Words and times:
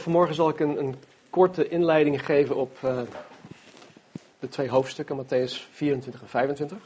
Vanmorgen 0.00 0.34
zal 0.34 0.48
ik 0.48 0.60
een, 0.60 0.78
een 0.78 0.94
korte 1.30 1.68
inleiding 1.68 2.24
geven 2.24 2.56
op 2.56 2.78
uh, 2.84 3.00
de 4.38 4.48
twee 4.48 4.68
hoofdstukken, 4.68 5.24
Matthäus 5.24 5.70
24 5.70 6.20
en 6.20 6.28
25. 6.28 6.78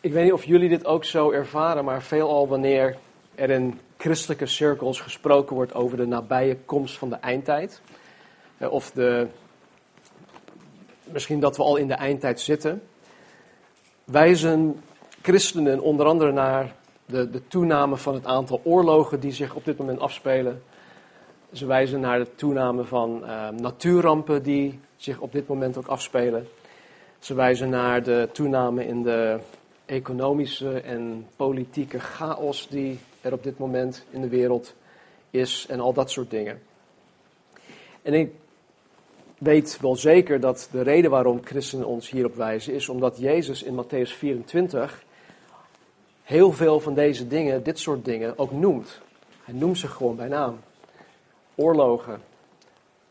Ik 0.00 0.12
weet 0.12 0.24
niet 0.24 0.32
of 0.32 0.44
jullie 0.44 0.68
dit 0.68 0.86
ook 0.86 1.04
zo 1.04 1.30
ervaren, 1.30 1.84
maar 1.84 2.02
veelal 2.02 2.48
wanneer 2.48 2.96
er 3.34 3.50
in 3.50 3.80
christelijke 3.96 4.46
cirkels 4.46 5.00
gesproken 5.00 5.56
wordt 5.56 5.74
over 5.74 5.96
de 5.96 6.06
nabije 6.06 6.56
komst 6.64 6.98
van 6.98 7.08
de 7.08 7.16
eindtijd, 7.16 7.80
uh, 8.58 8.72
of 8.72 8.90
de, 8.90 9.26
misschien 11.04 11.40
dat 11.40 11.56
we 11.56 11.62
al 11.62 11.76
in 11.76 11.88
de 11.88 11.94
eindtijd 11.94 12.40
zitten, 12.40 12.82
wijzen 14.04 14.82
christenen 15.22 15.80
onder 15.80 16.06
andere 16.06 16.32
naar 16.32 16.74
de, 17.06 17.30
de 17.30 17.48
toename 17.48 17.96
van 17.96 18.14
het 18.14 18.26
aantal 18.26 18.60
oorlogen 18.64 19.20
die 19.20 19.32
zich 19.32 19.54
op 19.54 19.64
dit 19.64 19.78
moment 19.78 20.00
afspelen 20.00 20.62
ze 21.52 21.66
wijzen 21.66 22.00
naar 22.00 22.18
de 22.18 22.34
toename 22.34 22.84
van 22.84 23.22
uh, 23.24 23.48
natuurrampen 23.48 24.42
die 24.42 24.80
zich 24.96 25.20
op 25.20 25.32
dit 25.32 25.48
moment 25.48 25.76
ook 25.76 25.86
afspelen. 25.86 26.48
Ze 27.18 27.34
wijzen 27.34 27.68
naar 27.68 28.02
de 28.02 28.28
toename 28.32 28.86
in 28.86 29.02
de 29.02 29.38
economische 29.84 30.80
en 30.80 31.26
politieke 31.36 32.00
chaos 32.00 32.68
die 32.68 32.98
er 33.20 33.32
op 33.32 33.42
dit 33.42 33.58
moment 33.58 34.04
in 34.10 34.20
de 34.20 34.28
wereld 34.28 34.74
is 35.30 35.66
en 35.68 35.80
al 35.80 35.92
dat 35.92 36.10
soort 36.10 36.30
dingen. 36.30 36.62
En 38.02 38.14
ik 38.14 38.32
weet 39.38 39.78
wel 39.80 39.96
zeker 39.96 40.40
dat 40.40 40.68
de 40.72 40.82
reden 40.82 41.10
waarom 41.10 41.44
christenen 41.44 41.86
ons 41.86 42.10
hierop 42.10 42.34
wijzen 42.34 42.74
is 42.74 42.88
omdat 42.88 43.18
Jezus 43.18 43.62
in 43.62 43.84
Matthäus 43.84 44.16
24 44.16 45.04
heel 46.22 46.52
veel 46.52 46.80
van 46.80 46.94
deze 46.94 47.26
dingen, 47.26 47.62
dit 47.62 47.78
soort 47.78 48.04
dingen, 48.04 48.38
ook 48.38 48.52
noemt. 48.52 49.00
Hij 49.44 49.54
noemt 49.54 49.78
ze 49.78 49.88
gewoon 49.88 50.16
bij 50.16 50.28
naam 50.28 50.58
oorlogen, 51.54 52.22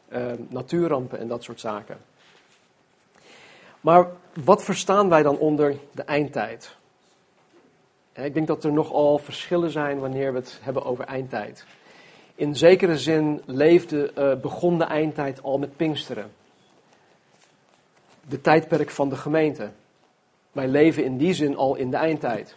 uh, 0.10 0.32
natuurrampen 0.50 1.20
en 1.20 1.28
dat 1.28 1.44
soort 1.44 1.60
zaken. 1.60 1.98
Maar 3.82 4.08
wat 4.44 4.64
verstaan 4.64 5.10
wij 5.10 5.24
dan 5.24 5.38
onder 5.38 5.76
de 5.92 6.04
eindtijd? 6.04 6.76
Ik 8.14 8.34
denk 8.34 8.48
dat 8.48 8.64
er 8.64 8.74
nogal 8.74 9.18
verschillen 9.18 9.72
zijn 9.72 10.00
wanneer 10.00 10.34
we 10.34 10.40
het 10.40 10.60
hebben 10.62 10.84
over 10.84 11.06
eindtijd. 11.06 11.66
In 12.36 12.56
zekere 12.56 12.98
zin 12.98 13.42
leefde, 13.46 14.12
uh, 14.18 14.42
begon 14.42 14.78
de 14.78 14.84
eindtijd 14.84 15.44
al 15.44 15.58
met 15.58 15.76
Pinksteren. 15.76 16.32
De 18.28 18.42
tijdperk 18.42 18.90
van 18.90 19.10
de 19.10 19.16
gemeente. 19.16 19.70
Wij 20.52 20.68
leven 20.68 21.04
in 21.04 21.18
die 21.18 21.34
zin 21.34 21.56
al 21.56 21.76
in 21.76 21.92
de 21.92 21.98
eindtijd. 21.98 22.56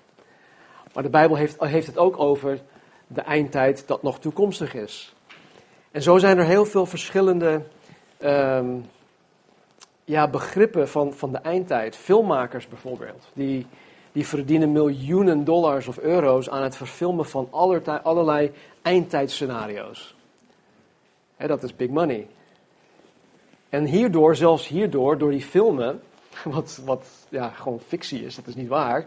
Maar 0.92 1.02
de 1.02 1.08
Bijbel 1.08 1.36
heeft, 1.36 1.60
heeft 1.60 1.86
het 1.86 1.98
ook 1.98 2.18
over 2.18 2.60
de 3.06 3.20
eindtijd 3.20 3.86
dat 3.86 4.02
nog 4.02 4.18
toekomstig 4.18 4.74
is. 4.74 5.14
En 5.94 6.02
zo 6.02 6.18
zijn 6.18 6.38
er 6.38 6.44
heel 6.44 6.64
veel 6.64 6.86
verschillende 6.86 7.62
um, 8.24 8.86
ja, 10.04 10.28
begrippen 10.28 10.88
van, 10.88 11.12
van 11.12 11.32
de 11.32 11.38
eindtijd. 11.38 11.96
Filmmakers 11.96 12.68
bijvoorbeeld, 12.68 13.28
die, 13.32 13.66
die 14.12 14.26
verdienen 14.26 14.72
miljoenen 14.72 15.44
dollars 15.44 15.86
of 15.86 15.98
euro's 15.98 16.50
aan 16.50 16.62
het 16.62 16.76
verfilmen 16.76 17.26
van 17.26 17.48
allerlei, 17.50 18.00
allerlei 18.02 18.52
eindtijdscenario's. 18.82 20.14
dat 21.36 21.62
is 21.62 21.76
big 21.76 21.88
money. 21.88 22.26
En 23.68 23.84
hierdoor, 23.84 24.36
zelfs 24.36 24.68
hierdoor, 24.68 25.18
door 25.18 25.30
die 25.30 25.42
filmen, 25.42 26.02
wat, 26.44 26.80
wat 26.84 27.06
ja, 27.28 27.48
gewoon 27.48 27.80
fictie 27.80 28.24
is, 28.24 28.34
dat 28.34 28.46
is 28.46 28.54
niet 28.54 28.68
waar. 28.68 29.06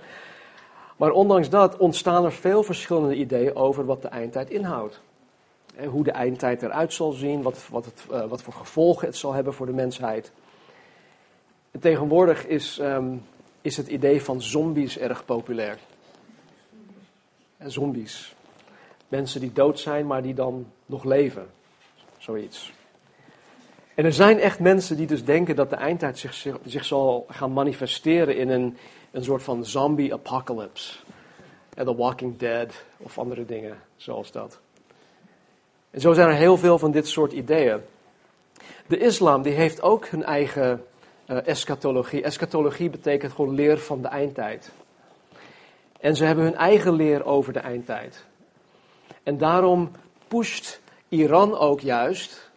Maar 0.97 1.11
ondanks 1.11 1.49
dat 1.49 1.77
ontstaan 1.77 2.25
er 2.25 2.33
veel 2.33 2.63
verschillende 2.63 3.15
ideeën 3.15 3.55
over 3.55 3.85
wat 3.85 4.01
de 4.01 4.07
eindtijd 4.07 4.49
inhoudt 4.49 5.01
hoe 5.85 6.03
de 6.03 6.11
eindtijd 6.11 6.63
eruit 6.63 6.93
zal 6.93 7.11
zien, 7.11 7.41
wat, 7.41 7.67
wat, 7.69 7.85
het, 7.85 8.03
uh, 8.11 8.25
wat 8.25 8.41
voor 8.41 8.53
gevolgen 8.53 9.07
het 9.07 9.15
zal 9.15 9.33
hebben 9.33 9.53
voor 9.53 9.65
de 9.65 9.73
mensheid. 9.73 10.31
En 11.71 11.79
tegenwoordig 11.79 12.45
is, 12.45 12.79
um, 12.79 13.23
is 13.61 13.77
het 13.77 13.87
idee 13.87 14.21
van 14.21 14.41
zombies 14.41 14.97
erg 14.97 15.25
populair. 15.25 15.77
En 17.57 17.71
zombies. 17.71 18.35
Mensen 19.07 19.41
die 19.41 19.53
dood 19.53 19.79
zijn, 19.79 20.07
maar 20.07 20.21
die 20.21 20.33
dan 20.33 20.71
nog 20.85 21.03
leven. 21.03 21.47
Zoiets. 22.17 22.73
En 23.95 24.05
er 24.05 24.13
zijn 24.13 24.39
echt 24.39 24.59
mensen 24.59 24.97
die 24.97 25.07
dus 25.07 25.25
denken 25.25 25.55
dat 25.55 25.69
de 25.69 25.75
eindtijd 25.75 26.17
zich, 26.17 26.45
zich, 26.65 26.85
zal 26.85 27.25
gaan 27.29 27.53
manifesteren 27.53 28.37
in 28.37 28.49
een, 28.49 28.77
een 29.11 29.23
soort 29.23 29.43
van 29.43 29.65
zombie-apocalypse. 29.65 30.97
The 31.69 31.95
Walking 31.95 32.37
Dead 32.37 32.83
of 32.97 33.17
andere 33.17 33.45
dingen 33.45 33.77
zoals 33.95 34.31
dat. 34.31 34.59
En 35.97 36.03
zo 36.03 36.13
zijn 36.13 36.27
er 36.27 36.35
heel 36.35 36.57
veel 36.57 36.79
van 36.79 36.91
dit 36.91 37.07
soort 37.07 37.31
ideeën. 37.31 37.81
De 38.87 38.97
islam 38.97 39.41
die 39.41 39.53
heeft 39.53 39.81
ook 39.81 40.07
hun 40.07 40.23
eigen 40.23 40.83
uh, 41.27 41.47
eschatologie. 41.47 42.23
Eschatologie 42.23 42.89
betekent 42.89 43.31
gewoon 43.31 43.53
leer 43.53 43.77
van 43.77 44.01
de 44.01 44.07
eindtijd. 44.07 44.71
En 45.99 46.15
ze 46.15 46.25
hebben 46.25 46.43
hun 46.43 46.55
eigen 46.55 46.93
leer 46.93 47.25
over 47.25 47.53
de 47.53 47.59
eindtijd. 47.59 48.25
En 49.23 49.37
daarom 49.37 49.91
pusht 50.27 50.81
Iran 51.09 51.57
ook 51.57 51.79
juist 51.79 52.49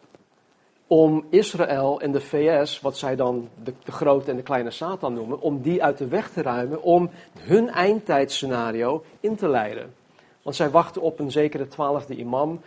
om 0.87 1.27
Israël 1.31 2.01
en 2.01 2.13
de 2.13 2.21
VS, 2.21 2.81
wat 2.81 2.97
zij 2.97 3.17
dan 3.17 3.49
de, 3.63 3.73
de, 3.85 3.93
grote 3.93 4.31
en 4.31 4.37
de 4.37 4.43
kleine 4.43 4.71
Satan 4.71 5.15
noemen, 5.15 5.41
om 5.41 5.63
die 5.63 5.83
uit 5.83 5.99
de 5.99 6.09
weg 6.09 6.31
te 6.31 6.43
ruimen, 6.43 6.83
om 6.83 7.11
hun 7.39 7.69
eindtijdscenario 7.69 9.05
in 9.21 9.37
te 9.37 9.49
leiden. 9.49 9.95
Want 10.43 10.57
zij 10.57 10.71
wachten 10.71 11.03
op 11.03 11.19
een 11.19 11.31
zekere 11.31 11.69
twaalfde 11.69 12.15
imam 12.15 12.61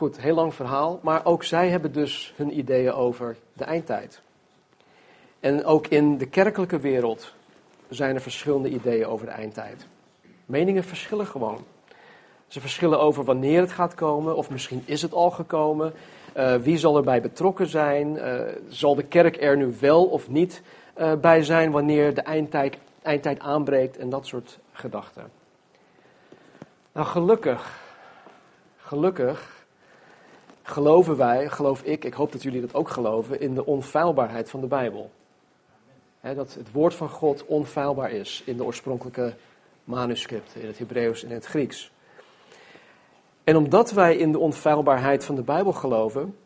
Goed, 0.00 0.20
heel 0.20 0.34
lang 0.34 0.54
verhaal, 0.54 1.00
maar 1.02 1.24
ook 1.24 1.44
zij 1.44 1.68
hebben 1.68 1.92
dus 1.92 2.32
hun 2.36 2.58
ideeën 2.58 2.92
over 2.92 3.36
de 3.52 3.64
eindtijd. 3.64 4.20
En 5.40 5.64
ook 5.64 5.86
in 5.86 6.18
de 6.18 6.26
kerkelijke 6.26 6.78
wereld 6.78 7.34
zijn 7.88 8.14
er 8.14 8.20
verschillende 8.20 8.68
ideeën 8.68 9.06
over 9.06 9.26
de 9.26 9.32
eindtijd. 9.32 9.86
Meningen 10.46 10.84
verschillen 10.84 11.26
gewoon. 11.26 11.64
Ze 12.46 12.60
verschillen 12.60 13.00
over 13.00 13.24
wanneer 13.24 13.60
het 13.60 13.72
gaat 13.72 13.94
komen, 13.94 14.36
of 14.36 14.50
misschien 14.50 14.82
is 14.84 15.02
het 15.02 15.12
al 15.12 15.30
gekomen. 15.30 15.92
Uh, 16.36 16.54
wie 16.54 16.78
zal 16.78 16.96
erbij 16.96 17.20
betrokken 17.20 17.66
zijn? 17.66 18.14
Uh, 18.14 18.40
zal 18.68 18.94
de 18.94 19.04
kerk 19.04 19.42
er 19.42 19.56
nu 19.56 19.74
wel 19.80 20.04
of 20.04 20.28
niet 20.28 20.62
uh, 20.98 21.12
bij 21.14 21.42
zijn 21.42 21.70
wanneer 21.70 22.14
de 22.14 22.22
eindtijd, 22.22 22.78
eindtijd 23.02 23.40
aanbreekt 23.40 23.96
en 23.96 24.10
dat 24.10 24.26
soort 24.26 24.58
gedachten. 24.72 25.30
Nou, 26.92 27.06
gelukkig, 27.06 27.80
gelukkig 28.76 29.58
geloven 30.70 31.16
wij, 31.16 31.48
geloof 31.48 31.82
ik, 31.82 32.04
ik 32.04 32.14
hoop 32.14 32.32
dat 32.32 32.42
jullie 32.42 32.60
dat 32.60 32.74
ook 32.74 32.88
geloven, 32.88 33.40
in 33.40 33.54
de 33.54 33.66
onfeilbaarheid 33.66 34.50
van 34.50 34.60
de 34.60 34.66
Bijbel. 34.66 35.10
dat 36.20 36.54
het 36.54 36.72
woord 36.72 36.94
van 36.94 37.08
God 37.08 37.46
onfeilbaar 37.46 38.10
is 38.10 38.42
in 38.46 38.56
de 38.56 38.64
oorspronkelijke 38.64 39.34
manuscripten, 39.84 40.60
in 40.60 40.66
het 40.66 40.78
Hebreeuws 40.78 41.22
en 41.22 41.28
in 41.28 41.34
het 41.34 41.46
Grieks. 41.46 41.92
En 43.44 43.56
omdat 43.56 43.90
wij 43.90 44.16
in 44.16 44.32
de 44.32 44.38
onfeilbaarheid 44.38 45.24
van 45.24 45.34
de 45.34 45.42
Bijbel 45.42 45.72
geloven, 45.72 46.36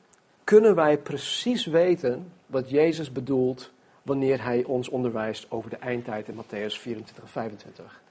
kunnen 0.44 0.74
wij 0.74 0.98
precies 0.98 1.66
weten 1.66 2.32
wat 2.46 2.70
Jezus 2.70 3.12
bedoelt 3.12 3.72
wanneer 4.02 4.42
hij 4.44 4.64
ons 4.64 4.88
onderwijst 4.88 5.50
over 5.50 5.70
de 5.70 5.76
eindtijd 5.76 6.28
in 6.28 6.34
Matthäus 6.34 6.78
24 6.78 7.24
en 7.24 7.28
25. 7.28 8.02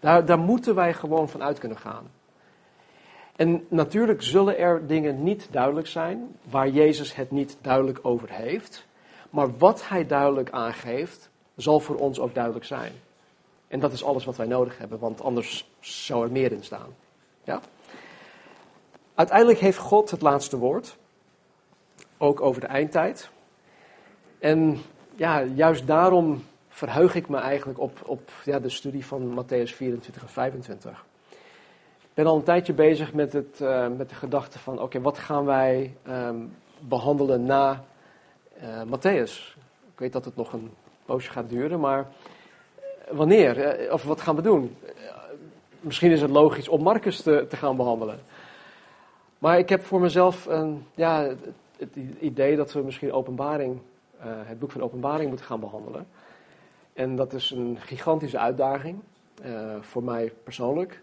Daar, 0.00 0.24
daar 0.24 0.38
moeten 0.38 0.74
wij 0.74 0.94
gewoon 0.94 1.28
van 1.28 1.42
uit 1.42 1.58
kunnen 1.58 1.78
gaan. 1.78 2.10
En 3.40 3.66
natuurlijk 3.68 4.22
zullen 4.22 4.58
er 4.58 4.86
dingen 4.86 5.22
niet 5.22 5.48
duidelijk 5.50 5.86
zijn 5.86 6.36
waar 6.50 6.68
Jezus 6.68 7.14
het 7.14 7.30
niet 7.30 7.56
duidelijk 7.60 7.98
over 8.02 8.30
heeft. 8.30 8.86
Maar 9.30 9.58
wat 9.58 9.88
hij 9.88 10.06
duidelijk 10.06 10.50
aangeeft, 10.50 11.30
zal 11.56 11.80
voor 11.80 11.96
ons 11.96 12.18
ook 12.18 12.34
duidelijk 12.34 12.64
zijn. 12.64 12.92
En 13.68 13.80
dat 13.80 13.92
is 13.92 14.04
alles 14.04 14.24
wat 14.24 14.36
wij 14.36 14.46
nodig 14.46 14.78
hebben, 14.78 14.98
want 14.98 15.22
anders 15.22 15.70
zou 15.80 16.24
er 16.24 16.32
meer 16.32 16.52
in 16.52 16.64
staan. 16.64 16.94
Ja? 17.44 17.60
Uiteindelijk 19.14 19.58
heeft 19.58 19.78
God 19.78 20.10
het 20.10 20.22
laatste 20.22 20.56
woord, 20.56 20.96
ook 22.18 22.40
over 22.40 22.60
de 22.60 22.66
eindtijd. 22.66 23.30
En 24.38 24.78
ja, 25.16 25.42
juist 25.42 25.86
daarom 25.86 26.44
verheug 26.68 27.14
ik 27.14 27.28
me 27.28 27.36
eigenlijk 27.36 27.78
op, 27.78 28.00
op 28.06 28.30
ja, 28.44 28.58
de 28.58 28.70
studie 28.70 29.06
van 29.06 29.44
Matthäus 29.44 29.74
24 29.74 30.22
en 30.22 30.28
25 30.28 31.08
ben 32.14 32.26
al 32.26 32.36
een 32.36 32.42
tijdje 32.42 32.72
bezig 32.72 33.12
met, 33.12 33.32
het, 33.32 33.60
uh, 33.62 33.86
met 33.96 34.08
de 34.08 34.14
gedachte 34.14 34.58
van, 34.58 34.80
oké, 34.80 35.00
wat 35.00 35.18
gaan 35.18 35.44
wij 35.44 35.94
um, 36.08 36.56
behandelen 36.80 37.44
na 37.44 37.84
uh, 38.62 38.82
Matthäus? 38.82 39.56
Ik 39.92 39.98
weet 39.98 40.12
dat 40.12 40.24
het 40.24 40.36
nog 40.36 40.52
een 40.52 40.70
poosje 41.04 41.30
gaat 41.30 41.48
duren, 41.48 41.80
maar 41.80 42.06
wanneer? 43.10 43.82
Uh, 43.86 43.92
of 43.92 44.04
wat 44.04 44.20
gaan 44.20 44.36
we 44.36 44.42
doen? 44.42 44.76
misschien 45.80 46.10
is 46.10 46.20
het 46.20 46.30
logisch 46.30 46.68
om 46.68 46.82
Marcus 46.82 47.22
te, 47.22 47.46
te 47.48 47.56
gaan 47.56 47.76
behandelen. 47.76 48.20
Maar 49.38 49.58
ik 49.58 49.68
heb 49.68 49.84
voor 49.84 50.00
mezelf 50.00 50.46
een, 50.46 50.86
ja, 50.94 51.22
het, 51.22 51.38
het 51.76 51.96
idee 52.20 52.56
dat 52.56 52.72
we 52.72 52.82
misschien 52.82 53.12
openbaring, 53.12 53.78
het 54.22 54.58
boek 54.58 54.70
van 54.70 54.82
openbaring 54.82 55.28
moeten 55.28 55.46
gaan 55.46 55.60
behandelen. 55.60 56.06
En 56.92 57.16
dat 57.16 57.32
is 57.32 57.50
een 57.50 57.76
gigantische 57.80 58.38
uitdaging, 58.38 58.98
voor 59.80 60.02
mij 60.02 60.32
persoonlijk. 60.44 61.02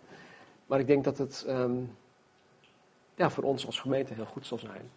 Maar 0.68 0.80
ik 0.80 0.88
denk 0.88 1.04
dat 1.04 1.18
het 1.18 1.46
um, 1.48 1.98
ja, 3.16 3.30
voor 3.30 3.44
ons 3.44 3.66
als 3.66 3.80
gemeente 3.80 4.14
heel 4.14 4.26
goed 4.26 4.46
zal 4.46 4.58
zijn. 4.58 4.90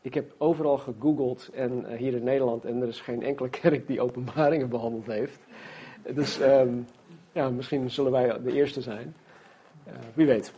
Ik 0.00 0.14
heb 0.14 0.34
overal 0.38 0.78
gegoogeld 0.78 1.50
en 1.54 1.86
uh, 1.88 1.98
hier 1.98 2.14
in 2.14 2.24
Nederland 2.24 2.64
en 2.64 2.82
er 2.82 2.88
is 2.88 3.00
geen 3.00 3.22
enkele 3.22 3.48
kerk 3.62 3.86
die 3.86 4.00
openbaringen 4.00 4.68
behandeld 4.68 5.06
heeft. 5.06 5.38
Dus 6.14 6.40
um, 6.40 6.86
ja, 7.32 7.50
misschien 7.50 7.90
zullen 7.90 8.12
wij 8.12 8.42
de 8.42 8.52
eerste 8.52 8.80
zijn. 8.80 9.14
Uh, 9.86 9.92
wie 10.14 10.26
weet. 10.26 10.52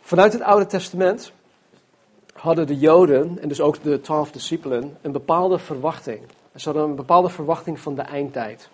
Vanuit 0.00 0.32
het 0.32 0.42
Oude 0.42 0.66
Testament 0.66 1.32
hadden 2.32 2.66
de 2.66 2.78
Joden 2.78 3.38
en 3.38 3.48
dus 3.48 3.60
ook 3.60 3.82
de 3.82 4.00
twaalf 4.00 4.30
discipelen 4.30 4.96
een 5.00 5.12
bepaalde 5.12 5.58
verwachting. 5.58 6.20
Ze 6.54 6.64
hadden 6.64 6.88
een 6.88 6.96
bepaalde 6.96 7.28
verwachting 7.28 7.80
van 7.80 7.94
de 7.94 8.02
eindtijd. 8.02 8.70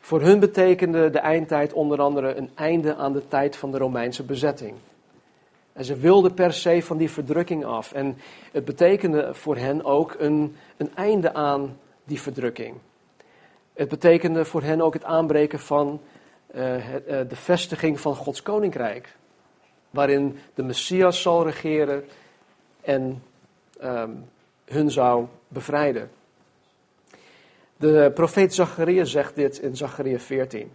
Voor 0.00 0.20
hun 0.20 0.40
betekende 0.40 1.10
de 1.10 1.18
eindtijd 1.18 1.72
onder 1.72 2.00
andere 2.00 2.34
een 2.34 2.50
einde 2.54 2.94
aan 2.94 3.12
de 3.12 3.28
tijd 3.28 3.56
van 3.56 3.70
de 3.70 3.78
Romeinse 3.78 4.22
bezetting. 4.22 4.74
En 5.72 5.84
ze 5.84 5.96
wilden 5.96 6.34
per 6.34 6.52
se 6.52 6.82
van 6.82 6.96
die 6.96 7.10
verdrukking 7.10 7.64
af. 7.64 7.92
En 7.92 8.18
het 8.52 8.64
betekende 8.64 9.34
voor 9.34 9.56
hen 9.56 9.84
ook 9.84 10.16
een, 10.18 10.56
een 10.76 10.94
einde 10.94 11.34
aan 11.34 11.78
die 12.04 12.20
verdrukking. 12.20 12.76
Het 13.72 13.88
betekende 13.88 14.44
voor 14.44 14.62
hen 14.62 14.80
ook 14.80 14.94
het 14.94 15.04
aanbreken 15.04 15.58
van 15.58 16.00
uh, 16.54 16.54
de 17.06 17.36
vestiging 17.36 18.00
van 18.00 18.14
Gods 18.14 18.42
koninkrijk. 18.42 19.16
Waarin 19.90 20.38
de 20.54 20.62
Messias 20.62 21.22
zal 21.22 21.44
regeren 21.44 22.04
en 22.80 23.22
um, 23.82 24.24
hun 24.64 24.90
zou 24.90 25.26
bevrijden. 25.48 26.10
De 27.78 28.10
profeet 28.14 28.54
Zachariah 28.54 29.06
zegt 29.06 29.34
dit 29.34 29.58
in 29.58 29.76
Zachariah 29.76 30.20
14. 30.20 30.70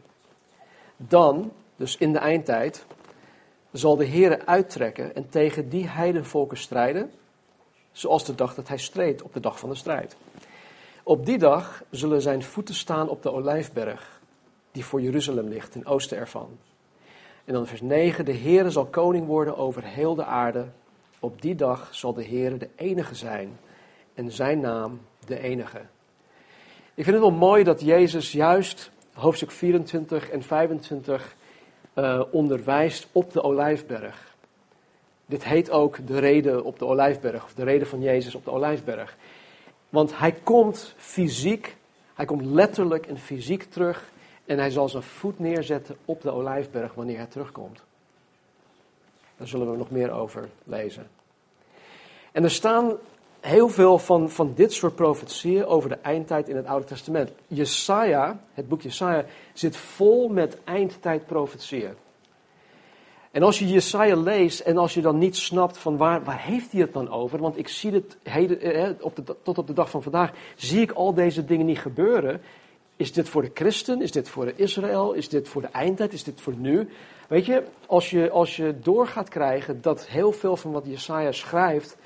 Dan, 0.98 1.52
dus 1.76 1.98
in 1.98 2.12
de 2.14 2.20
eindtijd, 2.20 2.86
zal 3.72 3.96
de 3.96 4.08
Heere 4.08 4.46
uittrekken 4.46 5.16
en 5.16 5.30
tegen 5.30 5.70
die 5.70 5.88
heidenvolken 5.88 6.58
strijden, 6.58 7.12
zoals 7.92 8.26
de 8.26 8.36
dag 8.36 8.56
dat 8.56 8.68
hij 8.68 8.78
streed 8.78 9.22
op 9.22 9.34
de 9.34 9.40
dag 9.40 9.60
van 9.60 9.70
de 9.70 9.76
strijd. 9.76 10.16
Op 11.04 11.26
die 11.26 11.38
dag 11.38 11.84
zullen 11.90 12.22
zijn 12.22 12.44
voeten 12.44 12.76
staan 12.76 13.10
op 13.10 13.24
de 13.24 13.32
olijfberg, 13.32 14.22
die 14.72 14.86
voor 14.86 15.02
Jeruzalem 15.02 15.48
ligt, 15.48 15.72
ten 15.72 15.86
oosten 15.86 16.18
ervan. 16.18 16.58
En 17.46 17.54
dan 17.54 17.68
vers 17.68 17.82
9, 17.82 18.26
de 18.26 18.38
Heere 18.38 18.72
zal 18.72 18.86
koning 18.86 19.28
worden 19.28 19.58
over 19.58 19.84
heel 19.84 20.16
de 20.16 20.26
aarde. 20.26 20.66
Op 21.20 21.42
die 21.42 21.56
dag 21.56 21.88
zal 21.92 22.14
de 22.14 22.26
Heere 22.26 22.58
de 22.58 22.70
enige 22.76 23.16
zijn 23.16 23.60
en 24.14 24.32
zijn 24.32 24.60
naam 24.60 25.02
de 25.26 25.40
enige. 25.40 25.82
Ik 26.96 27.04
vind 27.04 27.16
het 27.16 27.26
wel 27.26 27.38
mooi 27.38 27.64
dat 27.64 27.82
Jezus 27.82 28.32
juist 28.32 28.92
hoofdstuk 29.14 29.52
24 29.52 30.30
en 30.30 30.44
25 30.44 31.36
uh, 31.96 32.22
onderwijst 32.32 33.08
op 33.12 33.34
de 33.34 33.44
Olijfberg. 33.44 34.36
Dit 35.26 35.44
heet 35.44 35.72
ook 35.72 36.08
de 36.08 36.20
reden 36.20 36.64
op 36.64 36.80
de 36.80 36.86
Olijfberg, 36.86 37.44
of 37.44 37.54
de 37.54 37.64
reden 37.64 37.88
van 37.88 38.02
Jezus 38.02 38.36
op 38.36 38.44
de 38.44 38.52
Olijfberg. 38.52 39.18
Want 39.90 40.18
hij 40.18 40.32
komt 40.32 40.94
fysiek, 40.98 41.76
hij 42.14 42.26
komt 42.26 42.46
letterlijk 42.46 43.06
en 43.06 43.18
fysiek 43.18 43.64
terug 43.64 44.12
en 44.46 44.58
hij 44.58 44.70
zal 44.70 44.90
zijn 44.90 45.04
voet 45.04 45.40
neerzetten 45.40 45.96
op 46.06 46.22
de 46.22 46.32
Olijfberg 46.32 46.94
wanneer 46.94 47.18
hij 47.18 47.26
terugkomt. 47.26 47.84
Daar 49.38 49.48
zullen 49.48 49.72
we 49.72 49.78
nog 49.78 49.92
meer 49.92 50.12
over 50.12 50.50
lezen. 50.64 51.08
En 52.32 52.44
er 52.44 52.52
staan 52.52 52.98
heel 53.44 53.70
veel 53.70 54.00
van, 54.00 54.30
van 54.30 54.54
dit 54.56 54.74
soort 54.74 54.96
profetieën 54.96 55.66
over 55.66 55.90
de 55.90 55.98
eindtijd 56.02 56.50
in 56.50 56.56
het 56.56 56.66
Oude 56.66 56.86
Testament. 56.86 57.32
Jesaja, 57.48 58.40
het 58.54 58.68
boek 58.68 58.82
Jesaja, 58.82 59.26
zit 59.54 59.78
vol 59.78 60.28
met 60.30 60.58
eindtijd 60.64 61.26
profetieën. 61.26 61.94
En 63.32 63.44
als 63.44 63.60
je 63.60 63.68
Jesaja 63.68 64.16
leest 64.16 64.60
en 64.60 64.78
als 64.78 64.94
je 64.94 65.02
dan 65.02 65.18
niet 65.18 65.36
snapt 65.36 65.78
van 65.78 65.98
waar, 65.98 66.24
waar 66.24 66.42
heeft 66.42 66.72
hij 66.72 66.82
het 66.82 66.94
dan 66.94 67.10
over, 67.10 67.40
want 67.40 67.58
ik 67.58 67.68
zie 67.68 67.92
het 67.92 68.18
heden, 68.24 68.62
eh, 68.62 68.90
op 69.00 69.38
tot 69.44 69.58
op 69.58 69.68
de 69.68 69.74
dag 69.74 69.90
van 69.90 70.04
vandaag, 70.04 70.32
zie 70.56 70.82
ik 70.82 70.92
al 70.92 71.14
deze 71.14 71.46
dingen 71.46 71.66
niet 71.66 71.80
gebeuren. 71.80 72.42
Is 72.96 73.14
dit 73.14 73.30
voor 73.30 73.42
de 73.42 73.52
christen? 73.54 74.02
Is 74.02 74.12
dit 74.12 74.30
voor 74.30 74.46
de 74.46 74.56
Israël? 74.56 75.14
Is 75.14 75.30
dit 75.30 75.48
voor 75.48 75.62
de 75.62 75.68
eindtijd? 75.68 76.14
Is 76.14 76.24
dit 76.24 76.42
voor 76.42 76.54
nu? 76.58 76.90
Weet 77.28 77.46
je, 77.46 77.64
als 77.86 78.10
je, 78.10 78.30
als 78.30 78.56
je 78.56 78.76
door 78.80 79.08
gaat 79.08 79.30
krijgen 79.30 79.82
dat 79.82 80.08
heel 80.08 80.32
veel 80.32 80.56
van 80.56 80.72
wat 80.72 80.86
Jesaja 80.86 81.32
schrijft 81.32 81.98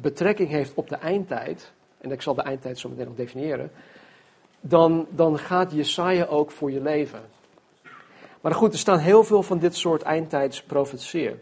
betrekking 0.00 0.48
heeft 0.48 0.74
op 0.74 0.88
de 0.88 0.96
eindtijd, 0.96 1.72
en 1.98 2.10
ik 2.10 2.22
zal 2.22 2.34
de 2.34 2.42
eindtijd 2.42 2.78
zo 2.78 2.88
meteen 2.88 3.06
nog 3.06 3.16
definiëren, 3.16 3.70
dan, 4.60 5.06
dan 5.10 5.38
gaat 5.38 5.72
Jesaja 5.72 6.24
ook 6.24 6.50
voor 6.50 6.70
je 6.70 6.80
leven. 6.80 7.22
Maar 8.40 8.54
goed, 8.54 8.72
er 8.72 8.78
staan 8.78 8.98
heel 8.98 9.24
veel 9.24 9.42
van 9.42 9.58
dit 9.58 9.76
soort 9.76 10.02
eindtijdsprofetieën. 10.02 11.38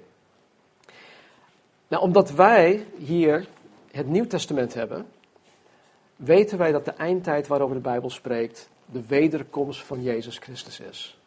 Nou, 1.88 2.02
omdat 2.02 2.30
wij 2.30 2.86
hier 2.96 3.46
het 3.90 4.06
Nieuw 4.06 4.26
Testament 4.26 4.74
hebben, 4.74 5.06
weten 6.16 6.58
wij 6.58 6.72
dat 6.72 6.84
de 6.84 6.90
eindtijd 6.90 7.46
waarover 7.46 7.74
de 7.74 7.82
Bijbel 7.82 8.10
spreekt, 8.10 8.68
de 8.86 9.06
wederkomst 9.06 9.84
van 9.84 10.02
Jezus 10.02 10.38
Christus 10.38 10.80
is. 10.80 11.18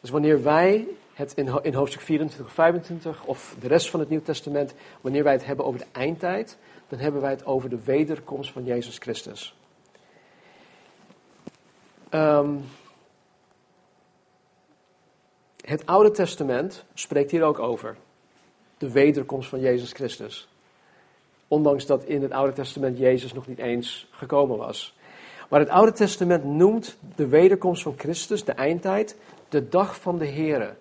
Dus 0.00 0.10
wanneer 0.10 0.42
wij 0.42 0.86
het 1.14 1.32
in, 1.62 1.74
hoofdstuk 1.74 2.02
24 2.02 2.46
of 2.46 2.52
25 2.52 3.24
of 3.24 3.56
de 3.60 3.68
rest 3.68 3.90
van 3.90 4.00
het 4.00 4.08
Nieuw 4.08 4.22
Testament, 4.22 4.74
wanneer 5.00 5.24
wij 5.24 5.32
het 5.32 5.44
hebben 5.44 5.64
over 5.64 5.80
de 5.80 5.86
eindtijd, 5.92 6.58
dan 6.88 6.98
hebben 6.98 7.20
wij 7.20 7.30
het 7.30 7.46
over 7.46 7.68
de 7.68 7.82
wederkomst 7.84 8.52
van 8.52 8.64
Jezus 8.64 8.98
Christus. 8.98 9.56
Um, 12.10 12.64
het 15.64 15.86
Oude 15.86 16.10
Testament 16.10 16.84
spreekt 16.94 17.30
hier 17.30 17.42
ook 17.42 17.58
over. 17.58 17.96
De 18.78 18.90
wederkomst 18.90 19.48
van 19.48 19.60
Jezus 19.60 19.92
Christus. 19.92 20.48
Ondanks 21.48 21.86
dat 21.86 22.04
in 22.04 22.22
het 22.22 22.32
Oude 22.32 22.52
Testament 22.52 22.98
Jezus 22.98 23.32
nog 23.32 23.46
niet 23.46 23.58
eens 23.58 24.08
gekomen 24.10 24.56
was. 24.56 24.96
Maar 25.48 25.60
het 25.60 25.68
Oude 25.68 25.92
Testament 25.92 26.44
noemt 26.44 26.96
de 27.16 27.26
wederkomst 27.26 27.82
van 27.82 27.94
Christus, 27.96 28.44
de 28.44 28.52
eindtijd, 28.52 29.16
de 29.48 29.68
dag 29.68 30.00
van 30.00 30.18
de 30.18 30.26
Here. 30.26 30.74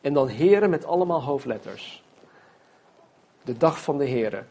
En 0.00 0.12
dan 0.12 0.28
Here 0.28 0.68
met 0.68 0.84
allemaal 0.84 1.22
hoofdletters. 1.22 2.02
De 3.44 3.56
dag 3.56 3.82
van 3.82 3.98
de 3.98 4.08
Here. 4.08 4.44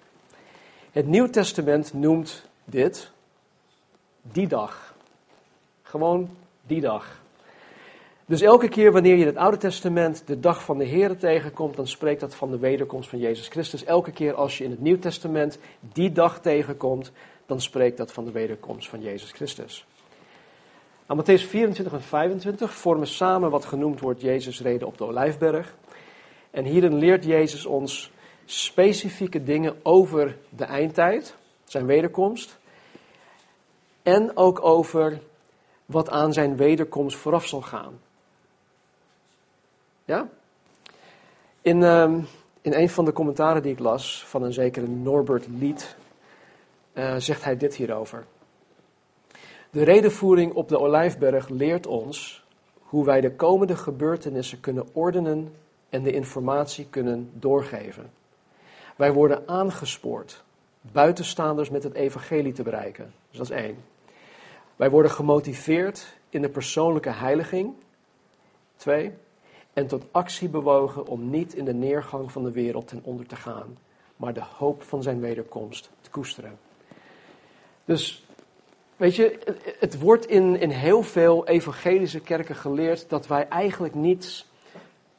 Het 0.91 1.07
Nieuw 1.07 1.29
Testament 1.29 1.93
noemt 1.93 2.45
dit 2.65 3.11
die 4.21 4.47
dag. 4.47 4.95
Gewoon 5.81 6.29
die 6.61 6.81
dag. 6.81 7.23
Dus 8.25 8.41
elke 8.41 8.67
keer 8.67 8.91
wanneer 8.91 9.15
je 9.15 9.21
in 9.21 9.27
het 9.27 9.35
Oude 9.35 9.57
Testament 9.57 10.27
de 10.27 10.39
dag 10.39 10.63
van 10.63 10.77
de 10.77 10.87
Here 10.87 11.15
tegenkomt, 11.15 11.75
dan 11.75 11.87
spreekt 11.87 12.19
dat 12.19 12.35
van 12.35 12.51
de 12.51 12.57
wederkomst 12.57 13.09
van 13.09 13.19
Jezus 13.19 13.47
Christus. 13.47 13.83
Elke 13.83 14.11
keer 14.11 14.33
als 14.33 14.57
je 14.57 14.63
in 14.63 14.71
het 14.71 14.81
Nieuw 14.81 14.99
Testament 14.99 15.59
die 15.79 16.11
dag 16.11 16.41
tegenkomt, 16.41 17.11
dan 17.45 17.61
spreekt 17.61 17.97
dat 17.97 18.11
van 18.11 18.25
de 18.25 18.31
wederkomst 18.31 18.89
van 18.89 19.01
Jezus 19.01 19.31
Christus. 19.31 19.85
Nou, 21.07 21.19
Matthäus 21.19 21.43
24 21.43 21.93
en 21.93 22.01
25 22.01 22.73
vormen 22.73 23.07
samen 23.07 23.49
wat 23.49 23.65
genoemd 23.65 23.99
wordt 23.99 24.21
Jezus 24.21 24.61
reden 24.61 24.87
op 24.87 24.97
de 24.97 25.03
Olijfberg. 25.03 25.75
En 26.51 26.63
hierin 26.63 26.95
leert 26.95 27.25
Jezus 27.25 27.65
ons 27.65 28.11
specifieke 28.45 29.43
dingen 29.43 29.75
over 29.83 30.37
de 30.49 30.63
eindtijd, 30.63 31.35
zijn 31.63 31.85
wederkomst. 31.85 32.57
En 34.03 34.37
ook 34.37 34.63
over 34.63 35.21
wat 35.85 36.09
aan 36.09 36.33
zijn 36.33 36.57
wederkomst 36.57 37.17
vooraf 37.17 37.45
zal 37.47 37.61
gaan. 37.61 37.99
Ja? 40.05 40.29
In, 41.61 41.81
uh, 41.81 42.13
in 42.61 42.73
een 42.73 42.89
van 42.89 43.05
de 43.05 43.13
commentaren 43.13 43.61
die 43.61 43.71
ik 43.71 43.79
las 43.79 44.25
van 44.25 44.43
een 44.43 44.53
zekere 44.53 44.87
Norbert 44.87 45.47
Lied, 45.47 45.95
uh, 46.93 47.15
zegt 47.17 47.43
hij 47.43 47.57
dit 47.57 47.75
hierover. 47.75 48.25
De 49.75 49.83
redenvoering 49.83 50.53
op 50.53 50.69
de 50.69 50.79
Olijfberg 50.79 51.49
leert 51.49 51.87
ons 51.87 52.45
hoe 52.79 53.05
wij 53.05 53.21
de 53.21 53.35
komende 53.35 53.75
gebeurtenissen 53.75 54.59
kunnen 54.59 54.87
ordenen 54.93 55.53
en 55.89 56.03
de 56.03 56.11
informatie 56.11 56.87
kunnen 56.89 57.29
doorgeven. 57.33 58.11
Wij 58.95 59.13
worden 59.13 59.47
aangespoord 59.47 60.43
buitenstaanders 60.81 61.69
met 61.69 61.83
het 61.83 61.93
evangelie 61.93 62.53
te 62.53 62.63
bereiken. 62.63 63.13
Dus 63.29 63.37
dat 63.37 63.49
is 63.49 63.63
één. 63.63 63.77
Wij 64.75 64.89
worden 64.89 65.11
gemotiveerd 65.11 66.17
in 66.29 66.41
de 66.41 66.49
persoonlijke 66.49 67.11
heiliging. 67.11 67.73
Twee 68.75 69.13
en 69.73 69.87
tot 69.87 70.05
actie 70.11 70.49
bewogen 70.49 71.07
om 71.07 71.29
niet 71.29 71.53
in 71.53 71.65
de 71.65 71.73
neergang 71.73 72.31
van 72.31 72.43
de 72.43 72.51
wereld 72.51 72.87
ten 72.87 73.01
onder 73.03 73.27
te 73.27 73.35
gaan, 73.35 73.77
maar 74.15 74.33
de 74.33 74.43
hoop 74.57 74.83
van 74.83 75.03
zijn 75.03 75.19
wederkomst 75.19 75.91
te 76.01 76.09
koesteren. 76.09 76.57
Dus, 77.85 78.24
weet 78.95 79.15
je, 79.15 79.39
het, 79.79 79.99
wordt 79.99 80.25
in, 80.25 80.59
in 80.59 80.69
heel 80.69 81.03
veel 81.03 81.47
evangelische 81.47 82.19
kerken 82.19 82.55
geleerd 82.55 83.09
dat 83.09 83.27
wij 83.27 83.47
eigenlijk 83.47 83.95
niets 83.95 84.47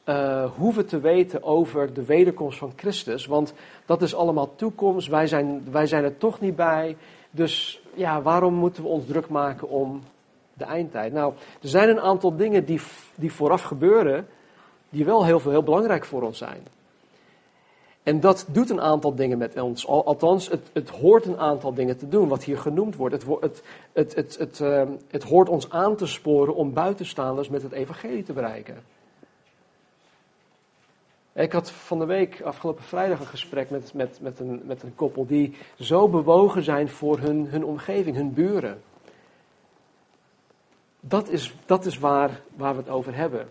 uh, 0.05 0.45
hoeven 0.55 0.85
te 0.85 0.99
weten 0.99 1.43
over 1.43 1.93
de 1.93 2.05
wederkomst 2.05 2.57
van 2.57 2.73
Christus, 2.75 3.25
want 3.25 3.53
dat 3.85 4.01
is 4.01 4.15
allemaal 4.15 4.55
toekomst, 4.55 5.07
wij 5.07 5.27
zijn, 5.27 5.71
wij 5.71 5.87
zijn 5.87 6.03
er 6.03 6.17
toch 6.17 6.39
niet 6.39 6.55
bij. 6.55 6.97
Dus 7.31 7.81
ja, 7.93 8.21
waarom 8.21 8.53
moeten 8.53 8.83
we 8.83 8.89
ons 8.89 9.05
druk 9.05 9.29
maken 9.29 9.69
om 9.69 10.01
de 10.53 10.63
eindtijd? 10.63 11.13
Nou, 11.13 11.33
er 11.61 11.69
zijn 11.69 11.89
een 11.89 12.01
aantal 12.01 12.35
dingen 12.35 12.65
die, 12.65 12.81
die 13.15 13.33
vooraf 13.33 13.61
gebeuren, 13.61 14.27
die 14.89 15.05
wel 15.05 15.25
heel, 15.25 15.39
veel, 15.39 15.51
heel 15.51 15.63
belangrijk 15.63 16.05
voor 16.05 16.21
ons 16.21 16.37
zijn. 16.37 16.63
En 18.07 18.19
dat 18.19 18.45
doet 18.51 18.69
een 18.69 18.81
aantal 18.81 19.15
dingen 19.15 19.37
met 19.37 19.59
ons. 19.61 19.87
Althans, 19.87 20.49
het, 20.49 20.69
het 20.73 20.89
hoort 20.89 21.25
een 21.25 21.39
aantal 21.39 21.73
dingen 21.73 21.97
te 21.97 22.07
doen, 22.07 22.27
wat 22.27 22.43
hier 22.43 22.57
genoemd 22.57 22.95
wordt. 22.95 23.25
Het, 23.93 24.15
het, 24.15 24.61
ehm, 24.61 24.91
het 25.07 25.23
hoort 25.23 25.49
ons 25.49 25.69
aan 25.69 25.95
te 25.95 26.05
sporen 26.05 26.55
om 26.55 26.73
buitenstaanders 26.73 27.49
met 27.49 27.61
het 27.61 27.71
evangelie 27.71 28.23
te 28.23 28.33
bereiken. 28.33 28.83
Ik 31.33 31.51
had 31.51 31.71
van 31.71 31.99
de 31.99 32.05
week, 32.05 32.41
afgelopen 32.41 32.83
vrijdag, 32.83 33.19
een 33.19 33.25
gesprek 33.25 33.69
met, 33.69 33.93
met, 33.93 34.19
met, 34.21 34.39
een, 34.39 34.61
met 34.65 34.83
een 34.83 34.95
koppel 34.95 35.25
die 35.25 35.55
zo 35.79 36.07
bewogen 36.07 36.63
zijn 36.63 36.89
voor 36.89 37.19
hun, 37.19 37.47
hun 37.47 37.65
omgeving, 37.65 38.15
hun 38.15 38.33
buren. 38.33 38.81
Dat 40.99 41.29
is, 41.29 41.55
dat 41.65 41.85
is 41.85 41.97
waar, 41.97 42.41
waar 42.55 42.73
we 42.73 42.79
het 42.79 42.89
over 42.89 43.15
hebben. 43.15 43.49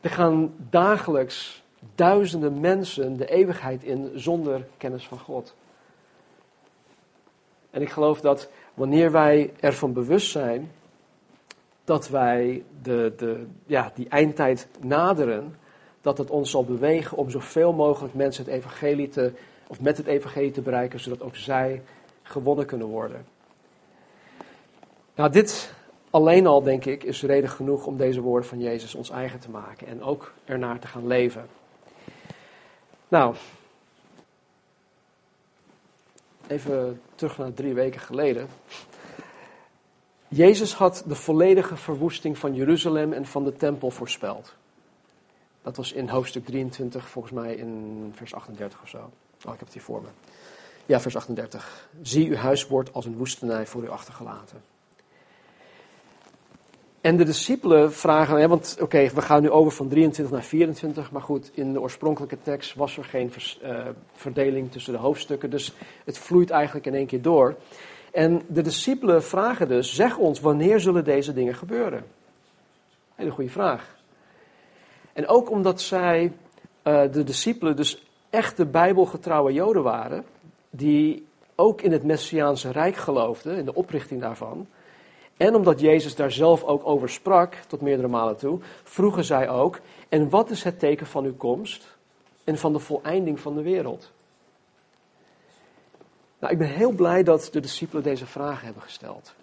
Er 0.00 0.10
gaan 0.10 0.54
dagelijks 0.70 1.59
duizenden 1.94 2.60
mensen 2.60 3.16
de 3.16 3.26
eeuwigheid 3.26 3.82
in 3.82 4.10
zonder 4.14 4.66
kennis 4.76 5.08
van 5.08 5.18
God. 5.18 5.54
En 7.70 7.82
ik 7.82 7.90
geloof 7.90 8.20
dat 8.20 8.48
wanneer 8.74 9.12
wij 9.12 9.52
ervan 9.60 9.92
bewust 9.92 10.30
zijn 10.30 10.70
dat 11.84 12.08
wij 12.08 12.64
de, 12.82 13.12
de, 13.16 13.46
ja, 13.66 13.92
die 13.94 14.08
eindtijd 14.08 14.68
naderen, 14.80 15.56
dat 16.00 16.18
het 16.18 16.30
ons 16.30 16.50
zal 16.50 16.64
bewegen 16.64 17.16
om 17.16 17.30
zoveel 17.30 17.72
mogelijk 17.72 18.14
mensen 18.14 18.44
het 18.44 18.52
evangelie 18.52 19.08
te, 19.08 19.32
of 19.66 19.80
met 19.80 19.96
het 19.96 20.06
evangelie 20.06 20.50
te 20.50 20.60
bereiken, 20.60 21.00
zodat 21.00 21.22
ook 21.22 21.36
zij 21.36 21.82
gewonnen 22.22 22.66
kunnen 22.66 22.86
worden. 22.86 23.24
Nou, 25.14 25.30
dit 25.30 25.74
alleen 26.10 26.46
al, 26.46 26.62
denk 26.62 26.84
ik, 26.84 27.04
is 27.04 27.22
reden 27.22 27.50
genoeg 27.50 27.86
om 27.86 27.96
deze 27.96 28.20
woorden 28.20 28.48
van 28.48 28.60
Jezus 28.60 28.94
ons 28.94 29.10
eigen 29.10 29.40
te 29.40 29.50
maken 29.50 29.86
en 29.86 30.02
ook 30.02 30.32
ernaar 30.44 30.78
te 30.78 30.86
gaan 30.86 31.06
leven. 31.06 31.46
Nou, 33.10 33.34
even 36.46 37.02
terug 37.14 37.38
naar 37.38 37.54
drie 37.54 37.74
weken 37.74 38.00
geleden. 38.00 38.48
Jezus 40.28 40.74
had 40.74 41.02
de 41.06 41.14
volledige 41.14 41.76
verwoesting 41.76 42.38
van 42.38 42.54
Jeruzalem 42.54 43.12
en 43.12 43.26
van 43.26 43.44
de 43.44 43.56
tempel 43.56 43.90
voorspeld. 43.90 44.54
Dat 45.62 45.76
was 45.76 45.92
in 45.92 46.08
hoofdstuk 46.08 46.44
23, 46.44 47.08
volgens 47.08 47.34
mij 47.34 47.54
in 47.54 48.12
vers 48.14 48.34
38 48.34 48.82
of 48.82 48.88
zo. 48.88 48.98
Oh, 49.46 49.52
ik 49.52 49.58
heb 49.58 49.60
het 49.60 49.72
hier 49.72 49.82
voor 49.82 50.02
me. 50.02 50.08
Ja, 50.86 51.00
vers 51.00 51.16
38. 51.16 51.88
Zie, 52.02 52.28
uw 52.28 52.36
huis 52.36 52.66
wordt 52.66 52.92
als 52.92 53.04
een 53.04 53.16
woestenij 53.16 53.66
voor 53.66 53.82
u 53.82 53.88
achtergelaten. 53.88 54.62
En 57.00 57.16
de 57.16 57.24
discipelen 57.24 57.92
vragen, 57.92 58.36
hè, 58.36 58.48
want 58.48 58.76
oké, 58.80 59.08
we 59.14 59.22
gaan 59.22 59.42
nu 59.42 59.50
over 59.50 59.72
van 59.72 59.88
23 59.88 60.34
naar 60.34 60.44
24, 60.44 61.10
maar 61.10 61.22
goed, 61.22 61.50
in 61.54 61.72
de 61.72 61.80
oorspronkelijke 61.80 62.38
tekst 62.42 62.74
was 62.74 62.96
er 62.96 63.04
geen 63.04 63.32
uh, 63.62 63.86
verdeling 64.12 64.72
tussen 64.72 64.92
de 64.92 64.98
hoofdstukken, 64.98 65.50
dus 65.50 65.74
het 66.04 66.18
vloeit 66.18 66.50
eigenlijk 66.50 66.86
in 66.86 66.94
één 66.94 67.06
keer 67.06 67.22
door. 67.22 67.56
En 68.12 68.42
de 68.46 68.62
discipelen 68.62 69.22
vragen 69.22 69.68
dus, 69.68 69.94
zeg 69.94 70.16
ons, 70.16 70.40
wanneer 70.40 70.80
zullen 70.80 71.04
deze 71.04 71.32
dingen 71.32 71.54
gebeuren? 71.54 72.04
Hele 73.14 73.30
goede 73.30 73.50
vraag. 73.50 73.96
En 75.12 75.28
ook 75.28 75.50
omdat 75.50 75.80
zij, 75.80 76.32
uh, 76.84 77.02
de 77.12 77.24
discipelen, 77.24 77.76
dus 77.76 78.06
echte 78.30 78.66
bijbelgetrouwe 78.66 79.52
joden 79.52 79.82
waren, 79.82 80.24
die 80.70 81.26
ook 81.54 81.80
in 81.80 81.92
het 81.92 82.04
Messiaanse 82.04 82.70
Rijk 82.70 82.96
geloofden, 82.96 83.56
in 83.56 83.64
de 83.64 83.74
oprichting 83.74 84.20
daarvan, 84.20 84.66
en 85.40 85.54
omdat 85.54 85.80
Jezus 85.80 86.14
daar 86.14 86.32
zelf 86.32 86.64
ook 86.64 86.86
over 86.86 87.08
sprak, 87.08 87.54
tot 87.54 87.80
meerdere 87.80 88.08
malen 88.08 88.36
toe, 88.36 88.58
vroegen 88.82 89.24
zij 89.24 89.48
ook: 89.48 89.80
En 90.08 90.28
wat 90.28 90.50
is 90.50 90.62
het 90.62 90.78
teken 90.78 91.06
van 91.06 91.24
uw 91.24 91.36
komst 91.36 91.96
en 92.44 92.58
van 92.58 92.72
de 92.72 92.78
voleinding 92.78 93.40
van 93.40 93.54
de 93.54 93.62
wereld? 93.62 94.10
Nou, 96.38 96.52
ik 96.52 96.58
ben 96.58 96.68
heel 96.68 96.92
blij 96.92 97.22
dat 97.22 97.48
de 97.52 97.60
discipelen 97.60 98.02
deze 98.02 98.26
vragen 98.26 98.64
hebben 98.64 98.82
gesteld. 98.82 99.34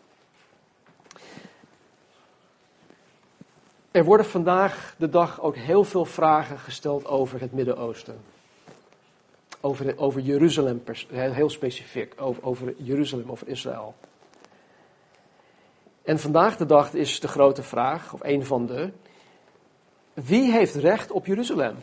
Er 3.92 4.04
worden 4.04 4.26
vandaag 4.26 4.96
de 4.98 5.10
dag 5.10 5.42
ook 5.42 5.56
heel 5.56 5.84
veel 5.84 6.06
vragen 6.06 6.60
gesteld 6.60 7.06
over 7.06 7.40
het 7.40 7.54
Midden-Oosten. 7.54 8.20
Over, 9.62 9.98
over 9.98 10.22
Jeruzalem, 10.22 10.84
heel 11.10 11.50
specifiek, 11.50 12.14
over, 12.18 12.44
over 12.44 12.74
Jeruzalem, 12.78 13.32
over 13.32 13.48
Israël. 13.48 13.96
En 16.08 16.20
vandaag 16.20 16.58
de 16.58 16.66
dag 16.66 16.94
is 16.94 17.20
de 17.20 17.28
grote 17.28 17.64
vraag, 17.64 18.14
of 18.14 18.24
een 18.24 18.46
van 18.46 18.66
de, 18.66 18.92
wie 20.14 20.52
heeft 20.52 20.76
recht 20.76 21.12
op 21.12 21.26
Jeruzalem? 21.26 21.76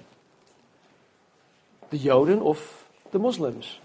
De 1.88 1.98
Joden 1.98 2.40
of 2.40 2.88
de 3.10 3.18
moslims? 3.18 3.80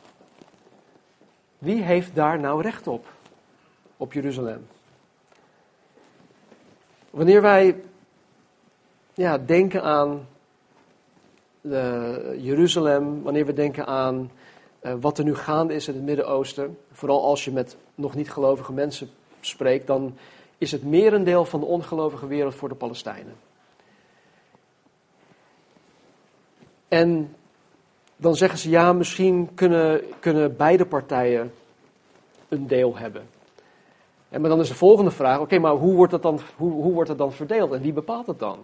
Wie 1.57 1.83
heeft 1.83 2.15
daar 2.15 2.39
nou 2.39 2.61
recht 2.61 2.87
op, 2.87 3.07
op 3.97 4.13
Jeruzalem? 4.13 4.67
Wanneer 7.09 7.41
wij 7.41 7.83
ja, 9.13 9.37
denken 9.37 9.83
aan 9.83 10.27
uh, 11.61 12.43
Jeruzalem, 12.43 13.23
wanneer 13.23 13.45
we 13.45 13.53
denken 13.53 13.85
aan 13.85 14.31
uh, 14.81 14.93
wat 14.99 15.17
er 15.17 15.23
nu 15.23 15.35
gaande 15.35 15.73
is 15.73 15.87
in 15.87 15.93
het 15.93 16.03
Midden-Oosten, 16.03 16.77
vooral 16.91 17.23
als 17.23 17.45
je 17.45 17.51
met 17.51 17.77
nog 17.95 18.15
niet 18.15 18.31
gelovige 18.31 18.73
mensen 18.73 19.09
spreekt, 19.39 19.87
dan 19.87 20.17
is 20.57 20.71
het 20.71 20.83
merendeel 20.83 21.45
van 21.45 21.59
de 21.59 21.65
ongelovige 21.65 22.27
wereld 22.27 22.55
voor 22.55 22.69
de 22.69 22.75
Palestijnen. 22.75 23.35
En 26.87 27.35
dan 28.15 28.35
zeggen 28.35 28.59
ze 28.59 28.69
ja, 28.69 28.93
misschien 28.93 29.49
kunnen, 29.53 30.01
kunnen 30.19 30.55
beide 30.55 30.85
partijen 30.85 31.53
een 32.47 32.67
deel 32.67 32.97
hebben. 32.97 33.27
En 34.29 34.41
maar 34.41 34.49
dan 34.49 34.59
is 34.59 34.67
de 34.67 34.75
volgende 34.75 35.11
vraag: 35.11 35.39
oké, 35.39 35.59
maar 35.59 35.73
hoe 35.73 35.95
wordt, 35.95 36.11
dat 36.11 36.21
dan, 36.21 36.39
hoe, 36.55 36.71
hoe 36.71 36.93
wordt 36.93 37.09
dat 37.09 37.17
dan 37.17 37.31
verdeeld 37.31 37.71
en 37.71 37.81
wie 37.81 37.93
bepaalt 37.93 38.27
het 38.27 38.39
dan? 38.39 38.59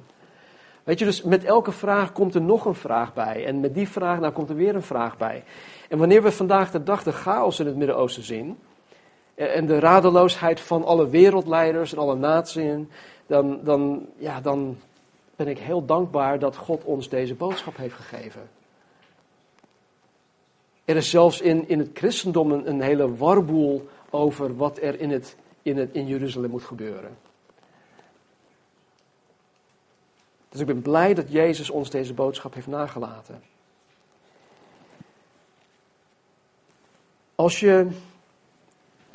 Weet 0.84 1.00
je, 1.00 1.05
dus 1.05 1.22
met 1.22 1.44
elke 1.44 1.72
vraag 1.72 2.12
komt 2.12 2.36
er 2.36 2.41
nog 2.41 2.65
een 2.65 2.75
vraag 2.75 3.13
bij. 3.13 3.46
En 3.46 3.60
met 3.60 3.74
die 3.74 3.89
vraag 3.89 4.20
nou 4.20 4.34
komt 4.34 4.50
er 4.50 4.55
weer 4.55 4.75
een 4.75 4.84
vraag 4.84 5.17
bij. 5.17 5.44
En 5.89 5.98
wanneer 5.98 6.24
we 6.24 6.32
vandaag 6.32 6.72
de 6.72 6.84
dag 6.84 7.03
de 7.03 7.12
chaos 7.12 7.60
in 7.60 7.65
het 7.65 7.75
Midden-Oosten 7.75 8.24
zien, 8.24 8.58
en 9.36 9.65
de 9.65 9.80
radeloosheid 9.80 10.60
van 10.60 10.84
alle 10.84 11.10
wereldleiders 11.10 11.92
en 11.92 11.98
alle 11.98 12.15
naties, 12.15 12.86
dan, 13.27 13.60
dan, 13.63 14.06
ja, 14.18 14.42
dan 14.42 14.77
ben 15.36 15.48
ik 15.48 15.58
heel 15.58 15.86
dankbaar 15.86 16.39
dat 16.39 16.56
God 16.56 16.84
ons 16.84 17.10
deze 17.10 17.36
boodschap 17.36 17.77
heeft 17.77 17.96
gegeven. 17.96 18.50
Er 20.86 20.96
is 20.96 21.10
zelfs 21.10 21.42
in, 21.42 21.68
in 21.68 21.80
het 21.80 21.89
christendom 21.94 22.51
een, 22.51 22.70
een 22.70 22.82
hele 22.82 23.15
warboel 23.15 23.88
over 24.10 24.56
wat 24.56 24.77
er 24.82 25.00
in, 25.00 25.12
het, 25.12 25.36
in, 25.62 25.77
het, 25.77 25.94
in 25.94 26.08
Jeruzalem 26.08 26.50
moet 26.50 26.63
gebeuren. 26.63 27.18
Dus 30.50 30.60
ik 30.60 30.65
ben 30.65 30.82
blij 30.82 31.13
dat 31.13 31.32
Jezus 31.32 31.70
ons 31.70 31.89
deze 31.89 32.13
boodschap 32.13 32.54
heeft 32.54 32.68
nagelaten. 32.68 33.44
Als 37.36 37.60
je 37.60 37.88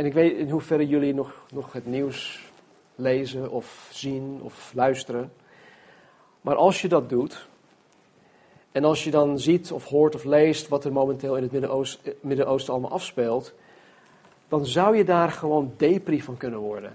en 0.01 0.07
ik 0.07 0.13
weet 0.13 0.37
in 0.37 0.51
hoeverre 0.51 0.87
jullie 0.87 1.15
nog, 1.15 1.45
nog 1.53 1.73
het 1.73 1.87
nieuws 1.87 2.51
lezen 2.95 3.51
of 3.51 3.89
zien 3.93 4.41
of 4.43 4.73
luisteren. 4.75 5.33
Maar 6.41 6.55
als 6.57 6.83
je 6.83 6.89
dat 6.89 7.09
doet, 7.09 7.49
en 8.73 8.85
als 8.85 9.05
je 9.05 9.11
dan 9.11 9.39
ziet 9.39 9.73
of 9.73 9.85
hoort 9.85 10.15
of 10.15 10.25
leest 10.25 10.69
wat 10.69 10.85
er 10.85 10.93
momenteel 10.93 11.37
in 11.37 11.43
het 11.43 11.53
Midden-Oosten 12.21 12.73
allemaal 12.73 12.91
afspeelt, 12.91 13.55
dan 14.49 14.67
zou 14.67 14.97
je 14.97 15.05
daar 15.05 15.31
gewoon 15.31 15.73
depri 15.77 16.23
van 16.23 16.37
kunnen 16.37 16.59
worden. 16.59 16.93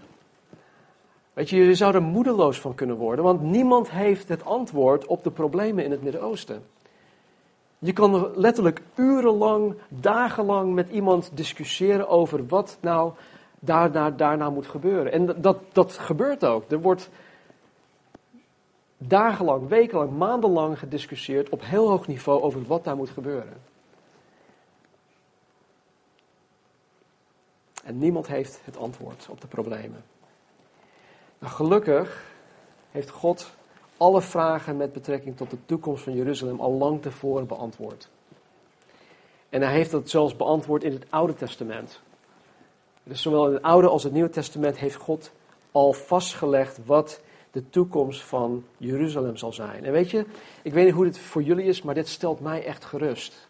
Weet 1.34 1.50
je, 1.50 1.58
je 1.58 1.76
zou 1.76 1.96
er 1.96 2.02
moedeloos 2.02 2.60
van 2.60 2.76
kunnen 2.76 2.96
worden, 2.96 3.26
want 3.26 3.42
niemand 3.42 3.92
heeft 3.92 4.28
het 4.28 4.46
antwoord 4.46 5.06
op 5.06 5.24
de 5.24 5.32
problemen 5.32 5.84
in 5.84 5.92
het 5.92 6.04
Midden-Oosten. 6.04 6.64
Je 7.86 7.94
kan 7.94 8.32
letterlijk 8.36 8.82
urenlang, 8.96 9.76
dagenlang 9.88 10.74
met 10.74 10.90
iemand 10.90 11.32
discussiëren 11.34 12.08
over 12.08 12.48
wat 12.48 12.78
nou 12.82 13.14
daarna, 13.60 14.12
daarna 14.12 14.50
moet 14.50 14.68
gebeuren. 14.68 15.12
En 15.12 15.42
dat, 15.42 15.58
dat 15.72 15.98
gebeurt 15.98 16.46
ook. 16.46 16.72
Er 16.72 16.82
wordt 16.82 17.10
dagenlang, 18.98 19.68
wekenlang, 19.68 20.18
maandenlang 20.18 20.80
gediscussieerd 20.80 21.50
op 21.50 21.62
heel 21.64 21.90
hoog 21.90 22.08
niveau 22.08 22.42
over 22.42 22.64
wat 22.64 22.84
daar 22.84 22.96
moet 22.96 23.10
gebeuren. 23.10 23.62
En 27.84 27.98
niemand 27.98 28.28
heeft 28.28 28.62
het 28.64 28.78
antwoord 28.78 29.28
op 29.30 29.42
de 29.42 29.48
problemen. 29.48 30.04
Nou, 31.40 31.54
gelukkig 31.54 32.26
heeft 32.92 33.10
God 33.10 33.52
alle 33.98 34.22
vragen 34.22 34.78
met 34.78 34.94
betrekking 34.94 35.38
tot 35.38 35.50
de 35.50 35.58
toekomst 35.66 36.04
van 36.04 36.16
Jeruzalem 36.16 36.60
al 36.60 36.72
lang 36.72 37.02
tevoren 37.02 37.48
beantwoord. 37.48 38.10
En 39.50 39.62
hij 39.62 39.74
heeft 39.74 39.92
dat 39.92 40.10
zelfs 40.10 40.36
beantwoord 40.36 40.84
in 40.84 40.92
het 40.92 41.06
Oude 41.10 41.34
Testament. 41.34 42.02
Dus 43.04 43.22
zowel 43.22 43.48
in 43.48 43.54
het 43.54 43.64
Oude 43.64 43.88
als 43.88 44.04
het 44.04 44.14
Nieuwe 44.14 44.30
Testament 44.30 44.78
heeft 44.78 44.96
God 44.96 45.32
al 45.72 45.94
vastgelegd 45.94 46.86
wat 46.86 47.22
de 47.52 47.70
toekomst 47.70 48.22
van 48.22 48.66
Jeruzalem 48.78 49.38
zal 49.38 49.54
zijn. 49.54 49.86
En 49.86 49.92
weet 49.92 50.12
je, 50.12 50.26
ik 50.62 50.74
weet 50.74 50.86
niet 50.86 50.94
hoe 50.94 51.06
dit 51.06 51.18
voor 51.18 51.44
jullie 51.44 51.66
is, 51.66 51.82
maar 51.82 51.94
dit 51.94 52.08
stelt 52.08 52.40
mij 52.40 52.66
echt 52.66 52.86
gerust. 52.86 53.48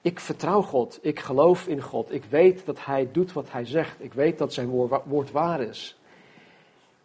Ik 0.00 0.20
vertrouw 0.20 0.62
God, 0.62 0.98
ik 1.02 1.20
geloof 1.20 1.66
in 1.66 1.82
God, 1.82 2.12
ik 2.12 2.24
weet 2.24 2.66
dat 2.66 2.84
Hij 2.84 3.08
doet 3.12 3.32
wat 3.32 3.50
Hij 3.50 3.64
zegt, 3.64 4.02
ik 4.02 4.12
weet 4.12 4.38
dat 4.38 4.52
Zijn 4.52 4.68
woord 5.04 5.30
waar 5.30 5.60
is. 5.60 5.98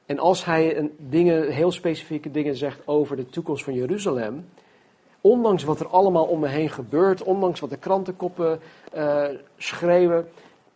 En 0.06 0.20
als 0.20 0.46
Hij 0.46 0.92
dingen, 0.98 1.52
heel 1.52 1.72
specifieke 1.72 2.32
dingen 2.32 2.56
zegt 2.56 2.88
over 2.88 3.16
de 3.16 3.26
toekomst 3.26 3.64
van 3.64 3.74
Jeruzalem, 3.74 4.50
ondanks 5.22 5.64
wat 5.64 5.80
er 5.80 5.88
allemaal 5.88 6.26
om 6.26 6.40
me 6.40 6.48
heen 6.48 6.70
gebeurt, 6.70 7.24
ondanks 7.24 7.60
wat 7.60 7.70
de 7.70 7.78
krantenkoppen 7.78 8.60
uh, 8.96 9.26
schreeuwen, 9.58 10.30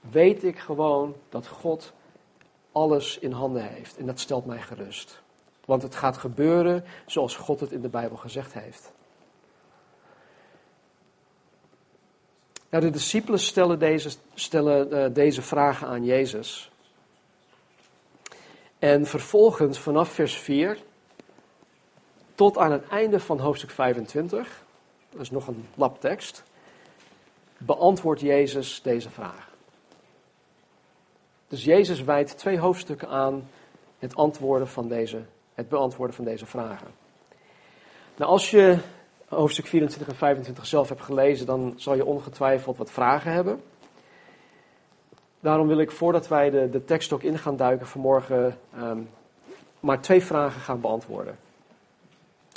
weet 0.09 0.43
ik 0.43 0.59
gewoon 0.59 1.15
dat 1.29 1.47
God 1.47 1.93
alles 2.71 3.19
in 3.19 3.31
handen 3.31 3.63
heeft. 3.63 3.97
En 3.97 4.05
dat 4.05 4.19
stelt 4.19 4.45
mij 4.45 4.61
gerust. 4.61 5.21
Want 5.65 5.81
het 5.81 5.95
gaat 5.95 6.17
gebeuren 6.17 6.83
zoals 7.05 7.35
God 7.35 7.59
het 7.59 7.71
in 7.71 7.81
de 7.81 7.89
Bijbel 7.89 8.17
gezegd 8.17 8.53
heeft. 8.53 8.91
De 12.69 12.89
discipelen 12.89 13.39
stellen 13.39 13.79
deze, 13.79 14.09
stellen, 14.33 14.93
uh, 14.93 15.13
deze 15.13 15.41
vragen 15.41 15.87
aan 15.87 16.05
Jezus. 16.05 16.71
En 18.79 19.05
vervolgens 19.05 19.79
vanaf 19.79 20.09
vers 20.09 20.37
4 20.37 20.77
tot 22.35 22.57
aan 22.57 22.71
het 22.71 22.87
einde 22.87 23.19
van 23.19 23.39
hoofdstuk 23.39 23.69
25, 23.69 24.63
dat 25.09 25.21
is 25.21 25.31
nog 25.31 25.47
een 25.47 25.67
labtekst, 25.75 26.43
beantwoordt 27.57 28.21
Jezus 28.21 28.81
deze 28.81 29.09
vraag. 29.09 29.49
Dus 31.47 31.63
Jezus 31.63 32.03
wijdt 32.03 32.37
twee 32.37 32.59
hoofdstukken 32.59 33.09
aan 33.09 33.49
het, 33.99 34.15
antwoorden 34.15 34.67
van 34.67 34.87
deze, 34.87 35.21
het 35.53 35.69
beantwoorden 35.69 36.15
van 36.15 36.25
deze 36.25 36.45
vragen. 36.45 36.87
Nou, 38.17 38.31
als 38.31 38.51
je 38.51 38.77
hoofdstuk 39.27 39.67
24 39.67 40.09
en 40.09 40.15
25 40.15 40.65
zelf 40.65 40.89
hebt 40.89 41.01
gelezen, 41.01 41.45
dan 41.45 41.73
zal 41.75 41.95
je 41.95 42.05
ongetwijfeld 42.05 42.77
wat 42.77 42.91
vragen 42.91 43.31
hebben. 43.31 43.61
Daarom 45.39 45.67
wil 45.67 45.79
ik, 45.79 45.91
voordat 45.91 46.27
wij 46.27 46.49
de, 46.49 46.69
de 46.69 46.85
tekst 46.85 47.13
ook 47.13 47.23
in 47.23 47.37
gaan 47.37 47.55
duiken, 47.55 47.87
vanmorgen 47.87 48.57
um, 48.79 49.09
maar 49.79 50.01
twee 50.01 50.23
vragen 50.23 50.61
gaan 50.61 50.81
beantwoorden. 50.81 51.37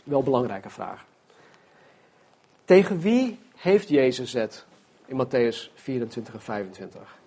Wel 0.05 0.23
belangrijke 0.23 0.71
vragen. 0.71 1.07
Tegen 2.65 3.01
wie 3.01 3.39
heeft 3.57 3.89
Jezus 3.89 4.33
het 4.33 4.67
in 5.07 5.27
Matthäus 5.27 5.73
24 5.75 6.35
en 6.35 6.41
25? 6.41 7.19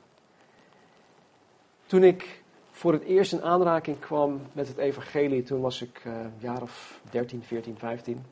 Toen 1.85 2.03
ik 2.03 2.41
voor 2.71 2.93
het 2.93 3.03
eerst 3.03 3.33
in 3.33 3.41
aanraking 3.41 3.99
kwam 3.99 4.41
met 4.51 4.67
het 4.67 4.77
evangelie, 4.77 5.43
toen 5.43 5.61
was 5.61 5.81
ik 5.81 6.01
uh, 6.07 6.13
jaar 6.37 6.61
of 6.61 7.01
13, 7.11 7.43
14, 7.43 7.77
15. 7.77 8.25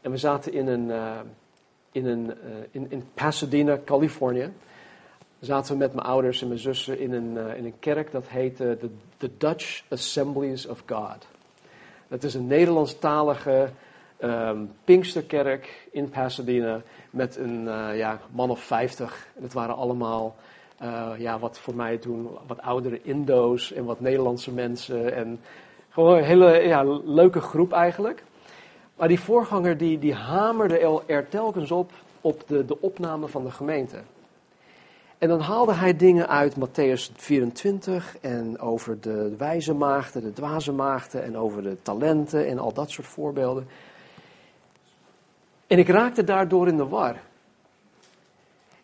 En 0.00 0.10
we 0.10 0.16
zaten 0.16 0.52
in, 0.52 0.66
een, 0.66 0.88
uh, 0.88 1.20
in, 1.92 2.06
een, 2.06 2.26
uh, 2.26 2.34
in, 2.70 2.86
in 2.90 3.08
Pasadena, 3.14 3.78
Californië. 3.84 4.52
Zaten 5.40 5.72
we 5.72 5.78
met 5.78 5.94
mijn 5.94 6.06
ouders 6.06 6.42
en 6.42 6.48
mijn 6.48 6.60
zussen 6.60 6.98
in 6.98 7.12
een, 7.12 7.56
in 7.56 7.64
een 7.64 7.78
kerk 7.78 8.12
dat 8.12 8.28
heette 8.28 8.76
de, 8.80 8.90
the 9.16 9.30
Dutch 9.38 9.82
Assemblies 9.88 10.66
of 10.66 10.82
God. 10.86 11.26
Dat 12.08 12.22
is 12.22 12.34
een 12.34 12.46
Nederlandstalige 12.46 13.68
um, 14.22 14.72
Pinksterkerk 14.84 15.88
in 15.92 16.08
Pasadena 16.08 16.82
met 17.10 17.36
een 17.36 17.64
ja, 17.96 18.20
man 18.30 18.50
of 18.50 18.60
50. 18.60 19.26
En 19.36 19.42
het 19.42 19.52
waren 19.52 19.76
allemaal 19.76 20.36
ja, 21.18 21.38
wat 21.38 21.58
voor 21.58 21.74
mij 21.74 21.96
toen 21.96 22.28
wat 22.46 22.60
oudere 22.60 23.00
Indo's 23.02 23.72
en 23.72 23.84
wat 23.84 24.00
Nederlandse 24.00 24.52
mensen. 24.52 25.14
En 25.14 25.40
gewoon 25.90 26.16
een 26.16 26.24
hele 26.24 26.58
ja, 26.58 26.82
leuke 27.04 27.40
groep 27.40 27.72
eigenlijk. 27.72 28.22
Maar 28.96 29.08
die 29.08 29.20
voorganger 29.20 29.76
die, 29.76 29.98
die 29.98 30.14
hamerde 30.14 31.02
er 31.06 31.28
telkens 31.28 31.70
op, 31.70 31.92
op 32.20 32.42
de, 32.46 32.64
de 32.64 32.80
opname 32.80 33.28
van 33.28 33.44
de 33.44 33.50
gemeente. 33.50 33.96
En 35.20 35.28
dan 35.28 35.40
haalde 35.40 35.74
hij 35.74 35.96
dingen 35.96 36.28
uit 36.28 36.54
Matthäus 36.54 37.12
24 37.16 38.16
en 38.20 38.58
over 38.58 39.00
de 39.00 39.36
wijze 39.36 39.74
maagden, 39.74 40.22
de 40.22 40.32
dwaze 40.32 40.72
maagden 40.72 41.24
en 41.24 41.36
over 41.36 41.62
de 41.62 41.82
talenten 41.82 42.46
en 42.46 42.58
al 42.58 42.72
dat 42.72 42.90
soort 42.90 43.06
voorbeelden. 43.06 43.68
En 45.66 45.78
ik 45.78 45.88
raakte 45.88 46.24
daardoor 46.24 46.68
in 46.68 46.76
de 46.76 46.86
war. 46.86 47.20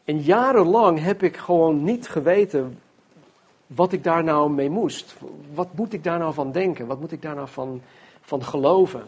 En 0.05 0.21
jarenlang 0.21 1.03
heb 1.03 1.23
ik 1.23 1.37
gewoon 1.37 1.85
niet 1.85 2.09
geweten 2.09 2.79
wat 3.67 3.93
ik 3.93 4.05
daar 4.05 4.25
nou 4.25 4.51
mee 4.51 4.71
moest. 4.71 5.17
Wat 5.55 5.69
moet 5.75 5.93
ik 5.93 6.05
daar 6.05 6.19
nou 6.19 6.35
van 6.35 6.53
denken? 6.53 6.87
Wat 6.87 7.01
moet 7.01 7.13
ik 7.13 7.23
daar 7.23 7.35
nou 7.35 7.49
van, 7.49 7.83
van 8.21 8.45
geloven? 8.45 9.05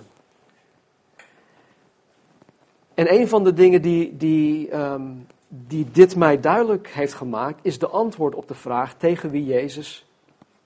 En 2.94 3.14
een 3.14 3.28
van 3.28 3.44
de 3.44 3.52
dingen 3.52 3.82
die, 3.82 4.16
die, 4.16 4.76
um, 4.76 5.26
die 5.48 5.90
dit 5.90 6.16
mij 6.16 6.40
duidelijk 6.40 6.88
heeft 6.88 7.14
gemaakt, 7.14 7.58
is 7.62 7.78
de 7.78 7.88
antwoord 7.88 8.34
op 8.34 8.48
de 8.48 8.54
vraag 8.54 8.94
tegen 8.94 9.30
wie 9.30 9.44
Jezus 9.44 10.06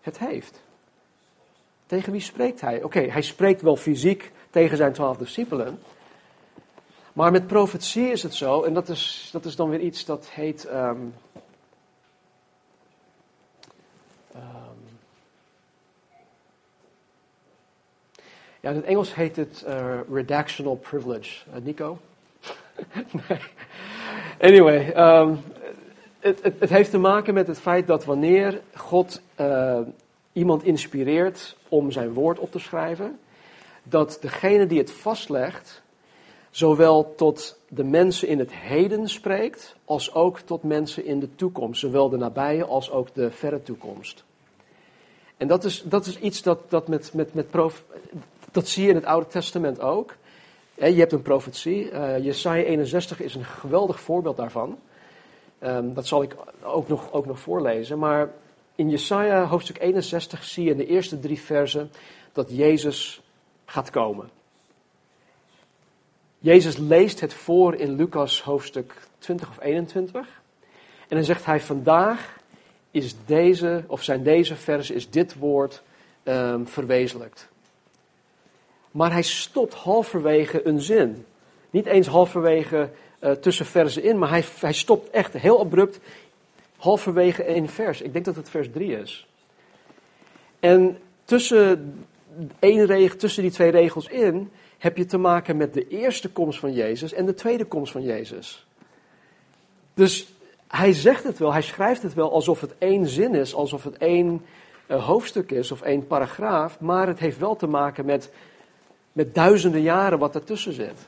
het 0.00 0.18
heeft. 0.18 0.62
Tegen 1.86 2.12
wie 2.12 2.20
spreekt 2.20 2.60
hij? 2.60 2.82
Oké, 2.82 3.00
hij 3.00 3.22
spreekt 3.22 3.62
wel 3.62 3.76
fysiek 3.76 4.32
tegen 4.50 4.76
zijn 4.76 4.92
twaalf 4.92 5.16
discipelen. 5.16 5.78
Maar 7.12 7.30
met 7.30 7.46
profetie 7.46 8.10
is 8.10 8.22
het 8.22 8.34
zo, 8.34 8.62
en 8.62 8.74
dat 8.74 8.88
is, 8.88 9.28
dat 9.32 9.44
is 9.44 9.56
dan 9.56 9.70
weer 9.70 9.80
iets 9.80 10.04
dat 10.04 10.28
heet. 10.30 10.68
Um, 10.70 11.14
um, 14.34 14.80
ja, 18.60 18.70
in 18.70 18.76
het 18.76 18.84
Engels 18.84 19.14
heet 19.14 19.36
het 19.36 19.64
uh, 19.66 20.00
redactional 20.12 20.76
privilege. 20.76 21.44
Uh, 21.54 21.62
Nico? 21.62 21.98
nee. 23.28 23.40
Anyway, 24.42 24.92
um, 24.96 25.40
het, 26.18 26.40
het, 26.42 26.70
heeft 26.70 26.90
te 26.90 26.98
maken 26.98 27.34
met 27.34 27.46
het 27.46 27.58
feit 27.58 27.86
dat 27.86 28.04
wanneer 28.04 28.60
God 28.74 29.20
uh, 29.40 29.78
iemand 30.32 30.64
inspireert 30.64 31.56
om 31.68 31.90
zijn 31.90 32.12
woord 32.12 32.38
op 32.38 32.52
te 32.52 32.58
schrijven, 32.58 33.18
dat 33.82 34.18
degene 34.20 34.66
die 34.66 34.78
het 34.78 34.90
vastlegt 34.92 35.82
zowel 36.50 37.14
tot 37.14 37.58
de 37.68 37.84
mensen 37.84 38.28
in 38.28 38.38
het 38.38 38.52
heden 38.52 39.08
spreekt, 39.08 39.76
als 39.84 40.14
ook 40.14 40.38
tot 40.38 40.62
mensen 40.62 41.04
in 41.04 41.20
de 41.20 41.34
toekomst, 41.34 41.80
zowel 41.80 42.08
de 42.08 42.16
nabije 42.16 42.64
als 42.64 42.90
ook 42.90 43.14
de 43.14 43.30
verre 43.30 43.62
toekomst. 43.62 44.24
En 45.36 45.48
dat 45.48 45.64
is, 45.64 45.82
dat 45.82 46.06
is 46.06 46.18
iets 46.18 46.42
dat, 46.42 46.58
dat, 46.68 46.88
met, 46.88 47.14
met, 47.14 47.34
met 47.34 47.50
prof, 47.50 47.84
dat 48.50 48.68
zie 48.68 48.82
je 48.82 48.88
in 48.88 48.96
het 48.96 49.04
Oude 49.04 49.26
Testament 49.26 49.80
ook. 49.80 50.14
Je 50.90 50.98
hebt 50.98 51.12
een 51.12 51.22
profetie. 51.22 51.90
Uh, 51.90 52.18
Jesaja 52.18 52.62
61 52.62 53.20
is 53.20 53.34
een 53.34 53.44
geweldig 53.44 54.00
voorbeeld 54.00 54.36
daarvan. 54.36 54.78
Um, 55.60 55.94
dat 55.94 56.06
zal 56.06 56.22
ik 56.22 56.36
ook 56.62 56.88
nog, 56.88 57.12
ook 57.12 57.26
nog 57.26 57.40
voorlezen. 57.40 57.98
Maar 57.98 58.30
in 58.74 58.90
Jesaja 58.90 59.46
hoofdstuk 59.46 59.80
61 59.80 60.44
zie 60.44 60.64
je 60.64 60.70
in 60.70 60.76
de 60.76 60.86
eerste 60.86 61.18
drie 61.18 61.40
versen 61.40 61.90
dat 62.32 62.50
Jezus 62.50 63.22
gaat 63.64 63.90
komen. 63.90 64.30
Jezus 66.38 66.76
leest 66.76 67.20
het 67.20 67.34
voor 67.34 67.74
in 67.74 67.94
Lucas 67.94 68.42
hoofdstuk 68.42 68.94
20 69.18 69.48
of 69.48 69.60
21. 69.60 70.42
En 71.08 71.16
dan 71.16 71.24
zegt 71.24 71.44
hij: 71.44 71.60
Vandaag 71.60 72.38
is 72.90 73.14
deze, 73.26 73.84
of 73.86 74.02
zijn 74.02 74.22
deze 74.22 74.56
versen, 74.56 74.94
is 74.94 75.10
dit 75.10 75.34
woord 75.34 75.82
um, 76.24 76.66
verwezenlijkt. 76.66 77.51
Maar 78.92 79.12
hij 79.12 79.22
stopt 79.22 79.74
halverwege 79.74 80.66
een 80.66 80.80
zin. 80.80 81.26
Niet 81.70 81.86
eens 81.86 82.06
halverwege 82.06 82.90
uh, 83.20 83.30
tussen 83.30 83.66
versen 83.66 84.02
in, 84.02 84.18
maar 84.18 84.28
hij, 84.28 84.44
hij 84.60 84.72
stopt 84.72 85.10
echt 85.10 85.32
heel 85.32 85.60
abrupt 85.60 86.00
halverwege 86.76 87.44
één 87.44 87.68
vers. 87.68 88.00
Ik 88.00 88.12
denk 88.12 88.24
dat 88.24 88.36
het 88.36 88.50
vers 88.50 88.70
3 88.70 88.98
is. 88.98 89.26
En 90.60 90.98
tussen, 91.24 91.94
één 92.58 92.86
regel, 92.86 93.16
tussen 93.16 93.42
die 93.42 93.52
twee 93.52 93.70
regels 93.70 94.08
in 94.08 94.50
heb 94.78 94.96
je 94.96 95.04
te 95.04 95.18
maken 95.18 95.56
met 95.56 95.74
de 95.74 95.88
eerste 95.88 96.30
komst 96.30 96.58
van 96.58 96.72
Jezus 96.72 97.12
en 97.12 97.26
de 97.26 97.34
tweede 97.34 97.64
komst 97.64 97.92
van 97.92 98.02
Jezus. 98.02 98.66
Dus 99.94 100.32
hij 100.68 100.92
zegt 100.92 101.24
het 101.24 101.38
wel, 101.38 101.52
hij 101.52 101.62
schrijft 101.62 102.02
het 102.02 102.14
wel 102.14 102.32
alsof 102.32 102.60
het 102.60 102.74
één 102.78 103.06
zin 103.06 103.34
is, 103.34 103.54
alsof 103.54 103.84
het 103.84 103.98
één 103.98 104.44
uh, 104.86 105.04
hoofdstuk 105.06 105.50
is 105.50 105.72
of 105.72 105.82
één 105.82 106.06
paragraaf, 106.06 106.80
maar 106.80 107.06
het 107.06 107.18
heeft 107.18 107.38
wel 107.38 107.56
te 107.56 107.66
maken 107.66 108.04
met, 108.04 108.32
met 109.12 109.34
duizenden 109.34 109.82
jaren 109.82 110.18
wat 110.18 110.34
ertussen 110.34 110.72
zit. 110.72 111.06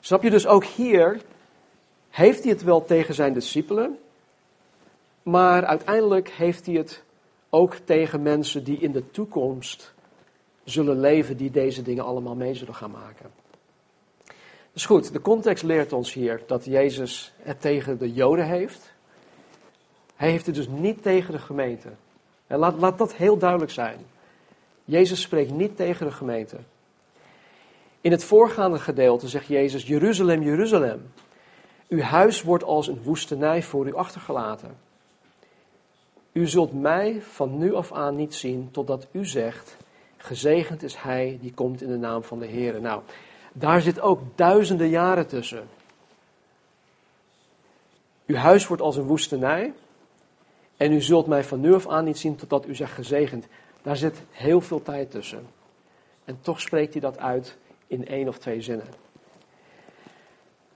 Snap 0.00 0.22
je 0.22 0.30
dus 0.30 0.46
ook 0.46 0.64
hier, 0.64 1.20
heeft 2.10 2.42
hij 2.42 2.52
het 2.52 2.62
wel 2.62 2.84
tegen 2.84 3.14
zijn 3.14 3.32
discipelen, 3.32 3.98
maar 5.22 5.64
uiteindelijk 5.64 6.28
heeft 6.28 6.66
hij 6.66 6.74
het 6.74 7.02
ook 7.50 7.74
tegen 7.74 8.22
mensen 8.22 8.64
die 8.64 8.78
in 8.78 8.92
de 8.92 9.10
toekomst 9.10 9.94
zullen 10.64 11.00
leven 11.00 11.36
die 11.36 11.50
deze 11.50 11.82
dingen 11.82 12.04
allemaal 12.04 12.34
mee 12.34 12.54
zullen 12.54 12.74
gaan 12.74 12.90
maken. 12.90 13.30
Dus 14.72 14.86
goed, 14.86 15.12
de 15.12 15.20
context 15.20 15.62
leert 15.62 15.92
ons 15.92 16.12
hier 16.12 16.42
dat 16.46 16.64
Jezus 16.64 17.32
het 17.36 17.60
tegen 17.60 17.98
de 17.98 18.12
Joden 18.12 18.46
heeft. 18.46 18.92
Hij 20.16 20.30
heeft 20.30 20.46
het 20.46 20.54
dus 20.54 20.68
niet 20.68 21.02
tegen 21.02 21.32
de 21.32 21.38
gemeente. 21.38 21.88
En 22.46 22.58
laat, 22.58 22.78
laat 22.78 22.98
dat 22.98 23.14
heel 23.14 23.38
duidelijk 23.38 23.70
zijn. 23.70 23.98
Jezus 24.88 25.20
spreekt 25.20 25.50
niet 25.50 25.76
tegen 25.76 26.06
de 26.06 26.12
gemeente. 26.12 26.56
In 28.00 28.10
het 28.10 28.24
voorgaande 28.24 28.78
gedeelte 28.78 29.28
zegt 29.28 29.46
Jezus: 29.46 29.86
Jeruzalem, 29.86 30.42
Jeruzalem. 30.42 31.12
Uw 31.88 32.00
huis 32.00 32.42
wordt 32.42 32.64
als 32.64 32.86
een 32.86 33.02
woestenij 33.02 33.62
voor 33.62 33.86
u 33.86 33.94
achtergelaten. 33.94 34.76
U 36.32 36.46
zult 36.46 36.72
mij 36.72 37.22
van 37.22 37.58
nu 37.58 37.74
af 37.74 37.92
aan 37.92 38.16
niet 38.16 38.34
zien 38.34 38.70
totdat 38.70 39.06
u 39.10 39.26
zegt: 39.26 39.76
Gezegend 40.16 40.82
is 40.82 40.96
hij 40.96 41.38
die 41.40 41.54
komt 41.54 41.82
in 41.82 41.88
de 41.88 41.98
naam 41.98 42.22
van 42.22 42.38
de 42.38 42.46
Heer. 42.46 42.80
Nou, 42.80 43.02
daar 43.52 43.80
zit 43.80 44.00
ook 44.00 44.20
duizenden 44.34 44.88
jaren 44.88 45.26
tussen. 45.26 45.68
Uw 48.26 48.36
huis 48.36 48.66
wordt 48.66 48.82
als 48.82 48.96
een 48.96 49.06
woestenij. 49.06 49.72
En 50.76 50.92
u 50.92 51.00
zult 51.00 51.26
mij 51.26 51.44
van 51.44 51.60
nu 51.60 51.74
af 51.74 51.88
aan 51.88 52.04
niet 52.04 52.18
zien 52.18 52.36
totdat 52.36 52.66
u 52.66 52.74
zegt 52.74 52.92
gezegend. 52.92 53.46
Daar 53.82 53.96
zit 53.96 54.22
heel 54.30 54.60
veel 54.60 54.82
tijd 54.82 55.10
tussen. 55.10 55.46
En 56.24 56.38
toch 56.40 56.60
spreekt 56.60 56.92
hij 56.92 57.00
dat 57.00 57.18
uit 57.18 57.56
in 57.86 58.06
één 58.06 58.28
of 58.28 58.38
twee 58.38 58.60
zinnen. 58.60 58.86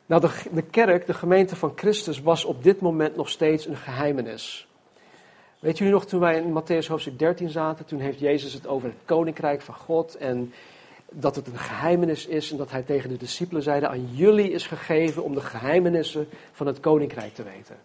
Nou, 0.07 0.29
de, 0.53 0.63
kerk, 0.63 1.07
de 1.07 1.15
gemeente 1.15 1.57
van 1.57 1.73
Christus, 1.77 2.21
was 2.21 2.45
op 2.45 2.63
dit 2.63 2.81
moment 2.81 3.17
nog 3.17 3.29
steeds 3.29 3.67
een 3.67 3.77
geheimenis. 3.77 4.69
Weet 5.59 5.79
jullie 5.79 5.93
nog, 5.93 6.07
toen 6.07 6.21
wij 6.21 6.37
in 6.37 6.63
Matthäus 6.63 6.87
hoofdstuk 6.87 7.19
13 7.19 7.51
zaten, 7.51 7.85
toen 7.85 8.01
heeft 8.01 8.19
Jezus 8.19 8.53
het 8.53 8.67
over 8.67 8.89
het 8.89 8.99
koninkrijk 9.05 9.61
van 9.61 9.75
God 9.75 10.17
en 10.17 10.53
dat 11.11 11.37
het 11.37 11.47
een 11.47 11.59
geheimenis 11.59 12.27
is 12.27 12.51
en 12.51 12.57
dat 12.57 12.71
hij 12.71 12.83
tegen 12.83 13.09
de 13.09 13.17
discipelen 13.17 13.63
zeide, 13.63 13.89
aan 13.89 14.15
jullie 14.15 14.51
is 14.51 14.67
gegeven 14.67 15.23
om 15.23 15.35
de 15.35 15.41
geheimenissen 15.41 16.29
van 16.53 16.67
het 16.67 16.81
koninkrijk 16.81 17.35
te 17.35 17.43
weten. 17.43 17.77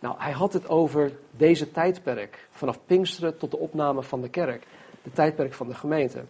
Nou, 0.00 0.14
hij 0.18 0.32
had 0.32 0.52
het 0.52 0.68
over 0.68 1.12
deze 1.30 1.70
tijdperk, 1.70 2.48
vanaf 2.50 2.78
Pinksteren 2.86 3.38
tot 3.38 3.50
de 3.50 3.58
opname 3.58 4.02
van 4.02 4.20
de 4.20 4.28
kerk, 4.28 4.66
de 5.02 5.12
tijdperk 5.12 5.54
van 5.54 5.68
de 5.68 5.74
gemeente. 5.74 6.24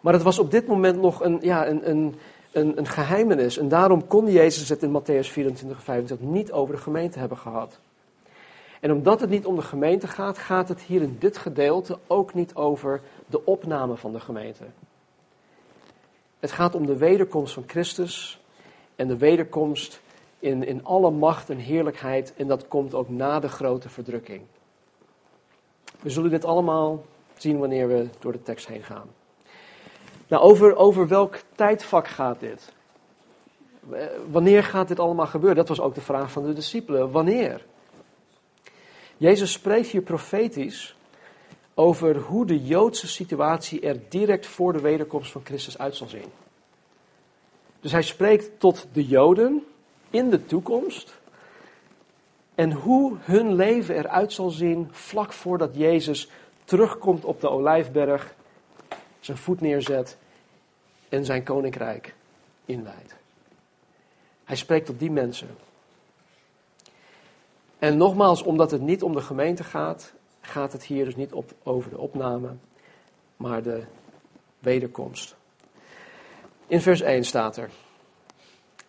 Maar 0.00 0.12
het 0.12 0.22
was 0.22 0.38
op 0.38 0.50
dit 0.50 0.66
moment 0.66 1.00
nog 1.00 1.22
een, 1.22 1.38
ja, 1.40 1.66
een, 1.68 1.90
een, 1.90 2.14
een, 2.52 2.78
een 2.78 2.86
geheimenis 2.86 3.58
en 3.58 3.68
daarom 3.68 4.06
kon 4.06 4.30
Jezus 4.30 4.68
het 4.68 4.82
in 4.82 5.00
Matthäus 5.00 5.28
24 5.28 5.82
25 5.82 6.28
niet 6.28 6.52
over 6.52 6.74
de 6.74 6.80
gemeente 6.80 7.18
hebben 7.18 7.38
gehad. 7.38 7.78
En 8.80 8.92
omdat 8.92 9.20
het 9.20 9.30
niet 9.30 9.46
om 9.46 9.56
de 9.56 9.62
gemeente 9.62 10.08
gaat, 10.08 10.38
gaat 10.38 10.68
het 10.68 10.80
hier 10.80 11.02
in 11.02 11.16
dit 11.18 11.36
gedeelte 11.36 11.98
ook 12.06 12.34
niet 12.34 12.54
over 12.54 13.00
de 13.26 13.44
opname 13.44 13.96
van 13.96 14.12
de 14.12 14.20
gemeente. 14.20 14.64
Het 16.40 16.52
gaat 16.52 16.74
om 16.74 16.86
de 16.86 16.96
wederkomst 16.96 17.54
van 17.54 17.64
Christus 17.66 18.40
en 18.96 19.08
de 19.08 19.16
wederkomst 19.16 20.00
in, 20.44 20.66
in 20.66 20.84
alle 20.84 21.10
macht 21.10 21.50
en 21.50 21.56
heerlijkheid. 21.56 22.34
En 22.36 22.46
dat 22.46 22.68
komt 22.68 22.94
ook 22.94 23.08
na 23.08 23.40
de 23.40 23.48
grote 23.48 23.88
verdrukking. 23.88 24.42
We 26.00 26.10
zullen 26.10 26.30
dit 26.30 26.44
allemaal 26.44 27.04
zien 27.36 27.58
wanneer 27.58 27.88
we 27.88 28.08
door 28.18 28.32
de 28.32 28.42
tekst 28.42 28.66
heen 28.66 28.82
gaan. 28.82 29.08
Nou, 30.28 30.42
over, 30.42 30.76
over 30.76 31.08
welk 31.08 31.40
tijdvak 31.54 32.08
gaat 32.08 32.40
dit? 32.40 32.72
Wanneer 34.30 34.64
gaat 34.64 34.88
dit 34.88 34.98
allemaal 34.98 35.26
gebeuren? 35.26 35.56
Dat 35.56 35.68
was 35.68 35.80
ook 35.80 35.94
de 35.94 36.00
vraag 36.00 36.30
van 36.30 36.44
de 36.44 36.52
discipelen. 36.52 37.10
Wanneer? 37.10 37.64
Jezus 39.16 39.52
spreekt 39.52 39.88
hier 39.88 40.02
profetisch 40.02 40.96
over 41.74 42.16
hoe 42.16 42.46
de 42.46 42.64
Joodse 42.64 43.08
situatie 43.08 43.80
er 43.80 44.00
direct 44.08 44.46
voor 44.46 44.72
de 44.72 44.80
wederkomst 44.80 45.32
van 45.32 45.44
Christus 45.44 45.78
uit 45.78 45.96
zal 45.96 46.08
zien. 46.08 46.32
Dus 47.80 47.92
hij 47.92 48.02
spreekt 48.02 48.60
tot 48.60 48.86
de 48.92 49.06
Joden 49.06 49.64
in 50.14 50.30
de 50.30 50.46
toekomst 50.46 51.18
en 52.54 52.72
hoe 52.72 53.16
hun 53.20 53.54
leven 53.54 53.96
eruit 53.96 54.32
zal 54.32 54.50
zien 54.50 54.88
vlak 54.90 55.32
voordat 55.32 55.74
Jezus 55.74 56.30
terugkomt 56.64 57.24
op 57.24 57.40
de 57.40 57.48
Olijfberg, 57.48 58.34
zijn 59.20 59.36
voet 59.36 59.60
neerzet 59.60 60.16
en 61.08 61.24
zijn 61.24 61.42
koninkrijk 61.42 62.14
inwijdt. 62.64 63.14
Hij 64.44 64.56
spreekt 64.56 64.86
tot 64.86 64.98
die 64.98 65.10
mensen. 65.10 65.48
En 67.78 67.96
nogmaals, 67.96 68.42
omdat 68.42 68.70
het 68.70 68.80
niet 68.80 69.02
om 69.02 69.14
de 69.14 69.22
gemeente 69.22 69.64
gaat, 69.64 70.12
gaat 70.40 70.72
het 70.72 70.84
hier 70.84 71.04
dus 71.04 71.16
niet 71.16 71.32
op, 71.32 71.52
over 71.62 71.90
de 71.90 71.98
opname, 71.98 72.54
maar 73.36 73.62
de 73.62 73.84
wederkomst. 74.58 75.36
In 76.66 76.80
vers 76.80 77.00
1 77.00 77.24
staat 77.24 77.56
er: 77.56 77.70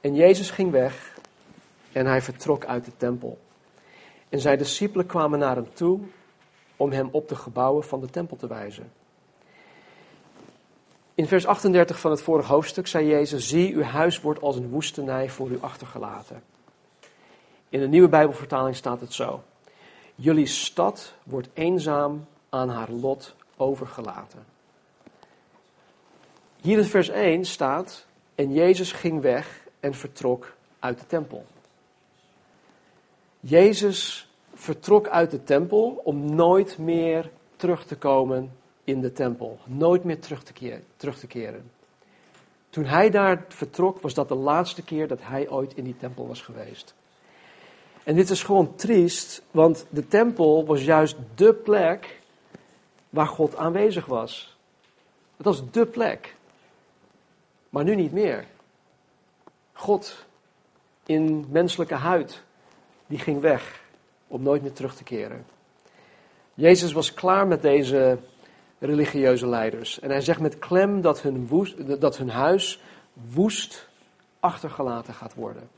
En 0.01 0.15
Jezus 0.15 0.49
ging 0.49 0.71
weg 0.71 1.14
en 1.95 2.05
hij 2.05 2.21
vertrok 2.21 2.65
uit 2.65 2.85
de 2.85 2.91
tempel. 2.97 3.37
En 4.29 4.39
zijn 4.39 4.57
discipelen 4.57 5.05
kwamen 5.05 5.39
naar 5.39 5.55
hem 5.55 5.73
toe 5.73 5.99
om 6.75 6.91
hem 6.91 7.09
op 7.11 7.27
de 7.27 7.35
gebouwen 7.35 7.83
van 7.83 7.99
de 7.99 8.09
tempel 8.09 8.37
te 8.37 8.47
wijzen. 8.47 8.91
In 11.13 11.27
vers 11.27 11.45
38 11.45 11.99
van 11.99 12.11
het 12.11 12.21
vorige 12.21 12.51
hoofdstuk 12.51 12.87
zei 12.87 13.07
Jezus: 13.07 13.47
Zie, 13.47 13.73
uw 13.73 13.81
huis 13.81 14.21
wordt 14.21 14.41
als 14.41 14.55
een 14.55 14.69
woestenij 14.69 15.29
voor 15.29 15.49
u 15.49 15.57
achtergelaten. 15.59 16.43
In 17.69 17.79
de 17.79 17.87
nieuwe 17.87 18.09
Bijbelvertaling 18.09 18.75
staat 18.75 18.99
het 18.99 19.13
zo: 19.13 19.43
Jullie 20.15 20.45
stad 20.47 21.13
wordt 21.23 21.49
eenzaam 21.53 22.25
aan 22.49 22.69
haar 22.69 22.91
lot 22.91 23.35
overgelaten. 23.57 24.45
Hier 26.61 26.77
in 26.77 26.85
vers 26.85 27.09
1 27.09 27.45
staat: 27.45 28.05
En 28.35 28.53
Jezus 28.53 28.91
ging 28.91 29.21
weg 29.21 29.67
en 29.79 29.93
vertrok 29.93 30.55
uit 30.79 30.99
de 30.99 31.07
tempel. 31.07 31.45
Jezus 33.47 34.29
vertrok 34.53 35.07
uit 35.07 35.31
de 35.31 35.43
tempel 35.43 36.01
om 36.03 36.35
nooit 36.35 36.77
meer 36.77 37.29
terug 37.55 37.85
te 37.85 37.95
komen 37.95 38.51
in 38.83 39.01
de 39.01 39.11
tempel. 39.11 39.59
Nooit 39.65 40.03
meer 40.03 40.19
terug 40.19 40.43
te, 40.43 40.53
keren, 40.53 40.83
terug 40.95 41.19
te 41.19 41.27
keren. 41.27 41.71
Toen 42.69 42.85
hij 42.85 43.09
daar 43.09 43.45
vertrok, 43.47 43.99
was 43.99 44.13
dat 44.13 44.27
de 44.27 44.35
laatste 44.35 44.83
keer 44.83 45.07
dat 45.07 45.19
hij 45.21 45.49
ooit 45.49 45.73
in 45.73 45.83
die 45.83 45.97
tempel 45.97 46.27
was 46.27 46.41
geweest. 46.41 46.93
En 48.03 48.15
dit 48.15 48.29
is 48.29 48.43
gewoon 48.43 48.75
triest, 48.75 49.41
want 49.51 49.85
de 49.89 50.07
tempel 50.07 50.65
was 50.65 50.83
juist 50.83 51.15
de 51.35 51.53
plek 51.53 52.21
waar 53.09 53.27
God 53.27 53.55
aanwezig 53.55 54.05
was. 54.05 54.57
Het 55.37 55.45
was 55.45 55.71
de 55.71 55.85
plek. 55.85 56.35
Maar 57.69 57.83
nu 57.83 57.95
niet 57.95 58.11
meer. 58.11 58.45
God 59.73 60.25
in 61.05 61.45
menselijke 61.49 61.95
huid, 61.95 62.43
die 63.07 63.19
ging 63.19 63.41
weg 63.41 63.83
om 64.27 64.41
nooit 64.41 64.61
meer 64.61 64.73
terug 64.73 64.95
te 64.95 65.03
keren. 65.03 65.45
Jezus 66.53 66.91
was 66.91 67.13
klaar 67.13 67.47
met 67.47 67.61
deze 67.61 68.17
religieuze 68.79 69.47
leiders. 69.47 69.99
En 69.99 70.09
hij 70.09 70.21
zegt 70.21 70.39
met 70.39 70.59
klem 70.59 71.01
dat 71.01 71.21
hun, 71.21 71.47
woest, 71.47 72.01
dat 72.01 72.17
hun 72.17 72.29
huis 72.29 72.81
woest 73.33 73.87
achtergelaten 74.39 75.13
gaat 75.13 75.33
worden. 75.33 75.69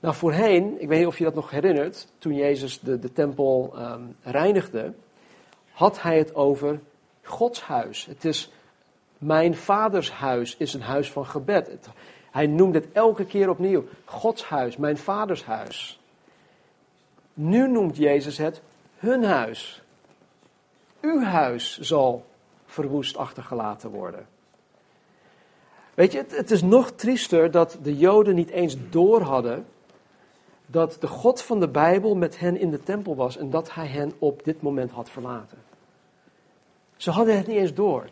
Nou, 0.00 0.14
voorheen, 0.14 0.80
ik 0.80 0.88
weet 0.88 0.98
niet 0.98 1.06
of 1.06 1.18
je 1.18 1.24
dat 1.24 1.34
nog 1.34 1.50
herinnert, 1.50 2.08
toen 2.18 2.34
Jezus 2.34 2.80
de, 2.80 2.98
de 2.98 3.12
tempel 3.12 3.72
ehm, 3.76 4.02
reinigde, 4.22 4.92
had 5.72 6.02
hij 6.02 6.18
het 6.18 6.34
over 6.34 6.80
Gods 7.22 7.62
huis. 7.62 8.06
Het 8.06 8.24
is 8.24 8.50
mijn 9.18 9.54
vaders 9.54 10.10
huis, 10.10 10.56
is 10.56 10.74
een 10.74 10.82
huis 10.82 11.12
van 11.12 11.26
gebed. 11.26 11.88
Hij 12.36 12.46
noemde 12.46 12.78
het 12.78 12.92
elke 12.92 13.24
keer 13.24 13.48
opnieuw. 13.48 13.84
Gods 14.04 14.44
huis, 14.44 14.76
mijn 14.76 14.96
vaders 14.96 15.44
huis. 15.44 16.00
Nu 17.34 17.68
noemt 17.68 17.96
Jezus 17.96 18.38
het 18.38 18.62
hun 18.98 19.24
huis. 19.24 19.82
Uw 21.00 21.22
huis 21.22 21.78
zal 21.78 22.26
verwoest 22.66 23.16
achtergelaten 23.16 23.90
worden. 23.90 24.26
Weet 25.94 26.12
je, 26.12 26.18
het, 26.18 26.36
het 26.36 26.50
is 26.50 26.62
nog 26.62 26.90
triester 26.90 27.50
dat 27.50 27.78
de 27.82 27.96
Joden 27.96 28.34
niet 28.34 28.50
eens 28.50 28.76
door 28.90 29.20
hadden 29.20 29.66
dat 30.66 30.96
de 31.00 31.06
God 31.06 31.42
van 31.42 31.60
de 31.60 31.68
Bijbel 31.68 32.14
met 32.14 32.38
hen 32.38 32.56
in 32.56 32.70
de 32.70 32.82
tempel 32.82 33.16
was 33.16 33.36
en 33.36 33.50
dat 33.50 33.74
hij 33.74 33.86
hen 33.86 34.12
op 34.18 34.44
dit 34.44 34.62
moment 34.62 34.90
had 34.90 35.10
verlaten. 35.10 35.58
Ze 36.96 37.10
hadden 37.10 37.36
het 37.36 37.46
niet 37.46 37.56
eens 37.56 37.74
door. 37.74 38.08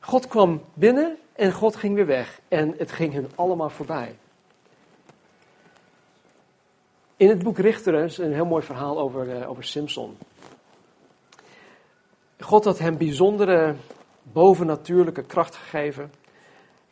God 0.00 0.28
kwam 0.28 0.64
binnen 0.74 1.18
en 1.34 1.52
God 1.52 1.76
ging 1.76 1.94
weer 1.94 2.06
weg 2.06 2.40
en 2.48 2.74
het 2.78 2.92
ging 2.92 3.12
hun 3.12 3.28
allemaal 3.34 3.70
voorbij. 3.70 4.16
In 7.16 7.28
het 7.28 7.42
boek 7.42 7.58
Richter 7.58 7.94
is 7.94 8.18
een 8.18 8.32
heel 8.32 8.46
mooi 8.46 8.62
verhaal 8.62 8.98
over, 8.98 9.40
uh, 9.40 9.50
over 9.50 9.64
Simpson. 9.64 10.16
God 12.40 12.64
had 12.64 12.78
hem 12.78 12.98
bijzondere 12.98 13.74
bovennatuurlijke 14.22 15.22
kracht 15.22 15.56
gegeven 15.56 16.10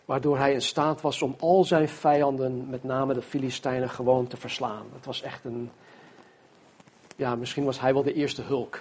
waardoor 0.04 0.38
hij 0.38 0.52
in 0.52 0.62
staat 0.62 1.00
was 1.00 1.22
om 1.22 1.34
al 1.38 1.64
zijn 1.64 1.88
vijanden, 1.88 2.70
met 2.70 2.84
name 2.84 3.14
de 3.14 3.22
Filistijnen, 3.22 3.90
gewoon 3.90 4.26
te 4.26 4.36
verslaan. 4.36 4.86
Het 4.94 5.06
was 5.06 5.22
echt 5.22 5.44
een, 5.44 5.70
ja, 7.16 7.34
misschien 7.34 7.64
was 7.64 7.80
hij 7.80 7.92
wel 7.92 8.02
de 8.02 8.12
eerste 8.12 8.42
hulk. 8.42 8.80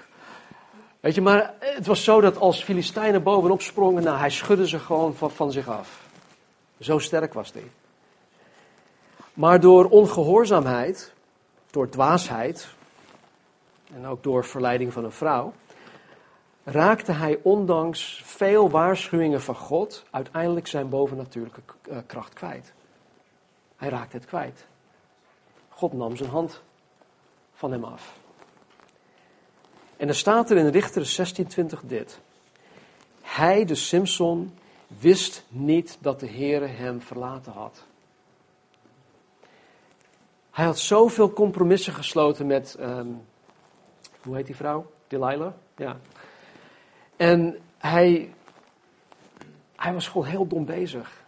Weet 1.01 1.15
je, 1.15 1.21
maar 1.21 1.53
het 1.59 1.85
was 1.85 2.03
zo 2.03 2.21
dat 2.21 2.37
als 2.37 2.63
Filistijnen 2.63 3.23
bovenop 3.23 3.61
sprongen, 3.61 4.03
nou, 4.03 4.17
hij 4.17 4.29
schudde 4.29 4.67
ze 4.67 4.79
gewoon 4.79 5.15
van, 5.15 5.31
van 5.31 5.51
zich 5.51 5.67
af. 5.67 6.07
Zo 6.79 6.99
sterk 6.99 7.33
was 7.33 7.53
hij. 7.53 7.71
Maar 9.33 9.59
door 9.59 9.85
ongehoorzaamheid, 9.85 11.13
door 11.71 11.89
dwaasheid, 11.89 12.67
en 13.93 14.05
ook 14.05 14.23
door 14.23 14.45
verleiding 14.45 14.93
van 14.93 15.03
een 15.03 15.11
vrouw, 15.11 15.53
raakte 16.63 17.11
hij 17.11 17.39
ondanks 17.41 18.21
veel 18.25 18.69
waarschuwingen 18.69 19.41
van 19.41 19.55
God 19.55 20.05
uiteindelijk 20.09 20.67
zijn 20.67 20.89
bovennatuurlijke 20.89 21.61
eh, 21.89 21.97
kracht 22.05 22.33
kwijt. 22.33 22.73
Hij 23.75 23.89
raakte 23.89 24.15
het 24.15 24.25
kwijt. 24.25 24.65
God 25.69 25.93
nam 25.93 26.15
zijn 26.15 26.29
hand 26.29 26.61
van 27.53 27.71
hem 27.71 27.83
af. 27.83 28.19
En 30.01 30.07
er 30.07 30.15
staat 30.15 30.49
er 30.49 30.57
in 30.57 30.67
Richter 30.67 31.05
16:20 31.05 31.79
dit. 31.83 32.19
Hij, 33.21 33.65
de 33.65 33.75
Simpson, 33.75 34.57
wist 34.87 35.43
niet 35.47 35.97
dat 35.99 36.19
de 36.19 36.27
Heere 36.27 36.65
hem 36.65 37.01
verlaten 37.01 37.51
had. 37.51 37.83
Hij 40.51 40.65
had 40.65 40.79
zoveel 40.79 41.33
compromissen 41.33 41.93
gesloten 41.93 42.47
met, 42.47 42.75
ehm, 42.79 43.07
hoe 44.21 44.35
heet 44.35 44.45
die 44.45 44.55
vrouw? 44.55 44.91
Delilah? 45.07 45.53
Ja. 45.75 45.97
En 47.15 47.59
hij, 47.77 48.33
hij 49.75 49.93
was 49.93 50.07
gewoon 50.07 50.27
heel 50.27 50.47
dom 50.47 50.65
bezig. 50.65 51.23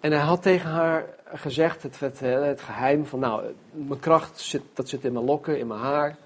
En 0.00 0.12
hij 0.12 0.20
had 0.20 0.42
tegen 0.42 0.70
haar 0.70 1.04
gezegd, 1.24 1.82
het, 1.82 2.00
het, 2.00 2.20
het 2.20 2.60
geheim 2.60 3.06
van, 3.06 3.18
nou, 3.18 3.54
mijn 3.70 4.00
kracht 4.00 4.38
zit, 4.38 4.62
dat 4.74 4.88
zit 4.88 5.04
in 5.04 5.12
mijn 5.12 5.24
lokken, 5.24 5.58
in 5.58 5.66
mijn 5.66 5.80
haar. 5.80 6.16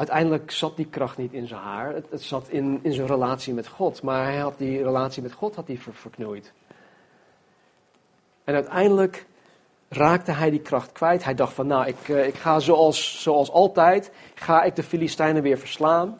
Uiteindelijk 0.00 0.50
zat 0.50 0.76
die 0.76 0.86
kracht 0.86 1.16
niet 1.16 1.32
in 1.32 1.46
zijn 1.46 1.60
haar, 1.60 1.94
het, 1.94 2.10
het 2.10 2.22
zat 2.22 2.48
in, 2.48 2.80
in 2.82 2.92
zijn 2.92 3.06
relatie 3.06 3.54
met 3.54 3.66
God. 3.66 4.02
Maar 4.02 4.24
hij 4.24 4.38
had 4.38 4.58
die 4.58 4.82
relatie 4.82 5.22
met 5.22 5.32
God 5.32 5.54
had 5.54 5.66
hij 5.66 5.78
verknoeid. 5.78 6.52
En 8.44 8.54
uiteindelijk 8.54 9.26
raakte 9.88 10.32
hij 10.32 10.50
die 10.50 10.60
kracht 10.60 10.92
kwijt. 10.92 11.24
Hij 11.24 11.34
dacht 11.34 11.52
van, 11.52 11.66
nou, 11.66 11.86
ik, 11.86 12.08
eh, 12.08 12.26
ik 12.26 12.34
ga 12.34 12.58
zoals, 12.58 13.22
zoals 13.22 13.50
altijd, 13.50 14.12
ga 14.34 14.62
ik 14.62 14.76
de 14.76 14.82
Filistijnen 14.82 15.42
weer 15.42 15.58
verslaan. 15.58 16.18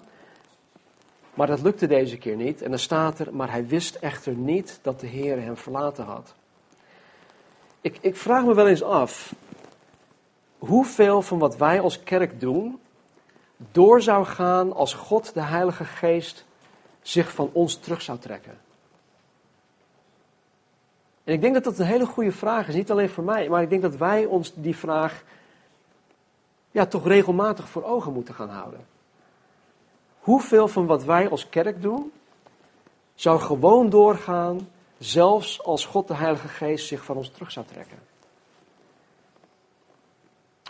Maar 1.34 1.46
dat 1.46 1.62
lukte 1.62 1.86
deze 1.86 2.18
keer 2.18 2.36
niet. 2.36 2.62
En 2.62 2.70
dan 2.70 2.78
staat 2.78 3.18
er, 3.18 3.34
maar 3.34 3.50
hij 3.50 3.66
wist 3.66 3.94
echter 3.94 4.34
niet 4.34 4.78
dat 4.82 5.00
de 5.00 5.06
Heer 5.06 5.42
hem 5.42 5.56
verlaten 5.56 6.04
had. 6.04 6.34
Ik, 7.80 7.98
ik 8.00 8.16
vraag 8.16 8.44
me 8.44 8.54
wel 8.54 8.68
eens 8.68 8.82
af, 8.82 9.34
hoeveel 10.58 11.22
van 11.22 11.38
wat 11.38 11.56
wij 11.56 11.80
als 11.80 12.02
kerk 12.02 12.40
doen, 12.40 12.80
door 13.72 14.02
zou 14.02 14.24
gaan 14.24 14.72
als 14.72 14.94
God, 14.94 15.34
de 15.34 15.42
Heilige 15.42 15.84
Geest, 15.84 16.44
zich 17.02 17.32
van 17.32 17.50
ons 17.52 17.76
terug 17.76 18.02
zou 18.02 18.18
trekken. 18.18 18.58
En 21.24 21.32
ik 21.32 21.40
denk 21.40 21.54
dat 21.54 21.64
dat 21.64 21.78
een 21.78 21.86
hele 21.86 22.06
goede 22.06 22.32
vraag 22.32 22.68
is, 22.68 22.74
niet 22.74 22.90
alleen 22.90 23.08
voor 23.08 23.24
mij, 23.24 23.48
maar 23.48 23.62
ik 23.62 23.70
denk 23.70 23.82
dat 23.82 23.96
wij 23.96 24.24
ons 24.24 24.52
die 24.54 24.76
vraag 24.76 25.22
ja, 26.70 26.86
toch 26.86 27.06
regelmatig 27.06 27.68
voor 27.68 27.84
ogen 27.84 28.12
moeten 28.12 28.34
gaan 28.34 28.48
houden. 28.48 28.86
Hoeveel 30.20 30.68
van 30.68 30.86
wat 30.86 31.04
wij 31.04 31.28
als 31.28 31.48
kerk 31.48 31.82
doen, 31.82 32.12
zou 33.14 33.40
gewoon 33.40 33.90
doorgaan, 33.90 34.68
zelfs 34.98 35.62
als 35.62 35.86
God 35.86 36.08
de 36.08 36.14
Heilige 36.14 36.48
Geest 36.48 36.86
zich 36.86 37.04
van 37.04 37.16
ons 37.16 37.30
terug 37.30 37.50
zou 37.50 37.66
trekken? 37.66 37.98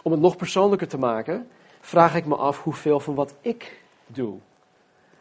Om 0.02 0.12
het 0.12 0.20
nog 0.20 0.36
persoonlijker 0.36 0.88
te 0.88 0.98
maken, 0.98 1.48
vraag 1.80 2.14
ik 2.14 2.26
me 2.26 2.36
af 2.36 2.62
hoeveel 2.62 3.00
van 3.00 3.14
wat 3.14 3.34
ik 3.40 3.80
doe, 4.06 4.38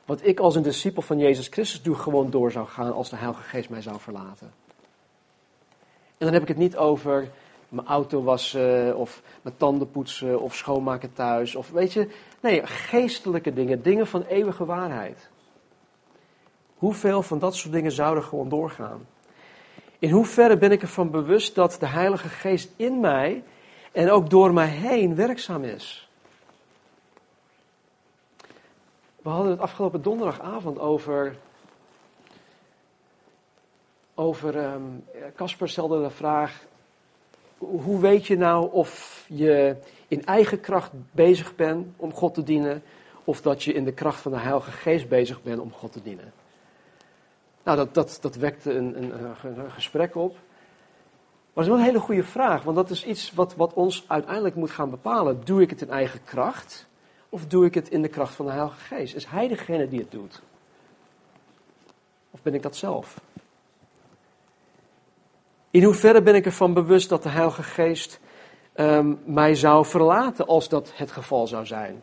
wat 0.05 0.25
ik 0.25 0.39
als 0.39 0.55
een 0.55 0.63
discipel 0.63 1.01
van 1.01 1.17
Jezus 1.17 1.47
Christus 1.47 1.81
doe, 1.81 1.95
gewoon 1.95 2.29
door 2.29 2.51
zou 2.51 2.67
gaan 2.67 2.93
als 2.93 3.09
de 3.09 3.15
Heilige 3.15 3.43
Geest 3.43 3.69
mij 3.69 3.81
zou 3.81 3.99
verlaten. 3.99 4.53
En 6.17 6.25
dan 6.25 6.33
heb 6.33 6.41
ik 6.41 6.47
het 6.47 6.57
niet 6.57 6.77
over 6.77 7.29
mijn 7.69 7.87
auto 7.87 8.23
wassen 8.23 8.97
of 8.97 9.21
mijn 9.41 9.57
tanden 9.57 9.91
poetsen 9.91 10.41
of 10.41 10.55
schoonmaken 10.55 11.13
thuis. 11.13 11.55
Of 11.55 11.69
weet 11.69 11.93
je, 11.93 12.07
nee, 12.39 12.67
geestelijke 12.67 13.53
dingen, 13.53 13.81
dingen 13.81 14.07
van 14.07 14.23
eeuwige 14.23 14.65
waarheid. 14.65 15.29
Hoeveel 16.75 17.21
van 17.21 17.39
dat 17.39 17.55
soort 17.55 17.73
dingen 17.73 17.91
zouden 17.91 18.23
gewoon 18.23 18.49
doorgaan? 18.49 19.07
In 19.99 20.09
hoeverre 20.09 20.57
ben 20.57 20.71
ik 20.71 20.81
ervan 20.81 21.11
bewust 21.11 21.55
dat 21.55 21.77
de 21.79 21.87
Heilige 21.87 22.29
Geest 22.29 22.69
in 22.75 22.99
mij 22.99 23.43
en 23.91 24.11
ook 24.11 24.29
door 24.29 24.53
mij 24.53 24.67
heen 24.67 25.15
werkzaam 25.15 25.63
is? 25.63 26.08
We 29.21 29.29
hadden 29.29 29.51
het 29.51 29.59
afgelopen 29.59 30.01
donderdagavond 30.01 30.79
over 30.79 31.35
over 34.19 34.57
ehm, 34.57 34.81
Casper 35.35 35.69
stelde 35.69 36.01
de 36.01 36.09
vraag: 36.09 36.65
hoe 37.57 37.99
weet 37.99 38.27
je 38.27 38.37
nou 38.37 38.71
of 38.71 39.25
je 39.27 39.75
in 40.07 40.25
eigen 40.25 40.59
kracht 40.59 40.91
bezig 41.11 41.55
bent 41.55 41.87
om 41.95 42.13
God 42.13 42.33
te 42.33 42.43
dienen, 42.43 42.83
of 43.23 43.41
dat 43.41 43.63
je 43.63 43.73
in 43.73 43.83
de 43.83 43.93
kracht 43.93 44.21
van 44.21 44.31
de 44.31 44.37
Heilige 44.37 44.71
Geest 44.71 45.09
bezig 45.09 45.41
bent 45.41 45.59
om 45.59 45.71
God 45.71 45.91
te 45.91 46.01
dienen? 46.01 46.33
Nou, 47.63 47.77
dat, 47.77 47.93
dat, 47.93 48.17
dat 48.21 48.35
wekte 48.35 48.73
een, 48.73 49.03
een, 49.03 49.35
een 49.43 49.71
gesprek 49.71 50.15
op. 50.15 50.31
Maar 51.53 51.63
dat 51.63 51.63
is 51.63 51.69
wel 51.69 51.77
een 51.77 51.93
hele 51.93 52.05
goede 52.05 52.23
vraag, 52.23 52.63
want 52.63 52.75
dat 52.75 52.89
is 52.89 53.05
iets 53.05 53.33
wat, 53.33 53.55
wat 53.55 53.73
ons 53.73 54.03
uiteindelijk 54.07 54.55
moet 54.55 54.71
gaan 54.71 54.89
bepalen. 54.89 55.41
Doe 55.43 55.61
ik 55.61 55.69
het 55.69 55.81
in 55.81 55.89
eigen 55.89 56.23
kracht, 56.23 56.87
of 57.29 57.45
doe 57.45 57.65
ik 57.65 57.73
het 57.73 57.89
in 57.89 58.01
de 58.01 58.07
kracht 58.07 58.35
van 58.35 58.45
de 58.45 58.51
Heilige 58.51 58.79
Geest? 58.79 59.15
Is 59.15 59.25
Hij 59.25 59.47
degene 59.47 59.87
die 59.87 59.99
het 59.99 60.11
doet? 60.11 60.41
Of 62.31 62.41
ben 62.41 62.53
ik 62.53 62.61
dat 62.61 62.75
zelf? 62.75 63.21
In 65.71 65.83
hoeverre 65.83 66.21
ben 66.21 66.35
ik 66.35 66.45
ervan 66.45 66.73
bewust 66.73 67.09
dat 67.09 67.23
de 67.23 67.29
Heilige 67.29 67.63
Geest 67.63 68.19
um, 68.75 69.21
mij 69.25 69.55
zou 69.55 69.85
verlaten 69.85 70.47
als 70.47 70.69
dat 70.69 70.91
het 70.95 71.11
geval 71.11 71.47
zou 71.47 71.65
zijn? 71.65 72.01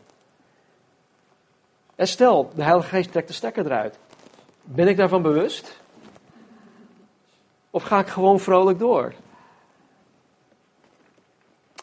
En 1.95 2.07
stel, 2.07 2.51
de 2.55 2.63
Heilige 2.63 2.89
Geest 2.89 3.11
trekt 3.11 3.27
de 3.27 3.33
stekker 3.33 3.65
eruit. 3.65 3.99
Ben 4.63 4.87
ik 4.87 4.97
daarvan 4.97 5.21
bewust? 5.21 5.81
Of 7.69 7.83
ga 7.83 7.99
ik 7.99 8.07
gewoon 8.07 8.39
vrolijk 8.39 8.79
door? 8.79 9.13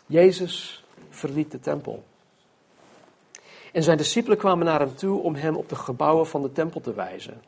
Jezus 0.07 0.85
verliet 1.09 1.51
de 1.51 1.61
tempel. 1.61 2.05
En 3.75 3.83
zijn 3.83 3.97
discipelen 3.97 4.39
kwamen 4.39 4.67
naar 4.67 4.81
hem 4.81 4.95
toe 4.95 5.21
om 5.21 5.35
hem 5.35 5.57
op 5.57 5.69
de 5.69 5.77
gebouwen 5.77 6.27
van 6.27 6.43
de 6.43 6.53
tempel 6.53 6.81
te 6.81 6.95
wijzen. 6.95 7.43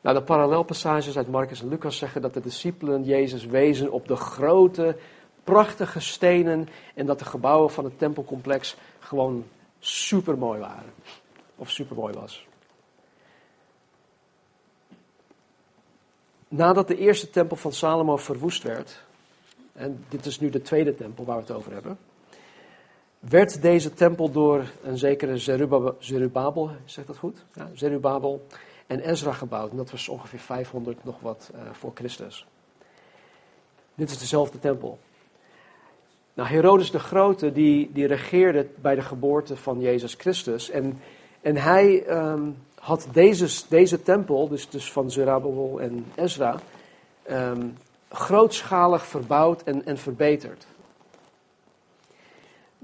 Nou, 0.00 0.16
de 0.16 0.22
parallelpassages 0.22 1.16
uit 1.16 1.28
Marcus 1.28 1.60
en 1.62 1.68
Lucas 1.68 1.96
zeggen 1.96 2.22
dat 2.22 2.34
de 2.34 2.40
discipelen 2.40 3.04
Jezus 3.04 3.46
wezen 3.46 3.92
op 3.92 4.08
de 4.08 4.16
grote, 4.16 4.96
prachtige 5.44 6.00
stenen 6.00 6.68
en 6.94 7.06
dat 7.06 7.18
de 7.18 7.24
gebouwen 7.24 7.70
van 7.70 7.84
het 7.84 7.98
tempelcomplex 7.98 8.76
gewoon 8.98 9.44
super 9.78 10.38
mooi 10.38 10.60
waren. 10.60 10.92
Of 11.56 11.70
super 11.70 11.96
mooi 11.96 12.14
was. 12.14 12.46
Nadat 16.48 16.88
de 16.88 16.96
eerste 16.96 17.30
tempel 17.30 17.56
van 17.56 17.72
Salomo 17.72 18.16
verwoest 18.16 18.62
werd, 18.62 19.04
en 19.72 20.04
dit 20.08 20.26
is 20.26 20.40
nu 20.40 20.50
de 20.50 20.62
tweede 20.62 20.94
tempel 20.94 21.24
waar 21.24 21.36
we 21.36 21.42
het 21.42 21.52
over 21.52 21.72
hebben, 21.72 21.98
werd 23.28 23.62
deze 23.62 23.94
tempel 23.94 24.30
door 24.30 24.64
een 24.82 24.98
zekere 24.98 25.38
Zerubabel, 25.98 26.70
zegt 26.84 27.06
dat 27.06 27.16
goed? 27.16 27.44
Ja, 27.54 27.70
en 28.86 29.00
Ezra 29.00 29.32
gebouwd. 29.32 29.70
En 29.70 29.76
dat 29.76 29.90
was 29.90 30.08
ongeveer 30.08 30.38
500 30.38 31.04
nog 31.04 31.20
wat 31.20 31.50
uh, 31.54 31.60
voor 31.72 31.90
Christus. 31.94 32.46
Dit 33.94 34.10
is 34.10 34.18
dezelfde 34.18 34.58
tempel. 34.58 34.98
Nou, 36.34 36.48
Herodes 36.48 36.90
de 36.90 36.98
Grote, 36.98 37.52
die, 37.52 37.90
die 37.92 38.06
regeerde 38.06 38.66
bij 38.80 38.94
de 38.94 39.02
geboorte 39.02 39.56
van 39.56 39.80
Jezus 39.80 40.14
Christus. 40.14 40.70
En, 40.70 41.00
en 41.40 41.56
hij 41.56 42.10
um, 42.10 42.56
had 42.78 43.08
deze, 43.12 43.64
deze 43.68 44.02
tempel, 44.02 44.48
dus, 44.48 44.68
dus 44.68 44.92
van 44.92 45.10
Zerubbabel 45.10 45.80
en 45.80 46.06
Ezra, 46.14 46.60
um, 47.30 47.76
grootschalig 48.08 49.06
verbouwd 49.06 49.62
en, 49.62 49.86
en 49.86 49.98
verbeterd. 49.98 50.66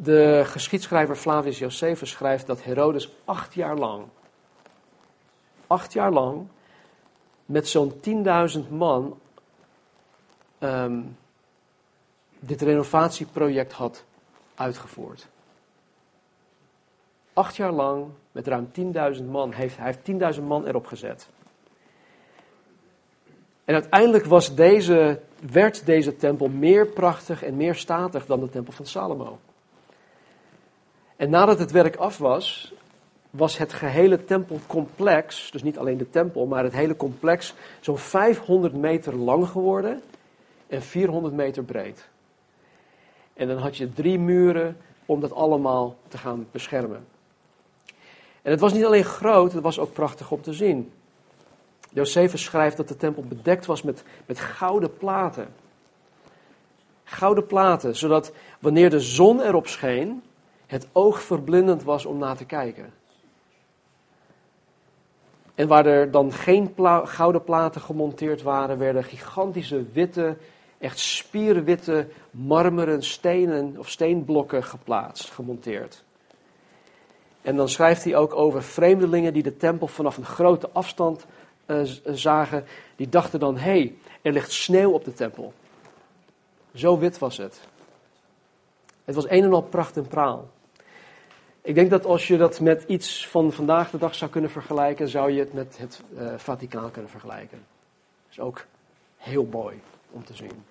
De 0.00 0.42
geschiedschrijver 0.44 1.16
Flavius 1.16 1.58
Josephus 1.58 2.10
schrijft 2.10 2.46
dat 2.46 2.64
Herodes 2.64 3.12
acht 3.24 3.54
jaar 3.54 3.76
lang 3.76 4.04
acht 5.68 5.92
jaar 5.92 6.12
lang 6.12 6.46
met 7.46 7.68
zo'n 7.68 7.92
10.000 8.64 8.68
man 8.70 9.18
um, 10.58 11.16
dit 12.38 12.62
renovatieproject 12.62 13.72
had 13.72 14.04
uitgevoerd. 14.54 15.26
Acht 17.32 17.56
jaar 17.56 17.72
lang 17.72 18.06
met 18.32 18.46
ruim 18.46 18.70
10.000 19.18 19.24
man 19.24 19.52
heeft 19.52 19.76
hij 19.76 19.96
heeft 20.04 20.36
10.000 20.36 20.42
man 20.42 20.66
erop 20.66 20.86
gezet. 20.86 21.28
En 23.64 23.74
uiteindelijk 23.74 24.24
was 24.24 24.54
deze, 24.54 25.20
werd 25.50 25.86
deze 25.86 26.16
tempel 26.16 26.48
meer 26.48 26.86
prachtig 26.86 27.42
en 27.42 27.56
meer 27.56 27.74
statig 27.74 28.26
dan 28.26 28.40
de 28.40 28.48
tempel 28.48 28.72
van 28.72 28.86
Salomo. 28.86 29.38
En 31.18 31.30
nadat 31.30 31.58
het 31.58 31.70
werk 31.70 31.96
af 31.96 32.18
was, 32.18 32.74
was 33.30 33.58
het 33.58 33.72
gehele 33.72 34.24
tempelcomplex, 34.24 35.50
dus 35.50 35.62
niet 35.62 35.78
alleen 35.78 35.98
de 35.98 36.10
tempel, 36.10 36.46
maar 36.46 36.64
het 36.64 36.72
hele 36.72 36.96
complex, 36.96 37.54
zo'n 37.80 37.98
500 37.98 38.74
meter 38.74 39.16
lang 39.16 39.48
geworden 39.48 40.02
en 40.66 40.82
400 40.82 41.34
meter 41.34 41.64
breed. 41.64 42.08
En 43.34 43.48
dan 43.48 43.56
had 43.56 43.76
je 43.76 43.92
drie 43.92 44.18
muren 44.18 44.76
om 45.06 45.20
dat 45.20 45.32
allemaal 45.32 45.96
te 46.08 46.18
gaan 46.18 46.46
beschermen. 46.50 47.06
En 48.42 48.50
het 48.50 48.60
was 48.60 48.72
niet 48.72 48.84
alleen 48.84 49.04
groot, 49.04 49.52
het 49.52 49.62
was 49.62 49.78
ook 49.78 49.92
prachtig 49.92 50.30
om 50.30 50.42
te 50.42 50.52
zien. 50.52 50.92
Josephus 51.92 52.44
schrijft 52.44 52.76
dat 52.76 52.88
de 52.88 52.96
tempel 52.96 53.22
bedekt 53.22 53.66
was 53.66 53.82
met, 53.82 54.02
met 54.26 54.40
gouden 54.40 54.96
platen. 54.96 55.48
Gouden 57.04 57.46
platen, 57.46 57.96
zodat 57.96 58.32
wanneer 58.60 58.90
de 58.90 59.00
zon 59.00 59.40
erop 59.40 59.66
scheen, 59.66 60.22
het 60.68 60.88
oog 60.92 61.22
verblindend 61.22 61.82
was 61.82 62.04
om 62.04 62.18
naar 62.18 62.36
te 62.36 62.44
kijken. 62.44 62.92
En 65.54 65.68
waar 65.68 65.86
er 65.86 66.10
dan 66.10 66.32
geen 66.32 66.74
gouden 67.04 67.44
platen 67.44 67.80
gemonteerd 67.80 68.42
waren, 68.42 68.78
werden 68.78 69.04
gigantische 69.04 69.84
witte, 69.92 70.36
echt 70.78 70.98
spierwitte 70.98 72.08
marmeren 72.30 73.02
stenen 73.02 73.74
of 73.78 73.88
steenblokken 73.88 74.64
geplaatst, 74.64 75.30
gemonteerd. 75.30 76.04
En 77.42 77.56
dan 77.56 77.68
schrijft 77.68 78.04
hij 78.04 78.16
ook 78.16 78.34
over 78.34 78.62
vreemdelingen 78.62 79.32
die 79.32 79.42
de 79.42 79.56
tempel 79.56 79.86
vanaf 79.86 80.16
een 80.16 80.24
grote 80.24 80.68
afstand 80.72 81.26
uh, 81.66 81.80
zagen. 82.04 82.64
Die 82.96 83.08
dachten 83.08 83.40
dan, 83.40 83.56
hé, 83.56 83.70
hey, 83.70 83.96
er 84.22 84.32
ligt 84.32 84.52
sneeuw 84.52 84.92
op 84.92 85.04
de 85.04 85.12
tempel. 85.12 85.52
Zo 86.74 86.98
wit 86.98 87.18
was 87.18 87.36
het. 87.36 87.60
Het 89.04 89.14
was 89.14 89.28
een 89.28 89.44
en 89.44 89.52
al 89.52 89.62
pracht 89.62 89.96
en 89.96 90.06
praal. 90.06 90.48
Ik 91.68 91.74
denk 91.74 91.90
dat 91.90 92.04
als 92.04 92.26
je 92.26 92.36
dat 92.36 92.60
met 92.60 92.84
iets 92.86 93.28
van 93.28 93.52
vandaag 93.52 93.90
de 93.90 93.98
dag 93.98 94.14
zou 94.14 94.30
kunnen 94.30 94.50
vergelijken, 94.50 95.08
zou 95.08 95.30
je 95.30 95.40
het 95.40 95.52
met 95.52 95.78
het 95.78 96.02
uh, 96.12 96.34
Vaticaan 96.36 96.90
kunnen 96.90 97.10
vergelijken. 97.10 97.58
Dat 97.58 98.30
is 98.30 98.40
ook 98.40 98.66
heel 99.16 99.48
mooi 99.50 99.80
om 100.10 100.24
te 100.24 100.34
zien. 100.34 100.64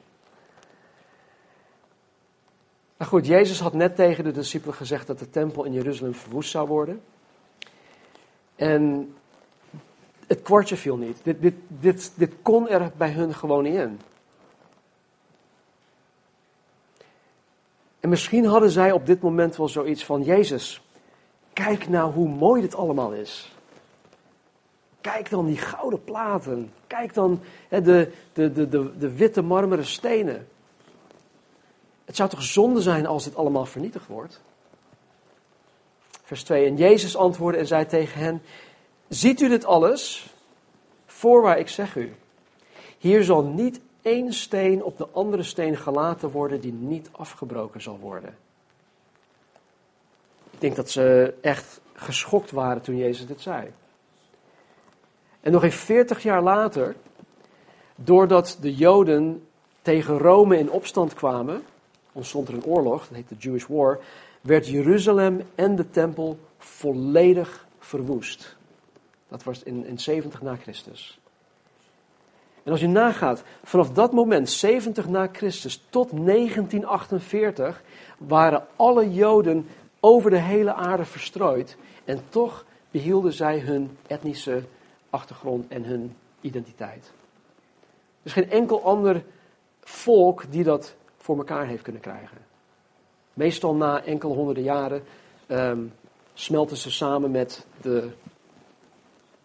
Nou 2.97 3.11
goed, 3.11 3.25
Jezus 3.27 3.59
had 3.59 3.73
net 3.73 3.95
tegen 3.95 4.23
de 4.23 4.31
discipelen 4.31 4.75
gezegd 4.75 5.07
dat 5.07 5.19
de 5.19 5.29
tempel 5.29 5.63
in 5.63 5.73
Jeruzalem 5.73 6.13
verwoest 6.13 6.49
zou 6.49 6.67
worden. 6.67 7.01
En 8.55 9.13
het 10.27 10.41
kwartje 10.41 10.77
viel 10.77 10.97
niet. 10.97 11.19
Dit, 11.23 11.41
dit, 11.41 11.55
dit, 11.67 12.11
dit 12.15 12.33
kon 12.41 12.69
er 12.69 12.91
bij 12.97 13.11
hun 13.11 13.33
gewoon 13.33 13.63
niet 13.63 13.75
in. 13.75 13.99
En 17.99 18.09
misschien 18.09 18.45
hadden 18.45 18.69
zij 18.69 18.91
op 18.91 19.05
dit 19.05 19.21
moment 19.21 19.55
wel 19.55 19.67
zoiets 19.67 20.05
van: 20.05 20.23
Jezus, 20.23 20.81
kijk 21.63 21.89
nou 21.89 22.13
hoe 22.13 22.27
mooi 22.27 22.61
dit 22.61 22.75
allemaal 22.75 23.11
is. 23.11 23.55
Kijk 25.01 25.29
dan 25.29 25.45
die 25.45 25.57
gouden 25.57 26.03
platen. 26.03 26.73
Kijk 26.87 27.13
dan 27.13 27.41
hè, 27.67 27.81
de, 27.81 28.11
de, 28.33 28.51
de, 28.51 28.69
de, 28.69 28.97
de 28.97 29.15
witte 29.15 29.41
marmeren 29.41 29.85
stenen. 29.85 30.47
Het 32.05 32.15
zou 32.15 32.29
toch 32.29 32.43
zonde 32.43 32.81
zijn 32.81 33.05
als 33.05 33.23
dit 33.23 33.35
allemaal 33.35 33.65
vernietigd 33.65 34.07
wordt? 34.07 34.41
Vers 36.23 36.43
2. 36.43 36.65
En 36.65 36.75
Jezus 36.75 37.15
antwoordde 37.15 37.59
en 37.59 37.67
zei 37.67 37.85
tegen 37.85 38.19
hen: 38.19 38.41
Ziet 39.07 39.41
u 39.41 39.49
dit 39.49 39.65
alles? 39.65 40.33
Voorwaar 41.05 41.59
ik 41.59 41.69
zeg 41.69 41.95
u: 41.95 42.15
Hier 42.97 43.23
zal 43.23 43.43
niet 43.43 43.79
één 44.01 44.33
steen 44.33 44.83
op 44.83 44.97
de 44.97 45.07
andere 45.11 45.43
steen 45.43 45.77
gelaten 45.77 46.29
worden 46.29 46.61
die 46.61 46.73
niet 46.73 47.09
afgebroken 47.11 47.81
zal 47.81 47.99
worden. 47.99 48.37
Ik 50.57 50.63
denk 50.63 50.75
dat 50.75 50.89
ze 50.89 51.33
echt 51.41 51.81
geschokt 51.93 52.51
waren 52.51 52.81
toen 52.81 52.97
Jezus 52.97 53.25
dit 53.25 53.41
zei. 53.41 53.71
En 55.39 55.51
nog 55.51 55.63
een 55.63 55.71
veertig 55.71 56.23
jaar 56.23 56.41
later, 56.41 56.95
doordat 57.95 58.57
de 58.61 58.75
Joden 58.75 59.47
tegen 59.81 60.17
Rome 60.17 60.57
in 60.57 60.71
opstand 60.71 61.13
kwamen, 61.13 61.63
ontstond 62.11 62.47
er 62.47 62.53
een 62.53 62.63
oorlog, 62.63 63.07
dat 63.07 63.17
heet 63.17 63.29
de 63.29 63.35
Jewish 63.35 63.65
War, 63.65 63.99
werd 64.41 64.67
Jeruzalem 64.67 65.41
en 65.55 65.75
de 65.75 65.89
tempel 65.89 66.39
volledig 66.57 67.67
verwoest. 67.79 68.55
Dat 69.27 69.43
was 69.43 69.63
in, 69.63 69.85
in 69.85 69.99
70 69.99 70.41
na 70.41 70.55
Christus. 70.55 71.19
En 72.63 72.71
als 72.71 72.81
je 72.81 72.87
nagaat, 72.87 73.43
vanaf 73.63 73.91
dat 73.91 74.13
moment, 74.13 74.49
70 74.49 75.07
na 75.07 75.29
Christus, 75.31 75.85
tot 75.89 76.09
1948, 76.09 77.81
waren 78.17 78.65
alle 78.75 79.13
Joden 79.13 79.67
over 80.07 80.29
de 80.29 80.39
hele 80.39 80.73
aarde 80.73 81.05
verstrooid. 81.05 81.77
En 82.05 82.21
toch 82.29 82.65
behielden 82.91 83.33
zij 83.33 83.59
hun 83.59 83.97
etnische 84.07 84.63
achtergrond 85.09 85.67
en 85.67 85.83
hun 85.83 86.15
identiteit. 86.41 87.11
Er 88.21 88.23
is 88.23 88.33
geen 88.33 88.49
enkel 88.49 88.83
ander 88.83 89.23
volk 89.81 90.51
die 90.51 90.63
dat 90.63 90.95
voor 91.17 91.37
elkaar 91.37 91.67
heeft 91.67 91.83
kunnen 91.83 92.01
krijgen. 92.01 92.37
Meestal 93.33 93.75
na 93.75 94.03
enkele 94.03 94.33
honderden 94.33 94.63
jaren 94.63 95.03
um, 95.47 95.93
smelten 96.33 96.77
ze 96.77 96.91
samen 96.91 97.31
met 97.31 97.65
de 97.81 98.09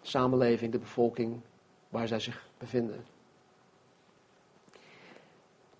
samenleving, 0.03 0.72
de 0.72 0.79
bevolking 0.79 1.40
waar 1.88 2.09
zij 2.09 2.20
zich 2.20 2.46
bevinden. 2.59 3.05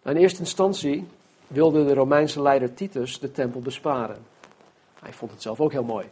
In 0.05 0.17
eerste 0.17 0.41
instantie 0.41 1.07
wilde 1.47 1.85
de 1.85 1.95
Romeinse 1.95 2.43
leider 2.43 2.75
Titus 2.75 3.21
de 3.21 3.31
tempel 3.31 3.61
besparen. 3.61 4.32
Hij 5.03 5.13
vond 5.13 5.31
het 5.31 5.43
zelf 5.43 5.61
ook 5.61 5.73
heel 5.73 5.85
mooi. 5.85 6.07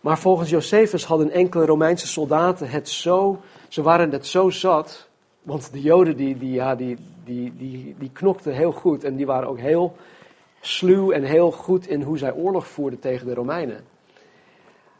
Maar 0.00 0.18
volgens 0.18 0.50
Josephus 0.50 1.04
hadden 1.04 1.30
enkele 1.30 1.66
Romeinse 1.66 2.06
soldaten 2.06 2.68
het 2.68 2.88
zo, 2.88 3.40
ze 3.68 3.82
waren 3.82 4.10
het 4.10 4.26
zo 4.26 4.50
zat, 4.50 5.08
want 5.42 5.72
de 5.72 5.80
Joden 5.80 6.16
die, 6.16 6.38
die, 6.38 6.52
ja, 6.52 6.74
die, 6.74 6.96
die, 7.24 7.56
die, 7.56 7.94
die 7.98 8.10
knokten 8.12 8.52
heel 8.52 8.72
goed 8.72 9.04
en 9.04 9.16
die 9.16 9.26
waren 9.26 9.48
ook 9.48 9.58
heel 9.58 9.96
sluw 10.60 11.10
en 11.10 11.22
heel 11.22 11.50
goed 11.50 11.86
in 11.86 12.02
hoe 12.02 12.18
zij 12.18 12.32
oorlog 12.32 12.66
voerden 12.66 12.98
tegen 12.98 13.26
de 13.26 13.34
Romeinen. 13.34 13.84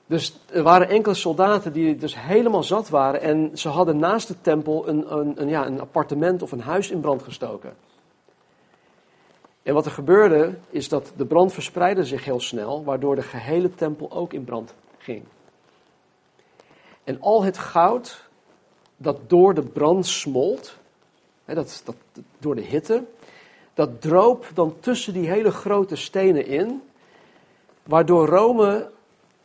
Dus 0.07 0.41
er 0.53 0.63
waren 0.63 0.89
enkele 0.89 1.15
soldaten 1.15 1.73
die 1.73 1.97
dus 1.97 2.21
helemaal 2.21 2.63
zat 2.63 2.89
waren 2.89 3.21
en 3.21 3.51
ze 3.55 3.69
hadden 3.69 3.99
naast 3.99 4.29
de 4.29 4.41
tempel 4.41 4.89
een, 4.89 5.13
een, 5.17 5.41
een, 5.41 5.49
ja, 5.49 5.67
een 5.67 5.81
appartement 5.81 6.43
of 6.43 6.53
een 6.53 6.61
huis 6.61 6.91
in 6.91 7.01
brand 7.01 7.23
gestoken. 7.23 7.73
En 9.69 9.75
wat 9.75 9.87
er 9.87 9.93
gebeurde 9.93 10.55
is 10.71 10.89
dat 10.89 11.13
de 11.17 11.27
brand 11.27 11.53
verspreidde 11.53 12.05
zich 12.05 12.25
heel 12.25 12.41
snel, 12.41 12.85
waardoor 12.85 13.15
de 13.15 13.23
gehele 13.23 13.75
tempel 13.75 14.11
ook 14.13 14.33
in 14.33 14.45
brand 14.45 14.75
ging. 14.99 15.23
En 17.05 17.21
al 17.21 17.43
het 17.43 17.59
goud 17.59 18.29
dat 18.97 19.19
door 19.27 19.55
de 19.55 19.63
brand 19.63 20.07
smolt, 20.07 20.77
hè, 21.45 21.55
dat, 21.55 21.83
dat, 21.85 21.95
door 22.39 22.55
de 22.55 22.63
hitte, 22.63 23.05
dat 23.75 24.01
droop 24.01 24.51
dan 24.55 24.77
tussen 24.81 25.13
die 25.13 25.29
hele 25.29 25.51
grote 25.51 25.97
stenen 25.97 26.47
in, 26.47 26.83
waardoor 27.83 28.27
Rome 28.27 28.91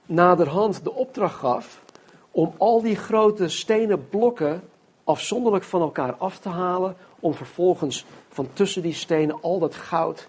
naderhand 0.05 0.83
de 0.83 0.93
opdracht 0.93 1.39
gaf 1.39 1.83
om 2.31 2.53
al 2.57 2.81
die 2.81 2.95
grote 2.95 3.49
stenen 3.49 4.09
blokken 4.09 4.63
afzonderlijk 5.03 5.63
van 5.63 5.81
elkaar 5.81 6.13
af 6.13 6.39
te 6.39 6.49
halen, 6.49 6.95
om 7.19 7.33
vervolgens 7.33 8.05
van 8.33 8.53
tussen 8.53 8.81
die 8.81 8.93
stenen 8.93 9.41
al 9.41 9.59
dat 9.59 9.75
goud 9.75 10.27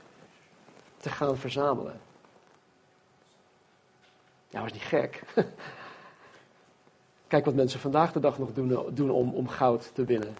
te 0.97 1.09
gaan 1.09 1.37
verzamelen. 1.37 2.01
Ja, 4.49 4.61
was 4.61 4.73
niet 4.73 4.83
gek. 4.83 5.23
Kijk 7.27 7.45
wat 7.45 7.55
mensen 7.55 7.81
vandaag 7.81 8.13
de 8.13 8.21
dag 8.21 8.39
nog 8.39 8.53
doen, 8.53 8.95
doen 8.95 9.11
om, 9.11 9.35
om 9.35 9.49
goud 9.49 9.91
te 9.95 10.05
winnen. 10.05 10.37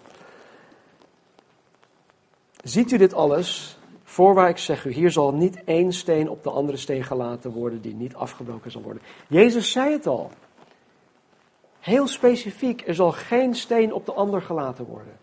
Ziet 2.63 2.91
u 2.91 2.97
dit 2.97 3.13
alles? 3.13 3.77
Voorwaar 4.03 4.49
ik 4.49 4.57
zeg 4.57 4.85
u, 4.85 4.91
hier 4.91 5.11
zal 5.11 5.33
niet 5.33 5.63
één 5.63 5.93
steen 5.93 6.29
op 6.29 6.43
de 6.43 6.49
andere 6.49 6.77
steen 6.77 7.03
gelaten 7.03 7.51
worden 7.51 7.81
die 7.81 7.95
niet 7.95 8.15
afgebroken 8.15 8.71
zal 8.71 8.81
worden. 8.81 9.01
Jezus 9.27 9.71
zei 9.71 9.91
het 9.91 10.07
al. 10.07 10.31
Heel 11.79 12.07
specifiek, 12.07 12.87
er 12.87 12.95
zal 12.95 13.11
geen 13.11 13.55
steen 13.55 13.93
op 13.93 14.05
de 14.05 14.13
ander 14.13 14.41
gelaten 14.41 14.85
worden. 14.85 15.17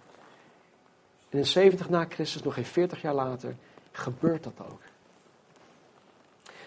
En 1.33 1.39
in 1.39 1.47
70 1.47 1.89
na 1.89 2.07
Christus, 2.09 2.43
nog 2.43 2.55
geen 2.55 2.65
40 2.65 3.03
jaar 3.03 3.15
later, 3.15 3.57
gebeurt 3.93 4.45
dat 4.45 4.53
ook. 4.71 4.81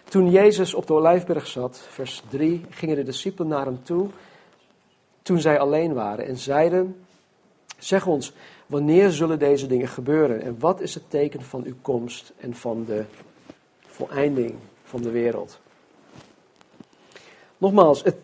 Toen 0.04 0.30
Jezus 0.30 0.74
op 0.74 0.88
de 0.88 0.94
Olijfberg 0.94 1.48
zat, 1.48 1.78
vers 1.90 2.24
3, 2.30 2.66
gingen 2.70 2.96
de 2.96 3.04
discipelen 3.04 3.48
naar 3.48 3.66
hem 3.66 3.84
toe 3.84 4.10
toen 5.22 5.40
zij 5.40 5.60
alleen 5.60 5.94
waren 5.94 6.26
en 6.26 6.38
zeiden, 6.38 7.06
zeg 7.78 8.08
ons, 8.08 8.34
wanneer 8.66 9.12
zullen 9.12 9.40
deze 9.40 9.68
dingen 9.68 9.88
gebeuren 9.88 10.42
en 10.42 10.60
wat 10.60 10.82
is 10.82 10.94
het 10.94 11.10
teken 11.10 11.42
van 11.42 11.64
uw 11.64 11.76
komst 11.82 12.34
en 12.38 12.56
van 12.56 12.86
de 12.86 13.04
voleinding 13.88 14.56
van 14.84 15.02
de 15.02 15.10
wereld? 15.10 15.60
Nogmaals, 17.58 18.04
het, 18.04 18.18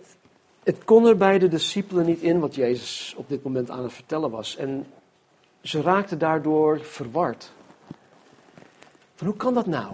het 0.64 0.84
kon 0.84 1.08
er 1.08 1.18
bij 1.18 1.40
de 1.40 1.48
discipelen 1.48 2.06
niet 2.06 2.22
in 2.22 2.40
wat 2.40 2.56
Jezus 2.56 3.14
op 3.18 3.30
dit 3.30 3.44
moment 3.44 3.70
aan 3.70 3.84
het 3.84 3.94
vertellen 3.94 4.30
was. 4.30 4.56
En 4.56 4.86
ze 5.62 5.82
raakten 5.82 6.20
daardoor 6.20 6.80
verward. 6.80 7.52
Van 9.16 9.28
hoe 9.28 9.36
kan 9.36 9.54
dat 9.54 9.66
nou? 9.66 9.94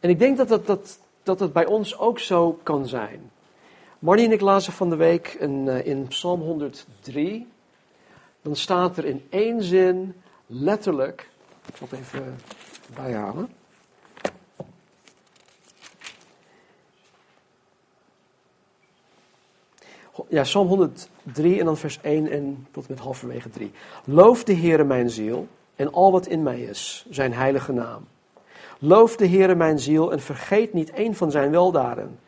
En 0.00 0.10
ik 0.10 0.18
denk 0.18 0.36
dat 0.36 0.48
dat, 0.48 0.66
dat, 0.66 0.98
dat, 1.22 1.40
het 1.40 1.52
bij 1.52 1.66
ons 1.66 1.98
ook 1.98 2.18
zo 2.18 2.60
kan 2.62 2.86
zijn. 2.86 3.30
Marnie 3.98 4.26
en 4.26 4.32
ik 4.32 4.40
lazen 4.40 4.72
van 4.72 4.90
de 4.90 4.96
week 4.96 5.36
een, 5.40 5.68
eh, 5.68 5.86
in 5.86 6.06
Psalm 6.08 6.40
103. 6.40 7.48
Dan 8.42 8.56
staat 8.56 8.96
er 8.96 9.04
in 9.04 9.26
één 9.30 9.62
zin 9.62 10.14
letterlijk. 10.46 11.28
Ik 11.66 11.76
zal 11.76 11.86
het 11.90 11.98
even 11.98 12.36
bijhalen. 12.94 13.48
Ja, 20.28 20.42
Psalm 20.42 20.68
103. 20.68 21.13
103 21.24 21.58
en 21.58 21.64
dan 21.64 21.76
vers 21.76 21.98
1 22.02 22.30
en 22.30 22.66
tot 22.70 22.88
met 22.88 22.98
halverwege 22.98 23.50
3. 23.50 23.70
Loof 24.04 24.44
de 24.44 24.54
Heere 24.54 24.84
mijn 24.84 25.10
ziel 25.10 25.48
en 25.76 25.92
al 25.92 26.12
wat 26.12 26.26
in 26.26 26.42
mij 26.42 26.60
is, 26.60 27.06
zijn 27.10 27.32
heilige 27.32 27.72
naam. 27.72 28.06
Loof 28.78 29.16
de 29.16 29.28
Heere 29.28 29.54
mijn 29.54 29.78
ziel 29.78 30.12
en 30.12 30.20
vergeet 30.20 30.72
niet 30.72 30.90
één 30.90 31.14
van 31.14 31.30
zijn 31.30 31.50
weldaden. 31.50 32.18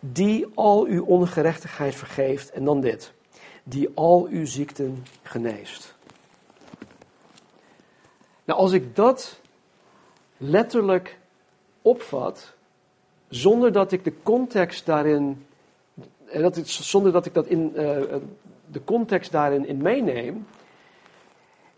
Die 0.00 0.46
al 0.54 0.84
uw 0.84 1.04
ongerechtigheid 1.04 1.94
vergeeft 1.94 2.50
en 2.50 2.64
dan 2.64 2.80
dit. 2.80 3.12
Die 3.64 3.88
al 3.94 4.26
uw 4.30 4.46
ziekten 4.46 5.04
geneest. 5.22 5.94
Nou, 8.44 8.60
als 8.60 8.72
ik 8.72 8.96
dat 8.96 9.40
letterlijk 10.36 11.18
opvat, 11.82 12.52
zonder 13.28 13.72
dat 13.72 13.92
ik 13.92 14.04
de 14.04 14.14
context 14.22 14.86
daarin, 14.86 15.46
eh, 16.30 16.42
dat 16.42 16.56
ik, 16.56 16.66
zonder 16.66 17.12
dat 17.12 17.26
ik 17.26 17.34
dat 17.34 17.46
in 17.46 17.72
uh, 17.74 17.98
de 18.66 18.84
context 18.84 19.32
daarin 19.32 19.66
in 19.66 19.82
meeneem, 19.82 20.46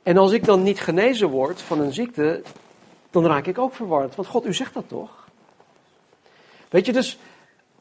en 0.03 0.16
als 0.16 0.32
ik 0.32 0.44
dan 0.44 0.62
niet 0.62 0.80
genezen 0.80 1.28
word 1.28 1.62
van 1.62 1.80
een 1.80 1.92
ziekte, 1.92 2.42
dan 3.11 3.26
raak 3.26 3.46
ik 3.46 3.59
ook 3.59 3.74
verward. 3.74 4.14
Want 4.14 4.28
God, 4.28 4.46
u 4.46 4.55
zegt 4.55 4.74
dat 4.74 4.88
toch? 4.88 5.28
Weet 6.68 6.86
je, 6.86 6.92
dus 6.92 7.18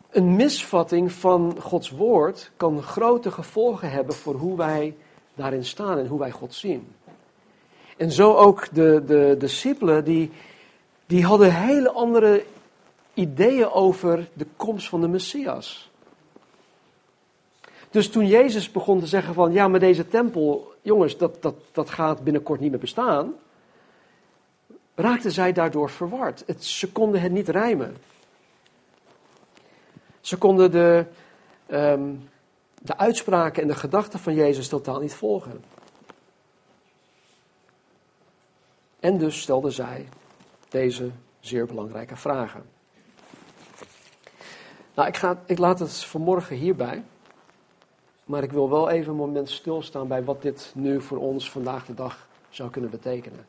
een 0.10 0.36
misvatting 0.36 1.12
van 1.12 1.56
Gods 1.60 1.90
woord 1.90 2.52
kan 2.58 2.82
grote 2.82 3.32
gevolgen 3.32 3.92
hebben 3.92 4.16
voor 4.16 4.36
hoe 4.36 4.58
wij 4.58 4.96
daarin 5.36 5.66
staan 5.66 5.98
en 5.98 6.08
hoe 6.08 6.20
wij 6.20 6.32
God 6.32 6.54
zien. 6.54 6.88
En 7.98 8.12
zo 8.12 8.34
ook 8.34 8.68
de, 8.74 9.04
de 9.06 9.36
discipelen, 9.40 10.04
die, 10.04 10.32
die 11.06 11.26
hadden 11.26 11.54
hele 11.54 11.92
andere 11.92 12.46
ideeën 13.14 13.70
over 13.70 14.30
de 14.34 14.48
komst 14.56 14.90
van 14.90 15.02
de 15.02 15.08
Messias. 15.08 15.91
Dus 17.92 18.10
toen 18.10 18.28
Jezus 18.28 18.72
begon 18.72 19.00
te 19.00 19.08
zeggen 19.08 19.34
van, 19.34 19.52
ja, 19.52 19.68
maar 19.68 19.80
deze 19.80 20.08
tempel, 20.08 20.74
jongens, 20.82 21.18
dat, 21.18 21.42
dat, 21.42 21.56
dat 21.72 21.90
gaat 21.90 22.24
binnenkort 22.24 22.60
niet 22.60 22.72
meer 22.72 22.80
bestaan, 22.80 23.34
raakten 24.96 25.32
zij 25.32 25.52
daardoor 25.52 25.90
verward. 25.90 26.44
Het, 26.46 26.64
ze 26.64 26.92
konden 26.92 27.22
het 27.22 27.32
niet 27.32 27.50
rijmen. 27.50 27.96
Ze 30.22 30.38
konden 30.38 30.72
de, 30.72 31.06
um, 31.72 32.30
de 32.82 32.98
uitspraken 32.98 33.62
en 33.62 33.68
de 33.68 33.76
gedachten 33.76 34.20
van 34.20 34.34
Jezus 34.34 34.68
totaal 34.68 35.00
niet 35.00 35.14
volgen. 35.14 35.64
En 39.00 39.18
dus 39.18 39.42
stelden 39.42 39.72
zij 39.72 40.10
deze 40.70 41.10
zeer 41.40 41.66
belangrijke 41.66 42.16
vragen. 42.16 42.64
Nou, 44.96 45.08
ik, 45.08 45.18
ga, 45.18 45.42
ik 45.46 45.58
laat 45.58 45.80
het 45.80 46.04
vanmorgen 46.04 46.56
hierbij. 46.56 47.04
Maar 48.26 48.44
ik 48.44 48.52
wil 48.52 48.70
wel 48.70 48.90
even 48.90 49.12
een 49.12 49.18
moment 49.18 49.50
stilstaan 49.50 50.08
bij 50.08 50.24
wat 50.24 50.42
dit 50.42 50.72
nu 50.76 51.02
voor 51.02 51.18
ons 51.18 51.52
vandaag 51.52 51.86
de 51.86 51.94
dag 51.94 52.28
zou 52.50 52.70
kunnen 52.70 52.90
betekenen. 52.90 53.46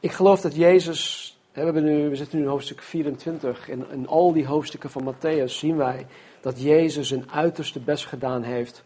Ik 0.00 0.12
geloof 0.12 0.40
dat 0.40 0.56
Jezus, 0.56 1.38
we, 1.52 1.80
nu, 1.80 2.08
we 2.08 2.16
zitten 2.16 2.38
nu 2.38 2.44
in 2.44 2.50
hoofdstuk 2.50 2.82
24, 2.82 3.68
en 3.68 3.90
in 3.90 4.08
al 4.08 4.32
die 4.32 4.46
hoofdstukken 4.46 4.90
van 4.90 5.14
Matthäus 5.14 5.44
zien 5.44 5.76
wij 5.76 6.06
dat 6.40 6.62
Jezus 6.62 7.08
zijn 7.08 7.30
uiterste 7.30 7.80
best 7.80 8.06
gedaan 8.06 8.42
heeft 8.42 8.84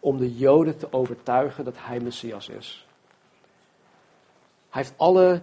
om 0.00 0.18
de 0.18 0.36
Joden 0.36 0.78
te 0.78 0.92
overtuigen 0.92 1.64
dat 1.64 1.74
hij 1.78 2.00
Messias 2.00 2.48
is. 2.48 2.86
Hij 4.70 4.82
heeft 4.82 4.94
alle, 4.96 5.42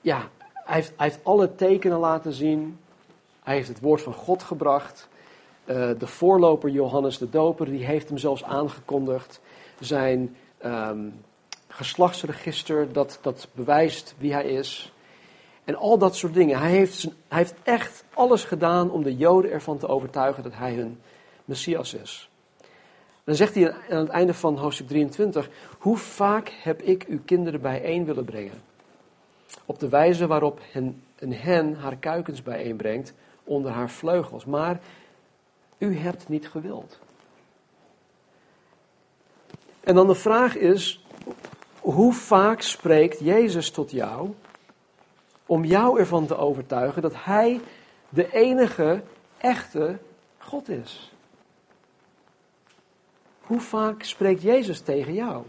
ja, 0.00 0.28
hij 0.52 0.74
heeft, 0.74 0.92
hij 0.96 1.06
heeft 1.06 1.24
alle 1.24 1.54
tekenen 1.54 1.98
laten 1.98 2.32
zien. 2.32 2.78
Hij 3.42 3.54
heeft 3.54 3.68
het 3.68 3.80
woord 3.80 4.02
van 4.02 4.12
God 4.12 4.42
gebracht. 4.42 5.08
Uh, 5.66 5.90
de 5.98 6.06
voorloper 6.06 6.70
Johannes 6.70 7.18
de 7.18 7.30
Doper, 7.30 7.66
die 7.66 7.84
heeft 7.84 8.08
hem 8.08 8.18
zelfs 8.18 8.44
aangekondigd. 8.44 9.40
Zijn 9.80 10.36
um, 10.64 11.14
geslachtsregister, 11.68 12.92
dat, 12.92 13.18
dat 13.22 13.48
bewijst 13.52 14.14
wie 14.18 14.32
hij 14.32 14.44
is. 14.44 14.92
En 15.64 15.74
al 15.74 15.98
dat 15.98 16.16
soort 16.16 16.34
dingen. 16.34 16.58
Hij 16.58 16.70
heeft, 16.70 17.02
hij 17.02 17.38
heeft 17.38 17.54
echt 17.62 18.04
alles 18.14 18.44
gedaan 18.44 18.90
om 18.90 19.02
de 19.02 19.16
Joden 19.16 19.50
ervan 19.50 19.78
te 19.78 19.88
overtuigen 19.88 20.42
dat 20.42 20.54
hij 20.54 20.74
hun 20.74 21.00
Messias 21.44 21.94
is. 21.94 22.30
Dan 23.24 23.34
zegt 23.34 23.54
hij 23.54 23.72
aan 23.90 23.98
het 23.98 24.08
einde 24.08 24.34
van 24.34 24.56
hoofdstuk 24.56 24.88
23: 24.88 25.48
Hoe 25.78 25.96
vaak 25.96 26.52
heb 26.62 26.82
ik 26.82 27.04
uw 27.08 27.20
kinderen 27.24 27.60
bijeen 27.60 28.04
willen 28.04 28.24
brengen? 28.24 28.62
Op 29.64 29.78
de 29.78 29.88
wijze 29.88 30.26
waarop 30.26 30.60
een 31.18 31.32
hen 31.32 31.74
haar 31.74 31.96
kuikens 31.96 32.42
bijeenbrengt 32.42 33.14
onder 33.44 33.70
haar 33.70 33.90
vleugels. 33.90 34.44
Maar 34.44 34.80
u 35.78 35.98
hebt 35.98 36.28
niet 36.28 36.48
gewild. 36.48 36.98
En 39.80 39.94
dan 39.94 40.06
de 40.06 40.14
vraag 40.14 40.56
is: 40.56 41.04
hoe 41.80 42.12
vaak 42.12 42.60
spreekt 42.60 43.20
Jezus 43.20 43.70
tot 43.70 43.90
jou 43.90 44.30
om 45.46 45.64
jou 45.64 45.98
ervan 45.98 46.26
te 46.26 46.36
overtuigen 46.36 47.02
dat 47.02 47.24
Hij 47.24 47.60
de 48.08 48.32
enige 48.32 49.02
echte 49.38 49.98
God 50.38 50.68
is? 50.68 51.12
Hoe 53.40 53.60
vaak 53.60 54.02
spreekt 54.02 54.42
Jezus 54.42 54.80
tegen 54.80 55.14
jou? 55.14 55.44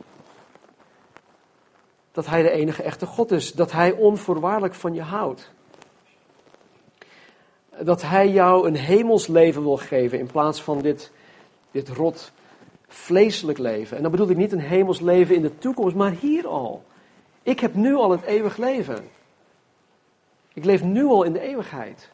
Dat 2.11 2.25
Hij 2.25 2.41
de 2.41 2.51
enige 2.51 2.83
echte 2.83 3.05
God 3.05 3.31
is, 3.31 3.53
dat 3.53 3.71
Hij 3.71 3.91
onvoorwaardelijk 3.91 4.73
van 4.73 4.93
je 4.93 5.01
houdt. 5.01 5.51
Dat 7.83 8.01
Hij 8.01 8.29
jou 8.29 8.67
een 8.67 8.75
hemels 8.75 9.27
leven 9.27 9.61
wil 9.61 9.77
geven 9.77 10.19
in 10.19 10.27
plaats 10.27 10.61
van 10.61 10.81
dit, 10.81 11.11
dit 11.71 11.89
rot 11.89 12.31
vleeselijk 12.87 13.57
leven. 13.57 13.97
En 13.97 14.01
dan 14.01 14.11
bedoel 14.11 14.29
ik 14.29 14.37
niet 14.37 14.51
een 14.51 14.59
hemels 14.59 14.99
leven 14.99 15.35
in 15.35 15.41
de 15.41 15.57
toekomst, 15.57 15.95
maar 15.95 16.11
hier 16.11 16.47
al. 16.47 16.83
Ik 17.43 17.59
heb 17.59 17.73
nu 17.73 17.95
al 17.95 18.11
het 18.11 18.21
eeuwig 18.21 18.57
leven. 18.57 19.09
Ik 20.53 20.65
leef 20.65 20.83
nu 20.83 21.05
al 21.05 21.23
in 21.23 21.33
de 21.33 21.39
eeuwigheid. 21.39 22.09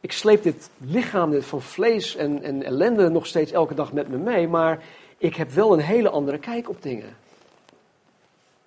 Ik 0.00 0.12
sleep 0.12 0.42
dit 0.42 0.70
lichaam 0.78 1.42
van 1.42 1.62
vlees 1.62 2.16
en, 2.16 2.42
en 2.42 2.62
ellende 2.62 3.08
nog 3.08 3.26
steeds 3.26 3.52
elke 3.52 3.74
dag 3.74 3.92
met 3.92 4.08
me 4.08 4.16
mee, 4.16 4.48
maar 4.48 4.84
ik 5.18 5.36
heb 5.36 5.50
wel 5.50 5.72
een 5.72 5.80
hele 5.80 6.10
andere 6.10 6.38
kijk 6.38 6.68
op 6.68 6.82
dingen. 6.82 7.16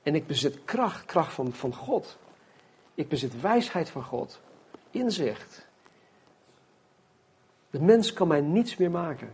En 0.04 0.16
ik 0.16 0.28
bezit 0.28 0.58
kracht, 0.66 1.06
kracht 1.06 1.34
van, 1.34 1.54
van 1.54 1.74
God. 1.74 2.18
Ik 2.94 3.08
bezit 3.08 3.42
wijsheid 3.42 3.90
van 3.90 4.04
God, 4.04 4.40
inzicht. 4.92 5.66
De 7.70 7.82
mens 7.82 8.14
kan 8.14 8.28
mij 8.28 8.42
niets 8.42 8.78
meer 8.78 8.92
maken. 8.92 9.32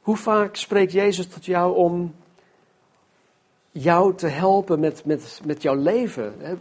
Hoe 0.00 0.16
vaak 0.16 0.56
spreekt 0.56 0.92
Jezus 0.92 1.26
tot 1.26 1.44
jou 1.44 1.76
om 1.76 2.14
jou 3.70 4.14
te 4.14 4.26
helpen 4.26 4.80
met, 4.80 5.04
met, 5.04 5.40
met 5.44 5.62
jouw 5.62 5.74
leven? 5.74 6.58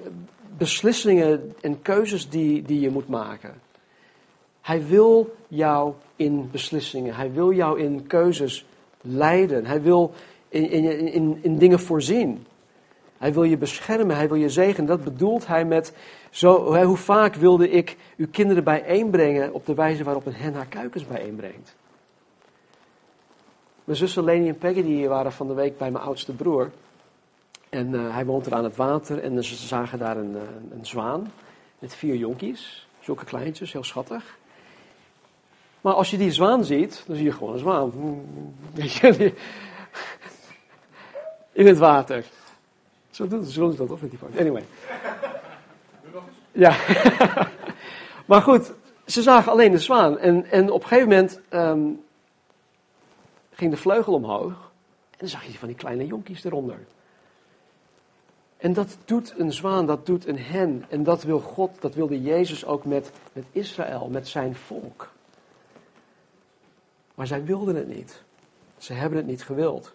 Beslissingen 0.57 1.55
en 1.61 1.81
keuzes 1.81 2.29
die, 2.29 2.61
die 2.61 2.79
je 2.79 2.89
moet 2.89 3.07
maken. 3.07 3.61
Hij 4.61 4.87
wil 4.87 5.35
jou 5.47 5.93
in 6.15 6.49
beslissingen, 6.51 7.15
hij 7.15 7.31
wil 7.31 7.51
jou 7.53 7.79
in 7.79 8.07
keuzes 8.07 8.65
leiden, 9.01 9.65
hij 9.65 9.81
wil 9.81 10.13
in, 10.49 10.69
in, 10.69 11.13
in, 11.13 11.39
in 11.41 11.57
dingen 11.57 11.79
voorzien. 11.79 12.45
Hij 13.21 13.33
wil 13.33 13.43
je 13.43 13.57
beschermen, 13.57 14.15
hij 14.15 14.27
wil 14.27 14.37
je 14.37 14.49
zegenen. 14.49 14.85
Dat 14.85 15.03
bedoelt 15.03 15.47
hij 15.47 15.65
met, 15.65 15.93
zo, 16.29 16.83
hoe 16.83 16.97
vaak 16.97 17.35
wilde 17.35 17.69
ik 17.69 17.97
uw 18.17 18.27
kinderen 18.31 18.63
bijeenbrengen 18.63 19.53
op 19.53 19.65
de 19.65 19.73
wijze 19.73 20.03
waarop 20.03 20.25
een 20.25 20.33
hen 20.33 20.53
haar 20.53 20.65
kuikens 20.65 21.07
bijeenbrengt. 21.07 21.75
Mijn 23.83 23.97
zussen 23.97 24.23
Leni 24.23 24.47
en 24.47 24.57
Peggy 24.57 24.83
die 24.83 25.07
waren 25.07 25.31
van 25.31 25.47
de 25.47 25.53
week 25.53 25.77
bij 25.77 25.91
mijn 25.91 26.03
oudste 26.03 26.33
broer. 26.33 26.71
En 27.69 27.93
uh, 27.93 28.13
hij 28.13 28.25
woont 28.25 28.45
er 28.45 28.53
aan 28.53 28.63
het 28.63 28.75
water 28.75 29.19
en 29.19 29.43
ze 29.43 29.55
zagen 29.55 29.99
daar 29.99 30.17
een, 30.17 30.31
uh, 30.31 30.41
een 30.71 30.85
zwaan 30.85 31.31
met 31.79 31.95
vier 31.95 32.15
jonkies. 32.15 32.87
Zulke 32.99 33.25
kleintjes, 33.25 33.73
heel 33.73 33.83
schattig. 33.83 34.37
Maar 35.81 35.93
als 35.93 36.09
je 36.09 36.17
die 36.17 36.31
zwaan 36.31 36.63
ziet, 36.63 37.03
dan 37.07 37.15
zie 37.15 37.25
je 37.25 37.31
gewoon 37.31 37.53
een 37.53 37.59
zwaan. 37.59 37.91
In 41.51 41.67
het 41.67 41.77
water. 41.77 42.25
Zo 43.11 43.27
doen 43.27 43.43
ze 43.43 43.75
dat, 43.75 43.89
of 43.89 44.01
met 44.01 44.09
die 44.09 44.19
foto? 44.19 44.39
Anyway. 44.39 44.65
Ja. 46.51 46.75
maar 48.29 48.41
goed, 48.41 48.73
ze 49.05 49.21
zagen 49.21 49.51
alleen 49.51 49.71
de 49.71 49.79
zwaan. 49.79 50.17
En, 50.17 50.45
en 50.45 50.71
op 50.71 50.81
een 50.81 50.87
gegeven 50.87 51.09
moment 51.09 51.39
um, 51.49 52.03
ging 53.51 53.71
de 53.71 53.77
vleugel 53.77 54.13
omhoog. 54.13 54.51
En 55.09 55.17
dan 55.17 55.27
zag 55.27 55.43
je 55.43 55.57
van 55.57 55.67
die 55.67 55.77
kleine 55.77 56.05
jonkies 56.05 56.43
eronder. 56.43 56.79
En 58.57 58.73
dat 58.73 58.97
doet 59.05 59.33
een 59.37 59.53
zwaan, 59.53 59.85
dat 59.85 60.05
doet 60.05 60.27
een 60.27 60.39
hen. 60.39 60.85
En 60.89 61.03
dat 61.03 61.23
wil 61.23 61.39
God, 61.39 61.81
dat 61.81 61.95
wilde 61.95 62.21
Jezus 62.21 62.65
ook 62.65 62.85
met, 62.85 63.11
met 63.33 63.45
Israël, 63.51 64.07
met 64.11 64.27
zijn 64.27 64.55
volk. 64.55 65.09
Maar 67.15 67.27
zij 67.27 67.43
wilden 67.43 67.75
het 67.75 67.87
niet. 67.87 68.23
Ze 68.77 68.93
hebben 68.93 69.17
het 69.17 69.27
niet 69.27 69.43
gewild. 69.43 69.93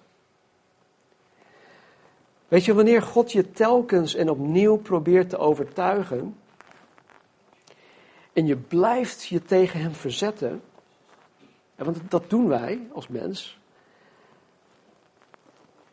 Weet 2.48 2.64
je, 2.64 2.74
wanneer 2.74 3.02
God 3.02 3.32
je 3.32 3.50
telkens 3.50 4.14
en 4.14 4.30
opnieuw 4.30 4.76
probeert 4.76 5.30
te 5.30 5.38
overtuigen, 5.38 6.36
en 8.32 8.46
je 8.46 8.56
blijft 8.56 9.26
je 9.26 9.42
tegen 9.42 9.80
hem 9.80 9.92
verzetten, 9.92 10.62
want 11.74 12.10
dat 12.10 12.30
doen 12.30 12.48
wij 12.48 12.88
als 12.92 13.08
mens, 13.08 13.58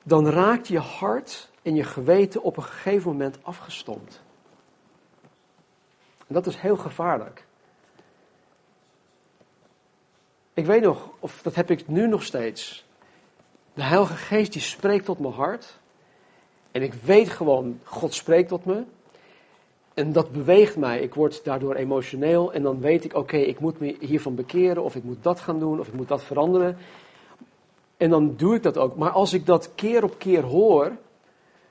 dan 0.03 0.27
raakt 0.27 0.67
je 0.67 0.79
hart 0.79 1.49
en 1.61 1.75
je 1.75 1.83
geweten 1.83 2.43
op 2.43 2.57
een 2.57 2.63
gegeven 2.63 3.11
moment 3.11 3.37
afgestompt. 3.43 4.21
En 6.27 6.33
dat 6.33 6.47
is 6.47 6.55
heel 6.55 6.77
gevaarlijk. 6.77 7.45
Ik 10.53 10.65
weet 10.65 10.81
nog, 10.81 11.09
of 11.19 11.41
dat 11.41 11.55
heb 11.55 11.69
ik 11.69 11.87
nu 11.87 12.07
nog 12.07 12.23
steeds. 12.23 12.85
De 13.73 13.83
Heilige 13.83 14.15
Geest 14.15 14.53
die 14.53 14.61
spreekt 14.61 15.05
tot 15.05 15.19
mijn 15.19 15.33
hart. 15.33 15.79
En 16.73 16.81
ik 16.81 16.93
weet 16.93 17.29
gewoon, 17.29 17.79
God 17.83 18.13
spreekt 18.13 18.49
tot 18.49 18.65
me. 18.65 18.83
En 19.93 20.11
dat 20.11 20.31
beweegt 20.31 20.77
mij. 20.77 20.99
Ik 20.99 21.13
word 21.13 21.43
daardoor 21.43 21.75
emotioneel. 21.75 22.53
En 22.53 22.63
dan 22.63 22.79
weet 22.79 23.03
ik, 23.03 23.13
oké, 23.15 23.37
ik 23.37 23.59
moet 23.59 23.79
me 23.79 23.95
hiervan 23.99 24.35
bekeren. 24.35 24.83
Of 24.83 24.95
ik 24.95 25.03
moet 25.03 25.23
dat 25.23 25.39
gaan 25.39 25.59
doen. 25.59 25.79
Of 25.79 25.87
ik 25.87 25.93
moet 25.93 26.07
dat 26.07 26.23
veranderen. 26.23 26.77
En 27.97 28.09
dan 28.09 28.35
doe 28.35 28.55
ik 28.55 28.63
dat 28.63 28.77
ook. 28.77 28.95
Maar 28.95 29.09
als 29.09 29.33
ik 29.33 29.45
dat 29.45 29.71
keer 29.75 30.03
op 30.03 30.17
keer 30.17 30.43
hoor. 30.43 30.97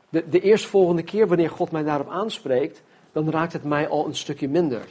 De, 0.08 0.28
de 0.28 0.40
eerstvolgende 0.40 1.02
keer 1.02 1.28
wanneer 1.28 1.50
God 1.50 1.70
mij 1.70 1.82
daarop 1.82 2.08
aanspreekt. 2.08 2.82
Dan 3.12 3.30
raakt 3.30 3.52
het 3.52 3.64
mij 3.64 3.88
al 3.88 4.06
een 4.06 4.16
stukje 4.16 4.48
minder. 4.48 4.86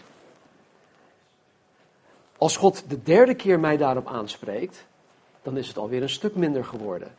Als 2.38 2.58
God 2.58 2.90
de 2.90 3.04
derde 3.04 3.34
keer 3.34 3.60
mij 3.60 3.78
daarop 3.78 4.08
aanspreekt. 4.08 4.86
Dan 5.42 5.58
is 5.58 5.68
het 5.68 5.78
alweer 5.78 6.02
een 6.02 6.10
stuk 6.10 6.36
minder 6.36 6.66
geworden. 6.66 7.12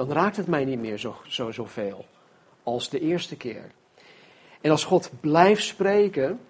Dan 0.00 0.12
raakt 0.12 0.36
het 0.36 0.46
mij 0.46 0.64
niet 0.64 0.80
meer 0.80 0.98
zo, 0.98 1.14
zo, 1.28 1.68
als 2.62 2.90
de 2.90 3.00
eerste 3.00 3.36
keer. 3.36 3.70
En 4.60 4.70
als 4.70 4.84
God 4.84 5.10
blijft 5.20 5.62
spreken, 5.62 6.40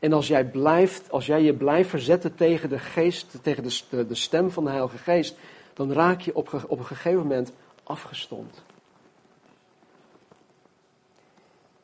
en 0.00 0.12
als 0.12 0.28
jij, 0.28 0.44
blijft, 0.44 1.10
als 1.10 1.26
jij 1.26 1.42
je 1.42 1.54
blijft 1.54 1.88
verzetten 1.90 2.34
tegen 2.34 2.68
de 2.68 2.78
geest, 2.78 3.38
tegen 3.42 3.62
de, 3.62 4.06
de 4.06 4.14
stem 4.14 4.50
van 4.50 4.64
de 4.64 4.70
Heilige 4.70 4.98
Geest, 4.98 5.36
dan 5.74 5.92
raak 5.92 6.20
je 6.20 6.34
op, 6.34 6.64
op 6.68 6.78
een 6.78 6.84
gegeven 6.84 7.18
moment 7.18 7.52
afgestomd. 7.82 8.64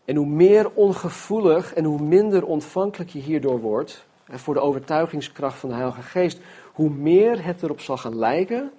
En 0.05 0.17
hoe 0.17 0.27
meer 0.27 0.71
ongevoelig 0.71 1.75
en 1.75 1.85
hoe 1.85 2.03
minder 2.03 2.45
ontvankelijk 2.45 3.11
je 3.11 3.21
hierdoor 3.21 3.61
wordt, 3.61 4.07
voor 4.29 4.55
de 4.55 4.61
overtuigingskracht 4.61 5.59
van 5.59 5.69
de 5.69 5.75
Heilige 5.75 6.03
Geest, 6.03 6.41
hoe 6.73 6.91
meer 6.91 7.45
het 7.45 7.63
erop 7.63 7.81
zal 7.81 7.97
gaan 7.97 8.17
lijken 8.17 8.73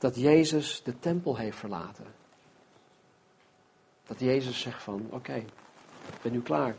dat 0.00 0.16
Jezus 0.16 0.82
de 0.82 0.98
tempel 0.98 1.36
heeft 1.36 1.56
verlaten. 1.56 2.06
Dat 4.06 4.20
Jezus 4.20 4.60
zegt 4.60 4.82
van, 4.82 5.06
oké, 5.10 5.34
ik 5.34 6.22
ben 6.22 6.32
nu 6.32 6.42
klaar. 6.42 6.76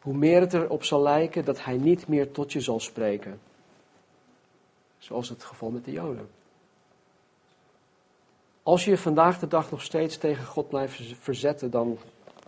Hoe 0.00 0.14
meer 0.14 0.40
het 0.40 0.54
erop 0.54 0.84
zal 0.84 1.02
lijken 1.02 1.44
dat 1.44 1.64
hij 1.64 1.76
niet 1.76 2.08
meer 2.08 2.32
tot 2.32 2.52
je 2.52 2.60
zal 2.60 2.80
spreken. 2.80 3.40
Zoals 4.98 5.28
het 5.28 5.44
geval 5.44 5.70
met 5.70 5.84
de 5.84 5.92
Joden. 5.92 6.30
Als 8.62 8.84
je 8.84 8.98
vandaag 8.98 9.38
de 9.38 9.48
dag 9.48 9.70
nog 9.70 9.82
steeds 9.82 10.16
tegen 10.16 10.44
God 10.44 10.68
blijft 10.68 11.14
verzetten, 11.18 11.70
dan. 11.70 11.98
Het 12.34 12.44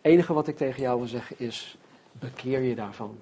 enige 0.00 0.32
wat 0.32 0.48
ik 0.48 0.56
tegen 0.56 0.82
jou 0.82 0.98
wil 0.98 1.08
zeggen 1.08 1.38
is: 1.38 1.76
bekeer 2.12 2.60
je 2.60 2.74
daarvan. 2.74 3.18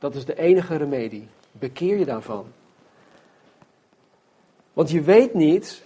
Dat 0.00 0.14
is 0.14 0.24
de 0.24 0.38
enige 0.38 0.76
remedie. 0.76 1.28
Bekeer 1.52 1.98
je 1.98 2.04
daarvan. 2.04 2.46
Want 4.72 4.90
je 4.90 5.00
weet 5.00 5.34
niet 5.34 5.82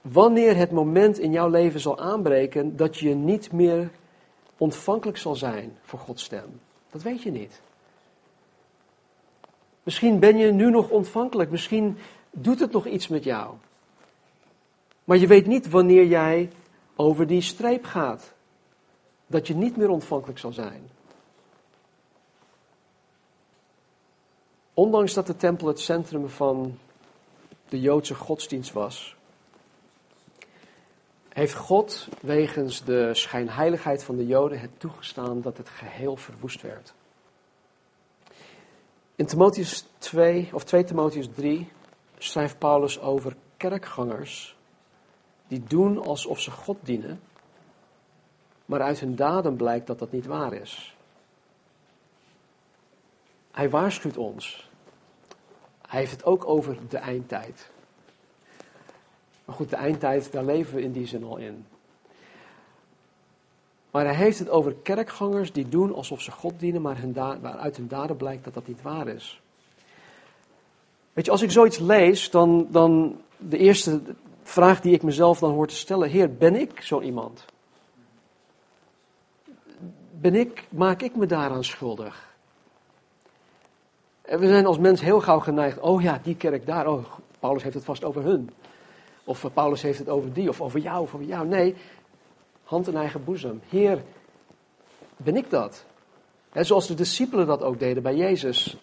wanneer 0.00 0.56
het 0.56 0.70
moment 0.70 1.18
in 1.18 1.32
jouw 1.32 1.48
leven 1.48 1.80
zal 1.80 1.98
aanbreken 1.98 2.76
dat 2.76 2.96
je 2.96 3.14
niet 3.14 3.52
meer 3.52 3.90
ontvankelijk 4.56 5.18
zal 5.18 5.34
zijn 5.34 5.76
voor 5.82 5.98
Gods 5.98 6.24
stem. 6.24 6.60
Dat 6.90 7.02
weet 7.02 7.22
je 7.22 7.30
niet. 7.30 7.60
Misschien 9.82 10.18
ben 10.18 10.36
je 10.36 10.52
nu 10.52 10.70
nog 10.70 10.90
ontvankelijk, 10.90 11.50
misschien 11.50 11.98
doet 12.30 12.60
het 12.60 12.72
nog 12.72 12.86
iets 12.86 13.08
met 13.08 13.24
jou. 13.24 13.54
Maar 15.04 15.16
je 15.16 15.26
weet 15.26 15.46
niet 15.46 15.70
wanneer 15.70 16.06
jij 16.06 16.50
over 16.96 17.26
die 17.26 17.40
streep 17.40 17.84
gaat. 17.84 18.32
Dat 19.26 19.46
je 19.46 19.54
niet 19.54 19.76
meer 19.76 19.88
ontvankelijk 19.88 20.38
zal 20.38 20.52
zijn. 20.52 20.88
Ondanks 24.78 25.14
dat 25.14 25.26
de 25.26 25.36
tempel 25.36 25.66
het 25.66 25.80
centrum 25.80 26.28
van 26.28 26.78
de 27.68 27.80
Joodse 27.80 28.14
godsdienst 28.14 28.72
was, 28.72 29.16
heeft 31.28 31.54
God 31.54 32.08
wegens 32.20 32.84
de 32.84 33.14
schijnheiligheid 33.14 34.04
van 34.04 34.16
de 34.16 34.26
Joden 34.26 34.60
het 34.60 34.80
toegestaan 34.80 35.40
dat 35.40 35.56
het 35.56 35.68
geheel 35.68 36.16
verwoest 36.16 36.62
werd. 36.62 36.94
In 39.14 39.26
Timotheus 39.26 39.84
2, 39.98 40.48
of 40.52 40.64
2 40.64 40.84
Timotheus 40.84 41.28
3, 41.34 41.68
schrijft 42.18 42.58
Paulus 42.58 43.00
over 43.00 43.36
kerkgangers 43.56 44.56
die 45.46 45.64
doen 45.64 46.04
alsof 46.04 46.40
ze 46.40 46.50
God 46.50 46.76
dienen, 46.82 47.20
maar 48.64 48.80
uit 48.80 49.00
hun 49.00 49.16
daden 49.16 49.56
blijkt 49.56 49.86
dat 49.86 49.98
dat 49.98 50.12
niet 50.12 50.26
waar 50.26 50.52
is. 50.52 50.97
Hij 53.58 53.70
waarschuwt 53.70 54.16
ons. 54.16 54.70
Hij 55.88 56.00
heeft 56.00 56.10
het 56.10 56.24
ook 56.24 56.48
over 56.48 56.76
de 56.88 56.96
eindtijd. 56.96 57.70
Maar 59.44 59.56
goed, 59.56 59.70
de 59.70 59.76
eindtijd, 59.76 60.32
daar 60.32 60.44
leven 60.44 60.74
we 60.74 60.82
in 60.82 60.92
die 60.92 61.06
zin 61.06 61.24
al 61.24 61.36
in. 61.36 61.66
Maar 63.90 64.04
hij 64.04 64.14
heeft 64.14 64.38
het 64.38 64.48
over 64.48 64.74
kerkgangers 64.74 65.52
die 65.52 65.68
doen 65.68 65.94
alsof 65.94 66.20
ze 66.20 66.30
God 66.30 66.60
dienen, 66.60 66.82
maar 66.82 66.98
hun 67.00 67.16
hun 67.76 67.88
daden 67.88 68.16
blijkt 68.16 68.44
dat 68.44 68.54
dat 68.54 68.66
niet 68.66 68.82
waar 68.82 69.08
is. 69.08 69.40
Weet 71.12 71.24
je, 71.24 71.30
als 71.30 71.42
ik 71.42 71.50
zoiets 71.50 71.78
lees, 71.78 72.30
dan, 72.30 72.66
dan 72.70 73.20
de 73.36 73.58
eerste 73.58 74.00
vraag 74.42 74.80
die 74.80 74.94
ik 74.94 75.02
mezelf 75.02 75.38
dan 75.38 75.52
hoor 75.52 75.68
te 75.68 75.76
stellen, 75.76 76.08
Heer, 76.08 76.34
ben 76.34 76.56
ik 76.60 76.80
zo 76.80 77.00
iemand? 77.00 77.44
Ben 80.10 80.34
ik, 80.34 80.66
maak 80.70 81.02
ik 81.02 81.16
me 81.16 81.26
daaraan 81.26 81.64
schuldig? 81.64 82.27
We 84.28 84.46
zijn 84.46 84.66
als 84.66 84.78
mens 84.78 85.00
heel 85.00 85.20
gauw 85.20 85.38
geneigd, 85.38 85.78
oh 85.80 86.02
ja, 86.02 86.20
die 86.22 86.36
kerk 86.36 86.66
daar, 86.66 86.86
oh, 86.86 87.04
Paulus 87.38 87.62
heeft 87.62 87.74
het 87.74 87.84
vast 87.84 88.04
over 88.04 88.22
hun. 88.22 88.50
Of 89.24 89.44
eh, 89.44 89.50
Paulus 89.50 89.82
heeft 89.82 89.98
het 89.98 90.08
over 90.08 90.32
die, 90.32 90.48
of 90.48 90.60
over 90.60 90.80
jou, 90.80 91.02
of 91.02 91.14
over 91.14 91.26
jou. 91.26 91.46
Nee, 91.46 91.74
hand 92.64 92.88
in 92.88 92.96
eigen 92.96 93.24
boezem. 93.24 93.60
Heer, 93.68 94.02
ben 95.16 95.36
ik 95.36 95.50
dat? 95.50 95.86
zoals 96.52 96.86
de 96.86 96.94
discipelen 96.94 97.46
dat 97.46 97.62
ook 97.62 97.78
deden 97.78 98.02
bij 98.02 98.16
Jezus, 98.16 98.76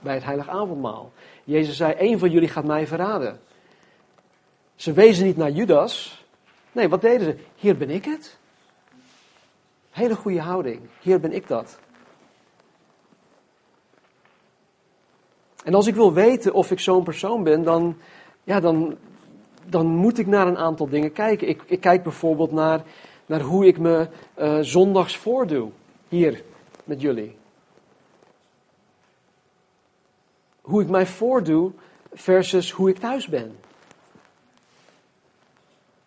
bij 0.00 0.14
het 0.14 0.24
heilige 0.24 0.50
avondmaal. 0.50 1.12
Jezus 1.44 1.76
zei, 1.76 1.92
één 1.92 2.18
van 2.18 2.30
jullie 2.30 2.48
gaat 2.48 2.64
mij 2.64 2.86
verraden. 2.86 3.40
Ze 4.74 4.92
wezen 4.92 5.24
niet 5.24 5.36
naar 5.36 5.50
Judas. 5.50 6.24
Nee, 6.72 6.88
wat 6.88 7.00
deden 7.00 7.26
ze? 7.26 7.36
Hier 7.54 7.76
ben 7.76 7.90
ik 7.90 8.04
het. 8.04 8.36
Hele 9.90 10.14
goede 10.14 10.40
houding. 10.40 10.80
Hier 11.00 11.20
ben 11.20 11.32
ik 11.32 11.48
dat. 11.48 11.78
En 15.66 15.74
als 15.74 15.86
ik 15.86 15.94
wil 15.94 16.12
weten 16.12 16.52
of 16.52 16.70
ik 16.70 16.80
zo'n 16.80 17.04
persoon 17.04 17.42
ben, 17.42 17.62
dan, 17.62 17.96
ja, 18.44 18.60
dan, 18.60 18.96
dan 19.64 19.86
moet 19.86 20.18
ik 20.18 20.26
naar 20.26 20.46
een 20.46 20.58
aantal 20.58 20.88
dingen 20.88 21.12
kijken. 21.12 21.48
Ik, 21.48 21.62
ik 21.66 21.80
kijk 21.80 22.02
bijvoorbeeld 22.02 22.52
naar, 22.52 22.82
naar 23.26 23.40
hoe 23.40 23.66
ik 23.66 23.78
me 23.78 24.08
uh, 24.38 24.58
zondags 24.60 25.16
voordoe. 25.16 25.70
Hier 26.08 26.42
met 26.84 27.00
jullie. 27.00 27.36
Hoe 30.60 30.82
ik 30.82 30.88
mij 30.88 31.06
voordoe 31.06 31.72
versus 32.12 32.70
hoe 32.70 32.88
ik 32.88 32.98
thuis 32.98 33.26
ben. 33.26 33.56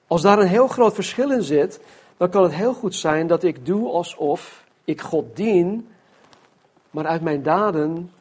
Als 0.07 0.21
daar 0.21 0.39
een 0.39 0.47
heel 0.47 0.67
groot 0.67 0.93
verschil 0.93 1.31
in 1.31 1.43
zit, 1.43 1.79
dan 2.17 2.29
kan 2.29 2.43
het 2.43 2.53
heel 2.53 2.73
goed 2.73 2.95
zijn 2.95 3.27
dat 3.27 3.43
ik 3.43 3.65
doe 3.65 3.89
alsof 3.89 4.63
ik 4.83 5.01
God 5.01 5.35
dien, 5.35 5.89
maar 6.89 7.05
uit 7.05 7.21
mijn 7.21 7.43
daden, 7.43 8.11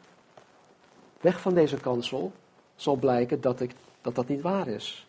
weg 1.21 1.41
van 1.41 1.53
deze 1.53 1.77
kansel, 1.77 2.31
zal 2.75 2.95
blijken 2.95 3.41
dat 3.41 3.61
ik, 3.61 3.71
dat, 4.01 4.15
dat 4.15 4.27
niet 4.27 4.41
waar 4.41 4.67
is. 4.67 5.07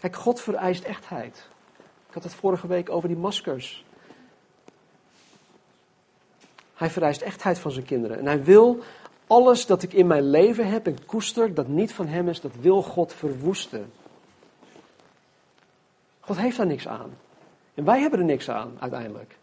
Kijk, 0.00 0.16
God 0.16 0.40
vereist 0.40 0.84
echtheid. 0.84 1.48
Ik 2.08 2.14
had 2.14 2.22
het 2.22 2.34
vorige 2.34 2.66
week 2.66 2.90
over 2.90 3.08
die 3.08 3.16
maskers. 3.16 3.84
Hij 6.74 6.90
vereist 6.90 7.20
echtheid 7.20 7.58
van 7.58 7.70
zijn 7.70 7.84
kinderen. 7.84 8.18
En 8.18 8.26
hij 8.26 8.44
wil 8.44 8.82
alles 9.26 9.66
dat 9.66 9.82
ik 9.82 9.92
in 9.92 10.06
mijn 10.06 10.30
leven 10.30 10.68
heb 10.68 10.86
en 10.86 11.06
koester, 11.06 11.54
dat 11.54 11.68
niet 11.68 11.92
van 11.92 12.06
hem 12.06 12.28
is, 12.28 12.40
dat 12.40 12.54
wil 12.60 12.82
God 12.82 13.12
verwoesten. 13.14 13.92
God 16.20 16.36
heeft 16.36 16.56
daar 16.56 16.66
niks 16.66 16.88
aan. 16.88 17.10
En 17.74 17.84
wij 17.84 18.00
hebben 18.00 18.18
er 18.18 18.24
niks 18.24 18.50
aan, 18.50 18.76
uiteindelijk. 18.78 19.36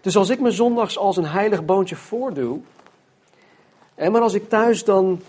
Dus 0.00 0.16
als 0.16 0.30
ik 0.30 0.40
me 0.40 0.50
zondags 0.50 0.98
als 0.98 1.16
een 1.16 1.26
heilig 1.26 1.64
boontje 1.64 1.96
voordoe, 1.96 2.60
en 3.94 4.12
maar 4.12 4.22
als 4.22 4.34
ik 4.34 4.48
thuis 4.48 4.84
dan 4.84 5.20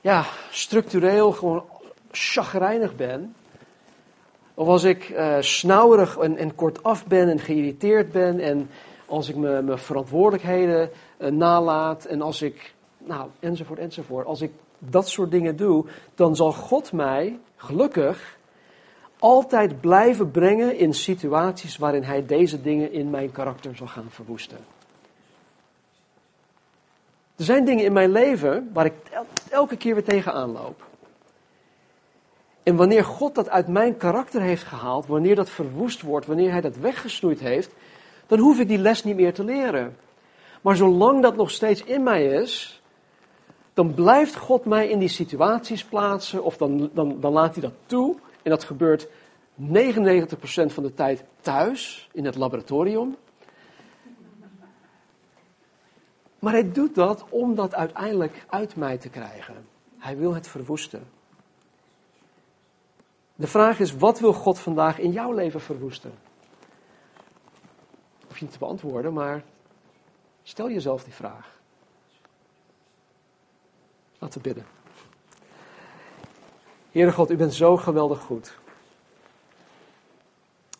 ja, 0.00 0.24
structureel 0.50 1.32
gewoon 1.32 1.64
chagrijnig 2.10 2.96
ben, 2.96 3.34
Of 4.54 4.68
als 4.68 4.84
ik 4.84 5.08
uh, 5.08 5.36
snauwerig 5.40 6.16
en, 6.16 6.36
en 6.36 6.54
kortaf 6.54 7.06
ben 7.06 7.28
en 7.28 7.38
geïrriteerd 7.38 8.12
ben 8.12 8.40
en 8.40 8.70
als 9.06 9.28
ik 9.28 9.36
mijn 9.36 9.78
verantwoordelijkheden 9.78 10.90
uh, 11.18 11.30
nalaat 11.30 12.04
en 12.04 12.22
als 12.22 12.42
ik, 12.42 12.74
nou, 12.98 13.28
enzovoort, 13.40 13.78
enzovoort. 13.78 14.26
Als 14.26 14.40
ik 14.40 14.52
dat 14.78 15.08
soort 15.08 15.30
dingen 15.30 15.56
doe, 15.56 15.84
dan 16.14 16.36
zal 16.36 16.52
God 16.52 16.92
mij, 16.92 17.38
gelukkig, 17.56 18.38
altijd 19.18 19.80
blijven 19.80 20.30
brengen 20.30 20.78
in 20.78 20.94
situaties 20.94 21.76
waarin 21.76 22.02
Hij 22.02 22.26
deze 22.26 22.62
dingen 22.62 22.92
in 22.92 23.10
mijn 23.10 23.32
karakter 23.32 23.76
zal 23.76 23.86
gaan 23.86 24.06
verwoesten. 24.08 24.58
Er 27.36 27.44
zijn 27.44 27.64
dingen 27.64 27.84
in 27.84 27.92
mijn 27.92 28.10
leven 28.10 28.70
waar 28.72 28.84
ik 28.84 28.94
elke 29.50 29.76
keer 29.76 29.94
weer 29.94 30.04
tegenaan 30.04 30.52
loop. 30.52 30.82
En 32.62 32.76
wanneer 32.76 33.04
God 33.04 33.34
dat 33.34 33.48
uit 33.48 33.68
mijn 33.68 33.96
karakter 33.96 34.40
heeft 34.40 34.62
gehaald, 34.62 35.06
wanneer 35.06 35.34
dat 35.34 35.50
verwoest 35.50 36.02
wordt, 36.02 36.26
wanneer 36.26 36.50
Hij 36.50 36.60
dat 36.60 36.76
weggesnoeid 36.76 37.40
heeft, 37.40 37.70
dan 38.26 38.38
hoef 38.38 38.58
ik 38.58 38.68
die 38.68 38.78
les 38.78 39.04
niet 39.04 39.16
meer 39.16 39.34
te 39.34 39.44
leren. 39.44 39.96
Maar 40.60 40.76
zolang 40.76 41.22
dat 41.22 41.36
nog 41.36 41.50
steeds 41.50 41.84
in 41.84 42.02
mij 42.02 42.26
is, 42.26 42.82
dan 43.74 43.94
blijft 43.94 44.36
God 44.36 44.64
mij 44.64 44.88
in 44.88 44.98
die 44.98 45.08
situaties 45.08 45.84
plaatsen, 45.84 46.44
of 46.44 46.56
dan, 46.56 46.90
dan, 46.92 47.20
dan 47.20 47.32
laat 47.32 47.52
hij 47.52 47.62
dat 47.62 47.74
toe. 47.86 48.16
En 48.44 48.50
dat 48.50 48.64
gebeurt 48.64 49.06
99% 49.06 49.10
van 50.66 50.82
de 50.82 50.94
tijd 50.94 51.24
thuis, 51.40 52.08
in 52.12 52.24
het 52.24 52.34
laboratorium. 52.34 53.16
Maar 56.38 56.52
hij 56.52 56.72
doet 56.72 56.94
dat 56.94 57.24
om 57.28 57.54
dat 57.54 57.74
uiteindelijk 57.74 58.44
uit 58.48 58.76
mij 58.76 58.98
te 58.98 59.08
krijgen. 59.08 59.66
Hij 59.98 60.16
wil 60.16 60.34
het 60.34 60.48
verwoesten. 60.48 61.06
De 63.34 63.46
vraag 63.46 63.80
is, 63.80 63.96
wat 63.96 64.20
wil 64.20 64.32
God 64.32 64.58
vandaag 64.58 64.98
in 64.98 65.10
jouw 65.10 65.32
leven 65.32 65.60
verwoesten? 65.60 66.12
Hoef 68.26 68.38
je 68.38 68.44
niet 68.44 68.52
te 68.52 68.58
beantwoorden, 68.58 69.12
maar 69.12 69.44
stel 70.42 70.70
jezelf 70.70 71.04
die 71.04 71.12
vraag. 71.12 71.60
Laten 74.18 74.42
we 74.42 74.48
bidden. 74.48 74.83
Heere 76.94 77.12
God, 77.12 77.30
u 77.30 77.36
bent 77.36 77.54
zo 77.54 77.76
geweldig 77.76 78.20
goed. 78.20 78.54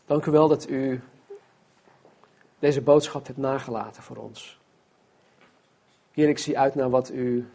Dank 0.07 0.27
u 0.27 0.31
wel 0.31 0.49
dat 0.49 0.69
u 0.69 1.01
deze 2.59 2.81
boodschap 2.81 3.27
hebt 3.27 3.39
nagelaten 3.39 4.03
voor 4.03 4.17
ons. 4.17 4.59
Heer, 6.13 6.29
ik 6.29 6.39
zie 6.39 6.59
uit 6.59 6.75
naar 6.75 6.91
wat 6.91 7.11
u 7.11 7.49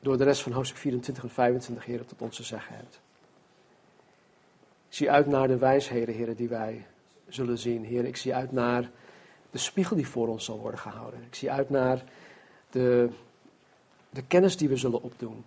door 0.00 0.16
de 0.16 0.24
rest 0.24 0.42
van 0.42 0.52
hoofdstuk 0.52 0.78
24 0.78 1.22
en 1.22 1.30
25, 1.30 1.84
Heer, 1.84 2.04
tot 2.04 2.22
ons 2.22 2.36
te 2.36 2.42
zeggen 2.42 2.74
hebt. 2.74 3.00
Ik 4.88 4.94
zie 4.96 5.10
uit 5.10 5.26
naar 5.26 5.48
de 5.48 5.58
wijsheden, 5.58 6.14
Heer, 6.14 6.36
die 6.36 6.48
wij 6.48 6.86
zullen 7.28 7.58
zien. 7.58 7.84
Heer, 7.84 8.04
ik 8.04 8.16
zie 8.16 8.34
uit 8.34 8.52
naar 8.52 8.90
de 9.50 9.58
spiegel 9.58 9.96
die 9.96 10.08
voor 10.08 10.28
ons 10.28 10.44
zal 10.44 10.58
worden 10.58 10.80
gehouden. 10.80 11.22
Ik 11.22 11.34
zie 11.34 11.50
uit 11.50 11.70
naar 11.70 12.04
de, 12.70 13.08
de 14.10 14.22
kennis 14.22 14.56
die 14.56 14.68
we 14.68 14.76
zullen 14.76 15.02
opdoen. 15.02 15.44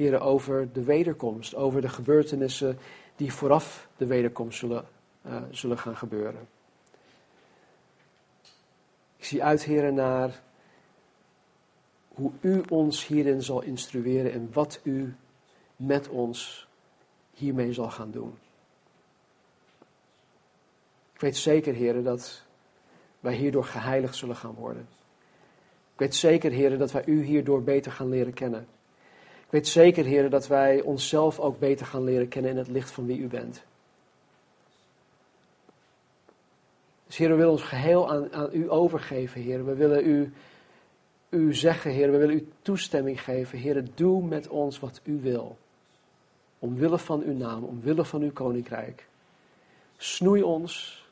Heer, 0.00 0.20
over 0.20 0.72
de 0.72 0.82
wederkomst, 0.82 1.54
over 1.54 1.80
de 1.80 1.88
gebeurtenissen 1.88 2.78
die 3.16 3.32
vooraf 3.32 3.88
de 3.96 4.06
wederkomst 4.06 4.58
zullen, 4.58 4.84
uh, 5.26 5.42
zullen 5.50 5.78
gaan 5.78 5.96
gebeuren. 5.96 6.48
Ik 9.16 9.24
zie 9.24 9.44
uit, 9.44 9.62
Heer, 9.62 9.92
naar 9.92 10.42
hoe 12.08 12.32
u 12.40 12.62
ons 12.68 13.06
hierin 13.06 13.42
zal 13.42 13.62
instrueren 13.62 14.32
en 14.32 14.48
wat 14.52 14.80
u 14.82 15.14
met 15.76 16.08
ons 16.08 16.68
hiermee 17.34 17.72
zal 17.72 17.90
gaan 17.90 18.10
doen. 18.10 18.38
Ik 21.12 21.20
weet 21.20 21.36
zeker, 21.36 21.74
heren, 21.74 22.04
dat 22.04 22.42
wij 23.20 23.34
hierdoor 23.34 23.64
geheiligd 23.64 24.16
zullen 24.16 24.36
gaan 24.36 24.54
worden. 24.54 24.88
Ik 25.92 25.98
weet 25.98 26.14
zeker, 26.14 26.50
heren, 26.50 26.78
dat 26.78 26.92
wij 26.92 27.06
u 27.06 27.22
hierdoor 27.22 27.62
beter 27.62 27.92
gaan 27.92 28.08
leren 28.08 28.34
kennen. 28.34 28.66
Ik 29.50 29.56
weet 29.56 29.68
zeker, 29.68 30.04
heren, 30.04 30.30
dat 30.30 30.46
wij 30.46 30.80
onszelf 30.80 31.40
ook 31.40 31.58
beter 31.58 31.86
gaan 31.86 32.04
leren 32.04 32.28
kennen 32.28 32.50
in 32.50 32.56
het 32.56 32.68
licht 32.68 32.90
van 32.90 33.06
wie 33.06 33.18
u 33.18 33.26
bent. 33.26 33.62
Dus 37.06 37.16
heren, 37.16 37.32
we 37.32 37.38
willen 37.38 37.58
ons 37.58 37.68
geheel 37.68 38.10
aan, 38.10 38.32
aan 38.32 38.48
u 38.52 38.70
overgeven, 38.70 39.40
heren. 39.40 39.66
We 39.66 39.74
willen 39.74 40.06
u, 40.06 40.32
u 41.28 41.54
zeggen, 41.54 41.90
heren, 41.90 42.12
we 42.12 42.18
willen 42.18 42.34
u 42.34 42.48
toestemming 42.62 43.22
geven. 43.22 43.58
Heren, 43.58 43.88
doe 43.94 44.24
met 44.24 44.48
ons 44.48 44.78
wat 44.78 45.00
u 45.04 45.20
wil. 45.20 45.56
Omwille 46.58 46.98
van 46.98 47.22
uw 47.22 47.36
naam, 47.36 47.64
omwille 47.64 48.04
van 48.04 48.22
uw 48.22 48.32
koninkrijk. 48.32 49.06
Snoei 49.96 50.42
ons, 50.42 51.04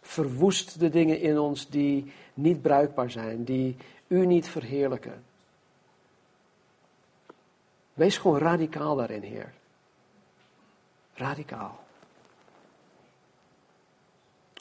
verwoest 0.00 0.80
de 0.80 0.88
dingen 0.88 1.20
in 1.20 1.38
ons 1.38 1.68
die 1.68 2.12
niet 2.34 2.62
bruikbaar 2.62 3.10
zijn, 3.10 3.44
die 3.44 3.76
u 4.06 4.26
niet 4.26 4.48
verheerlijken. 4.48 5.22
Wees 7.94 8.18
gewoon 8.18 8.38
radicaal 8.38 8.96
daarin, 8.96 9.22
Heer. 9.22 9.52
Radicaal. 11.14 11.78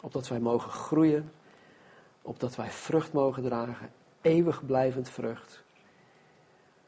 Opdat 0.01 0.27
wij 0.27 0.39
mogen 0.39 0.71
groeien, 0.71 1.31
opdat 2.21 2.55
wij 2.55 2.71
vrucht 2.71 3.13
mogen 3.13 3.43
dragen, 3.43 3.91
eeuwig 4.21 4.65
blijvend 4.65 5.09
vrucht. 5.09 5.63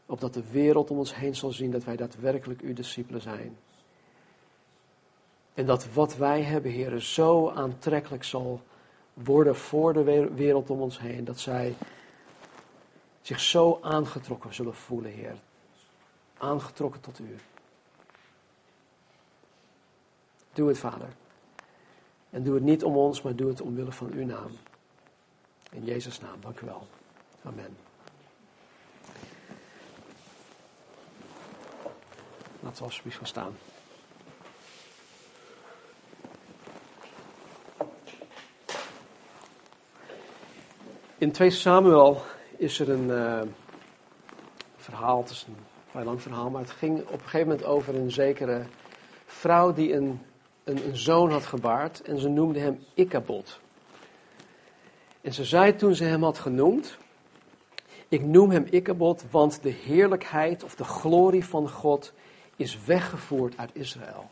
Opdat 0.06 0.34
de 0.34 0.52
wereld 0.52 0.92
om 0.92 0.98
ons 0.98 1.16
heen 1.16 1.36
zal 1.36 1.52
zien 1.52 1.72
dat 1.72 1.84
wij 1.84 1.96
daadwerkelijk 1.96 2.62
uw 2.62 2.74
discipelen 2.74 3.22
zijn. 3.22 3.58
En 5.54 5.66
dat 5.66 5.94
wat 5.94 6.16
wij 6.16 6.42
hebben, 6.42 6.72
heren, 6.72 7.02
zo 7.02 7.50
aantrekkelijk 7.50 8.24
zal 8.24 8.62
worden 9.14 9.56
voor 9.56 9.94
de 9.94 10.34
wereld 10.34 10.70
om 10.70 10.82
ons 10.82 11.00
heen. 11.00 11.26
Dat 11.26 11.40
zij 11.40 11.76
zich 13.22 13.40
zo 13.40 13.80
aangetrokken 13.82 14.54
zullen 14.54 14.76
voelen, 14.76 15.12
Heer. 15.12 15.36
Aangetrokken 16.38 17.02
tot 17.02 17.20
u. 17.20 17.36
Doe 20.54 20.68
het, 20.68 20.78
Vader. 20.78 21.10
En 22.30 22.44
doe 22.44 22.54
het 22.56 22.64
niet 22.64 22.84
om 22.84 22.98
ons, 22.98 23.22
maar 23.22 23.36
doe 23.36 23.50
het 23.50 23.62
omwille 23.62 23.92
van 23.92 24.12
uw 24.12 24.26
naam. 24.26 24.52
In 25.72 25.84
Jezus' 25.84 26.20
naam, 26.20 26.42
dank 26.42 26.60
u 26.60 26.66
wel. 26.66 26.88
Amen. 27.44 27.78
Laten 32.60 32.78
we 32.78 32.84
alsjeblieft 32.84 33.18
gaan 33.18 33.28
staan. 33.28 33.56
In 41.18 41.32
2 41.32 41.50
Samuel 41.50 42.22
is 42.58 42.80
er 42.80 42.90
een 42.90 43.08
uh, 43.08 43.42
verhaal, 44.78 45.26
een 45.30 45.56
vrij 45.96 46.08
lang 46.08 46.22
verhaal, 46.22 46.50
maar 46.50 46.62
het 46.62 46.72
ging 46.72 47.00
op 47.00 47.14
een 47.14 47.20
gegeven 47.20 47.48
moment 47.48 47.66
over 47.66 47.96
een 47.96 48.12
zekere 48.12 48.66
vrouw 49.26 49.74
die 49.74 49.94
een, 49.94 50.22
een, 50.64 50.88
een 50.88 50.98
zoon 50.98 51.32
had 51.32 51.46
gebaard 51.46 52.02
en 52.02 52.20
ze 52.20 52.28
noemde 52.28 52.60
hem 52.60 52.86
Ikabod. 52.94 53.60
En 55.22 55.34
ze 55.34 55.44
zei 55.44 55.76
toen 55.76 55.96
ze 55.96 56.04
hem 56.04 56.24
had 56.24 56.40
genoemd, 56.40 56.98
ik 58.08 58.22
noem 58.22 58.50
hem 58.50 58.68
Ikabod, 58.70 59.26
want 59.32 59.64
de 59.64 59.70
heerlijkheid 59.70 60.64
of 60.64 60.76
de 60.76 60.84
glorie 60.84 61.46
van 61.46 61.70
God 61.70 62.14
is 62.56 62.84
weggevoerd 62.84 63.58
uit 63.58 63.70
Israël. 63.74 64.30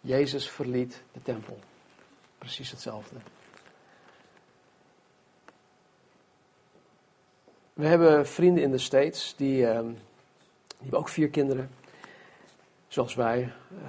Jezus 0.00 0.48
verliet 0.48 1.02
de 1.12 1.22
tempel. 1.22 1.58
Precies 2.38 2.70
hetzelfde. 2.70 3.16
We 7.80 7.86
hebben 7.86 8.26
vrienden 8.26 8.62
in 8.62 8.70
de 8.70 8.78
States, 8.78 9.34
die, 9.36 9.62
uh, 9.62 9.78
die 9.78 10.78
hebben 10.78 10.98
ook 10.98 11.08
vier 11.08 11.28
kinderen. 11.28 11.70
Zoals 12.88 13.14
wij. 13.14 13.52
Uh, 13.82 13.88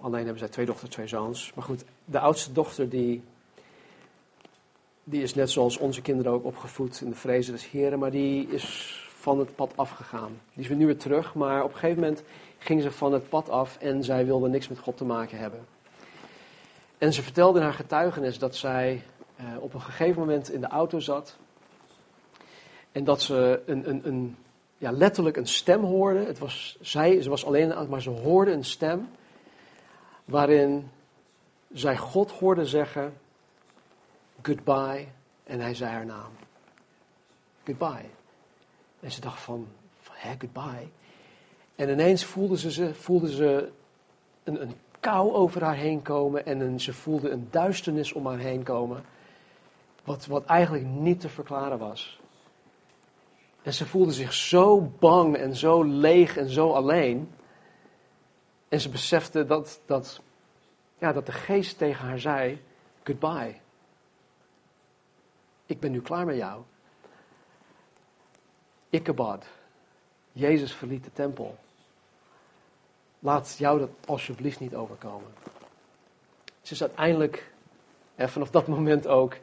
alleen 0.00 0.22
hebben 0.22 0.38
zij 0.38 0.48
twee 0.48 0.66
dochters, 0.66 0.90
twee 0.90 1.06
zoons. 1.06 1.52
Maar 1.54 1.64
goed, 1.64 1.84
de 2.04 2.18
oudste 2.18 2.52
dochter 2.52 2.88
die, 2.88 3.22
die 5.04 5.22
is 5.22 5.34
net 5.34 5.50
zoals 5.50 5.76
onze 5.78 6.02
kinderen 6.02 6.32
ook 6.32 6.44
opgevoed 6.44 7.00
in 7.00 7.10
de 7.10 7.16
vrezen 7.16 7.52
des 7.52 7.70
heren. 7.70 7.98
Maar 7.98 8.10
die 8.10 8.48
is 8.48 8.98
van 9.18 9.38
het 9.38 9.54
pad 9.54 9.72
afgegaan. 9.74 10.40
Die 10.52 10.62
is 10.62 10.68
weer 10.68 10.76
nu 10.76 10.86
weer 10.86 10.98
terug, 10.98 11.34
maar 11.34 11.62
op 11.62 11.72
een 11.72 11.78
gegeven 11.78 12.02
moment 12.02 12.22
ging 12.58 12.82
ze 12.82 12.90
van 12.90 13.12
het 13.12 13.28
pad 13.28 13.50
af 13.50 13.78
en 13.80 14.04
zij 14.04 14.26
wilde 14.26 14.48
niks 14.48 14.68
met 14.68 14.78
God 14.78 14.96
te 14.96 15.04
maken 15.04 15.38
hebben. 15.38 15.66
En 16.98 17.12
ze 17.12 17.22
vertelde 17.22 17.58
in 17.58 17.64
haar 17.64 17.74
getuigenis 17.74 18.38
dat 18.38 18.56
zij 18.56 19.02
uh, 19.40 19.46
op 19.60 19.74
een 19.74 19.80
gegeven 19.80 20.20
moment 20.20 20.50
in 20.50 20.60
de 20.60 20.68
auto 20.68 21.00
zat 21.00 21.36
en 22.94 23.04
dat 23.04 23.22
ze 23.22 23.62
een, 23.66 23.88
een, 23.88 24.06
een, 24.06 24.36
ja, 24.78 24.90
letterlijk 24.90 25.36
een 25.36 25.46
stem 25.46 25.84
hoorde. 25.84 26.24
Het 26.24 26.38
was, 26.38 26.78
zij, 26.80 27.22
ze 27.22 27.30
was 27.30 27.44
alleen, 27.44 27.88
maar 27.88 28.02
ze 28.02 28.10
hoorde 28.10 28.52
een 28.52 28.64
stem. 28.64 29.08
Waarin 30.24 30.90
zij 31.72 31.96
God 31.96 32.30
hoorde 32.30 32.66
zeggen: 32.66 33.14
Goodbye. 34.42 35.06
En 35.44 35.60
hij 35.60 35.74
zei 35.74 35.90
haar 35.90 36.06
naam: 36.06 36.30
Goodbye. 37.64 38.08
En 39.00 39.12
ze 39.12 39.20
dacht 39.20 39.40
van: 39.40 39.68
Hé, 40.10 40.34
goodbye. 40.38 40.88
En 41.74 41.88
ineens 41.88 42.24
voelden 42.24 42.58
ze, 42.58 42.72
ze, 42.72 42.94
voelden 42.94 43.30
ze 43.30 43.70
een, 44.44 44.62
een 44.62 44.74
kou 45.00 45.32
over 45.32 45.62
haar 45.62 45.76
heen 45.76 46.02
komen 46.02 46.46
en 46.46 46.60
een, 46.60 46.80
ze 46.80 46.92
voelde 46.92 47.30
een 47.30 47.48
duisternis 47.50 48.12
om 48.12 48.26
haar 48.26 48.38
heen 48.38 48.62
komen. 48.62 49.04
Wat, 50.04 50.26
wat 50.26 50.44
eigenlijk 50.44 50.84
niet 50.84 51.20
te 51.20 51.28
verklaren 51.28 51.78
was. 51.78 52.22
En 53.64 53.72
ze 53.72 53.86
voelde 53.86 54.12
zich 54.12 54.32
zo 54.32 54.80
bang 54.80 55.36
en 55.36 55.56
zo 55.56 55.82
leeg 55.82 56.36
en 56.36 56.48
zo 56.48 56.72
alleen. 56.72 57.34
En 58.68 58.80
ze 58.80 58.88
besefte 58.88 59.44
dat, 59.44 59.80
dat, 59.86 60.20
ja, 60.98 61.12
dat 61.12 61.26
de 61.26 61.32
geest 61.32 61.78
tegen 61.78 62.06
haar 62.06 62.18
zei: 62.18 62.62
Goodbye. 63.04 63.54
Ik 65.66 65.80
ben 65.80 65.90
nu 65.90 66.00
klaar 66.00 66.26
met 66.26 66.36
jou. 66.36 66.62
Ichabod. 68.90 69.46
Jezus 70.32 70.72
verliet 70.72 71.04
de 71.04 71.12
tempel. 71.12 71.56
Laat 73.18 73.56
jou 73.58 73.78
dat 73.78 73.90
alsjeblieft 74.06 74.60
niet 74.60 74.74
overkomen. 74.74 75.32
Ze 76.62 76.72
is 76.72 76.82
uiteindelijk, 76.82 77.52
en 78.14 78.28
vanaf 78.28 78.50
dat 78.50 78.66
moment 78.66 79.06
ook, 79.06 79.36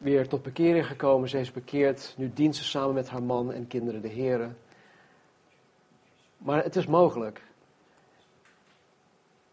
weer 0.00 0.28
tot 0.28 0.42
bekering 0.42 0.86
gekomen. 0.86 1.28
Ze 1.28 1.38
is 1.38 1.52
bekeerd. 1.52 2.14
Nu 2.16 2.30
dient 2.34 2.56
ze 2.56 2.64
samen 2.64 2.94
met 2.94 3.08
haar 3.08 3.22
man 3.22 3.52
en 3.52 3.66
kinderen 3.66 4.02
de 4.02 4.08
Heren. 4.08 4.56
Maar 6.36 6.62
het 6.62 6.76
is 6.76 6.86
mogelijk. 6.86 7.42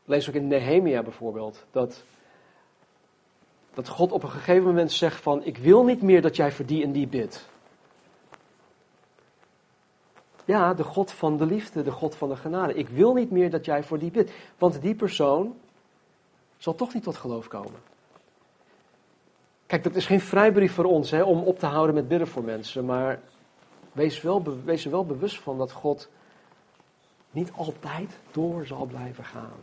Lees 0.06 0.30
ook 0.30 0.36
in 0.36 0.48
Nehemia 0.48 1.04
bijvoorbeeld 1.04 1.66
dat, 1.72 2.04
dat 3.74 3.88
God 3.88 4.12
op 4.12 4.24
een 4.24 4.30
gegeven 4.30 4.64
moment 4.64 4.92
zegt 4.92 5.22
van 5.22 5.44
ik 5.44 5.58
wil 5.58 5.84
niet 5.84 6.02
meer 6.02 6.22
dat 6.22 6.36
jij 6.36 6.52
voor 6.52 6.66
die 6.66 6.84
en 6.84 6.92
die 6.92 7.08
bidt. 7.08 7.50
Ja, 10.46 10.74
de 10.74 10.84
God 10.84 11.12
van 11.12 11.38
de 11.38 11.46
liefde, 11.46 11.84
de 11.84 11.92
God 11.92 12.16
van 12.16 12.30
de 12.30 12.36
genade. 12.36 12.74
Ik 12.74 12.90
wil 12.90 13.14
niet 13.14 13.32
meer 13.32 13.50
dat 13.50 13.66
jij 13.66 13.84
voor 13.84 14.00
die 14.00 14.12
bidt. 14.12 14.32
Want 14.58 14.82
die 14.82 14.96
persoon 14.96 15.56
zal 16.58 16.76
toch 16.76 16.94
niet 16.94 17.04
tot 17.04 17.18
geloof 17.18 17.48
komen. 17.48 17.80
Kijk, 19.68 19.84
dat 19.84 19.96
is 19.96 20.06
geen 20.06 20.22
vrijbrief 20.22 20.74
voor 20.74 20.86
ons 20.86 21.12
hè, 21.12 21.24
om 21.24 21.44
op 21.44 21.60
te 21.60 21.66
houden 21.66 21.96
met 21.96 22.08
bidden 22.08 22.28
voor 22.28 22.44
mensen. 22.44 22.86
Maar 22.86 23.20
wees, 23.92 24.22
wel, 24.22 24.44
wees 24.64 24.86
er 24.86 24.92
wel 24.92 25.06
bewust 25.06 25.40
van 25.40 25.58
dat 25.58 25.72
God 25.72 26.10
niet 27.32 27.52
altijd 27.56 28.18
door 28.32 28.66
zal 28.66 28.86
blijven 28.86 29.24
gaan. 29.24 29.60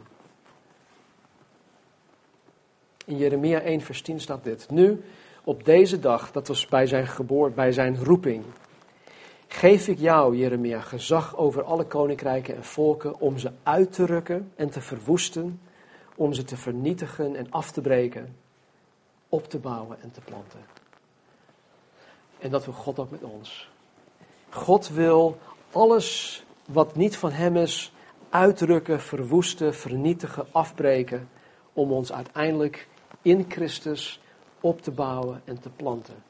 In 3.04 3.16
Jeremia 3.16 3.60
1, 3.60 3.80
vers 3.80 4.02
10 4.02 4.20
staat 4.20 4.44
dit. 4.44 4.70
Nu, 4.70 5.04
op 5.44 5.64
deze 5.64 5.98
dag, 5.98 6.32
dat 6.32 6.48
was 6.48 6.66
bij 6.66 6.86
zijn 6.86 7.06
geboorte, 7.06 7.54
bij 7.54 7.72
zijn 7.72 8.04
roeping, 8.04 8.44
geef 9.46 9.88
ik 9.88 9.98
jou, 9.98 10.36
Jeremia, 10.36 10.80
gezag 10.80 11.36
over 11.36 11.62
alle 11.62 11.84
koninkrijken 11.84 12.56
en 12.56 12.64
volken 12.64 13.20
om 13.20 13.38
ze 13.38 13.50
uit 13.62 13.92
te 13.92 14.06
rukken 14.06 14.52
en 14.56 14.70
te 14.70 14.80
verwoesten, 14.80 15.60
om 16.16 16.32
ze 16.32 16.44
te 16.44 16.56
vernietigen 16.56 17.36
en 17.36 17.46
af 17.50 17.70
te 17.70 17.80
breken, 17.80 18.36
op 19.34 19.48
te 19.48 19.58
bouwen 19.58 20.02
en 20.02 20.10
te 20.10 20.20
planten. 20.20 20.60
En 22.38 22.50
dat 22.50 22.64
wil 22.64 22.74
God 22.74 22.98
ook 22.98 23.10
met 23.10 23.22
ons. 23.22 23.70
God 24.50 24.88
wil 24.88 25.38
alles 25.72 26.42
wat 26.68 26.94
niet 26.94 27.16
van 27.16 27.30
Hem 27.30 27.56
is, 27.56 27.92
uitrukken, 28.28 29.00
verwoesten, 29.00 29.74
vernietigen, 29.74 30.46
afbreken, 30.52 31.28
om 31.72 31.92
ons 31.92 32.12
uiteindelijk 32.12 32.88
in 33.22 33.44
Christus 33.48 34.20
op 34.60 34.82
te 34.82 34.90
bouwen 34.90 35.42
en 35.44 35.60
te 35.60 35.70
planten. 35.70 36.22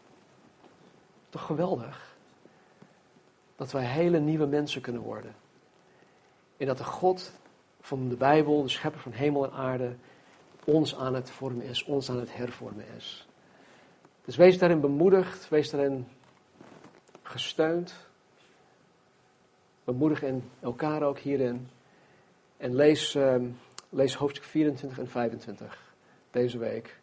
Toch 1.28 1.46
geweldig? 1.46 2.14
dat 3.57 3.72
wij 3.72 3.84
hele 3.84 4.18
nieuwe 4.18 4.46
mensen 4.46 4.80
kunnen 4.80 5.02
worden. 5.02 5.34
En 6.57 6.66
dat 6.66 6.78
de 6.78 6.84
God 6.84 7.32
van 7.80 8.09
de 8.09 8.16
Bijbel, 8.16 8.62
de 8.62 8.68
schepper 8.68 9.00
van 9.00 9.12
hemel 9.12 9.44
en 9.44 9.52
aarde, 9.52 9.96
ons 10.64 10.96
aan 10.96 11.14
het 11.14 11.30
vormen 11.30 11.66
is, 11.66 11.84
ons 11.84 12.10
aan 12.10 12.18
het 12.18 12.36
hervormen 12.36 12.84
is. 12.96 13.26
Dus 14.24 14.36
wees 14.36 14.58
daarin 14.58 14.80
bemoedigd, 14.80 15.48
wees 15.48 15.70
daarin 15.70 16.06
gesteund. 17.22 17.94
Bemoedig 19.84 20.22
in 20.22 20.50
elkaar 20.60 21.02
ook 21.02 21.18
hierin. 21.18 21.68
En 22.56 22.74
lees, 22.74 23.14
uh, 23.14 23.36
lees 23.88 24.14
hoofdstuk 24.14 24.44
24 24.44 24.98
en 24.98 25.08
25 25.08 25.94
deze 26.30 26.58
week. 26.58 26.98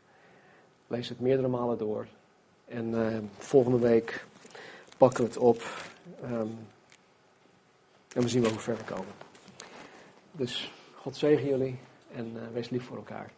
Lees 0.87 1.09
het 1.09 1.19
meerdere 1.19 1.47
malen 1.47 1.77
door. 1.77 2.07
En 2.65 2.89
uh, 2.89 3.17
volgende 3.37 3.79
week 3.79 4.25
pakken 4.97 5.23
we 5.23 5.29
het 5.29 5.37
op 5.37 5.63
Um, 6.23 6.67
en 8.13 8.21
we 8.21 8.27
zien 8.27 8.41
wel 8.41 8.51
hoe 8.51 8.59
ver 8.59 8.77
we 8.77 8.83
komen. 8.83 9.13
Dus 10.31 10.71
God 10.95 11.15
zegen 11.15 11.47
jullie 11.47 11.79
en 12.13 12.31
uh, 12.35 12.41
wees 12.53 12.69
lief 12.69 12.83
voor 12.83 12.97
elkaar. 12.97 13.31